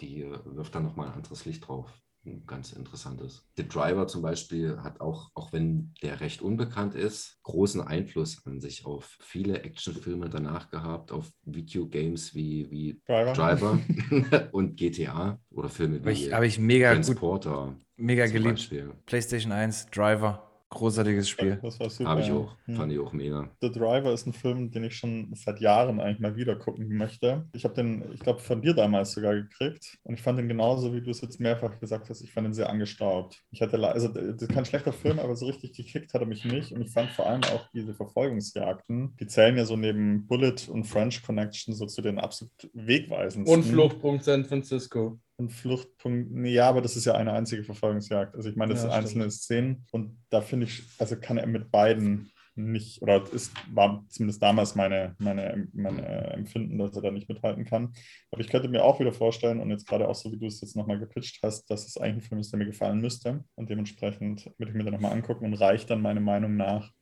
[0.01, 1.93] die äh, wirft dann nochmal ein anderes Licht drauf.
[2.27, 3.49] Ein Ganz interessantes.
[3.57, 8.61] The Driver zum Beispiel hat auch, auch wenn der recht unbekannt ist, großen Einfluss an
[8.61, 13.33] sich auf viele Actionfilme danach gehabt, auf Videogames wie, wie Driver.
[13.33, 17.77] Driver und GTA oder Filme ich, wie hab ich mega gut, Transporter.
[17.97, 18.55] mega zum geliebt.
[18.57, 18.93] Beispiel.
[19.07, 21.59] PlayStation 1, Driver, großartiges Spiel.
[21.63, 22.11] Das war super.
[22.11, 22.57] Habe ich auch.
[22.65, 22.77] Hm.
[22.77, 23.51] Fand ich auch mega.
[23.61, 27.45] The Driver ist ein Film, den ich schon seit Jahren eigentlich mal wieder gucken möchte.
[27.53, 29.99] Ich habe den, ich glaube, von dir damals sogar gekriegt.
[30.05, 32.55] Und ich fand den genauso, wie du es jetzt mehrfach gesagt hast, ich fand ihn
[32.55, 33.43] sehr angestaubt.
[33.51, 36.45] Ich hatte, also das ist kein schlechter Film, aber so richtig gekickt hat er mich
[36.45, 36.73] nicht.
[36.73, 40.85] Und ich fand vor allem auch diese Verfolgungsjagden, die zählen ja so neben Bullet und
[40.85, 43.59] French Connection so zu den absolut wegweisendsten.
[43.59, 45.19] Und Fluchtpunkt San Francisco.
[45.41, 48.35] Und Fluchtpunkt, nee, ja, aber das ist ja eine einzige Verfolgungsjagd.
[48.37, 51.47] Also ich meine, das Ja, sind einzelne Szenen und da finde ich, also kann er
[51.47, 56.03] mit beiden nicht, oder ist, war zumindest damals meine, meine, meine
[56.35, 57.95] Empfinden, dass er da nicht mithalten kann.
[58.31, 60.61] Aber ich könnte mir auch wieder vorstellen, und jetzt gerade auch so, wie du es
[60.61, 63.43] jetzt nochmal gepitcht hast, dass es eigentlich ein Film ist, der mir gefallen müsste.
[63.55, 66.93] Und dementsprechend würde ich mir den nochmal angucken und reicht dann meine Meinung nach.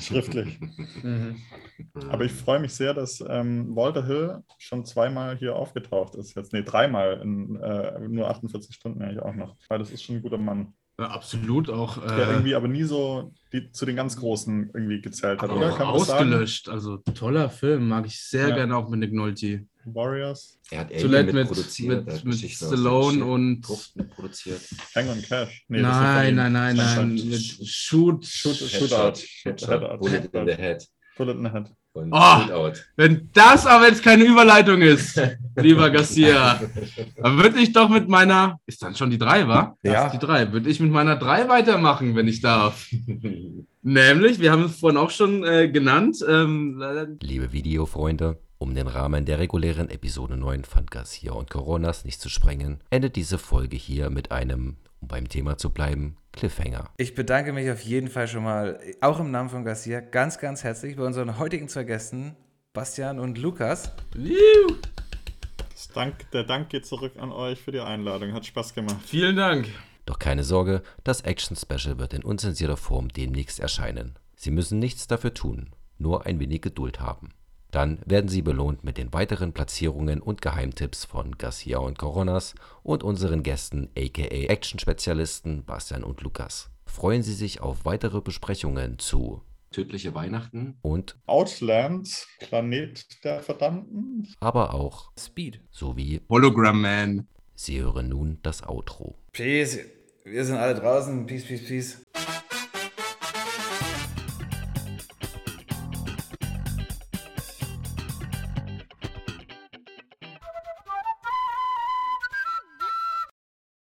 [0.00, 0.58] Schriftlich.
[1.02, 1.36] Mhm.
[2.08, 6.34] Aber ich freue mich sehr, dass ähm, Walter Hill schon zweimal hier aufgetaucht ist.
[6.34, 9.56] Jetzt, nee, dreimal in äh, nur 48 Stunden eigentlich auch noch.
[9.68, 10.74] Weil das ist schon ein guter Mann.
[10.98, 11.98] Ja, absolut auch.
[11.98, 15.70] Der Äh, irgendwie aber nie so die, zu den ganz Großen irgendwie gezählt hat, oder?
[15.76, 16.68] Kann ausgelöscht.
[16.70, 18.54] Also toller Film, mag ich sehr Ja.
[18.56, 19.66] gerne auch mit Nick Nolte.
[19.84, 23.60] Warriors, Er hat Zuletzt mit, mit, mit der Stallone und.
[23.60, 24.60] Gruft mitproduziert.
[24.96, 25.64] Hang on Cash.
[25.68, 27.14] Nee, Nein, nein, nein, nein.
[27.14, 28.24] Mit Shoot.
[28.26, 29.98] Shoot, Headshot, Shootout.
[29.98, 30.84] Bullet in the Head
[31.16, 31.70] Bullet in the Head.
[31.96, 32.40] Und Oh!
[32.40, 32.80] Shootout.
[32.96, 35.20] Wenn das aber jetzt keine Überleitung ist,
[35.56, 36.60] lieber Garcia,
[37.16, 38.58] dann würde ich doch mit meiner.
[38.66, 39.76] Ist dann schon die drei, wa?
[39.82, 40.08] Ja.
[40.10, 40.52] Die drei.
[40.52, 42.88] Würde ich mit meiner drei weitermachen, wenn ich darf.
[43.82, 46.24] Nämlich, wir haben es vorhin auch schon äh, genannt.
[46.28, 46.82] Ähm,
[47.22, 52.28] Liebe Videofreunde, um den Rahmen der regulären Episode 9 von Garcia und Coronas nicht zu
[52.28, 56.90] sprengen, endet diese Folge hier mit einem, um beim Thema zu bleiben, Cliffhanger.
[56.96, 60.64] Ich bedanke mich auf jeden Fall schon mal, auch im Namen von Garcia, ganz, ganz
[60.64, 62.36] herzlich bei unseren heutigen zwei Gästen,
[62.72, 63.92] Bastian und Lukas.
[65.70, 68.32] Das Dank, der Dank geht zurück an euch für die Einladung.
[68.32, 68.96] Hat Spaß gemacht.
[69.06, 69.66] vielen Dank.
[70.04, 74.18] Doch keine Sorge, das Action Special wird in unzensierter Form demnächst erscheinen.
[74.36, 77.30] Sie müssen nichts dafür tun, nur ein wenig Geduld haben.
[77.76, 83.02] Dann werden Sie belohnt mit den weiteren Platzierungen und Geheimtipps von Garcia und Coronas und
[83.02, 86.70] unseren Gästen aka Action-Spezialisten Bastian und Lukas.
[86.86, 89.42] Freuen Sie sich auf weitere Besprechungen zu
[89.72, 90.78] Tödliche Weihnachten.
[90.80, 94.26] und Outland, Planet der Verdammten.
[94.40, 95.60] aber auch Speed.
[95.70, 97.26] sowie Hologram Man.
[97.56, 99.16] Sie hören nun das Outro.
[99.32, 99.80] Peace.
[100.24, 101.26] Wir sind alle draußen.
[101.26, 102.06] Peace, peace, peace.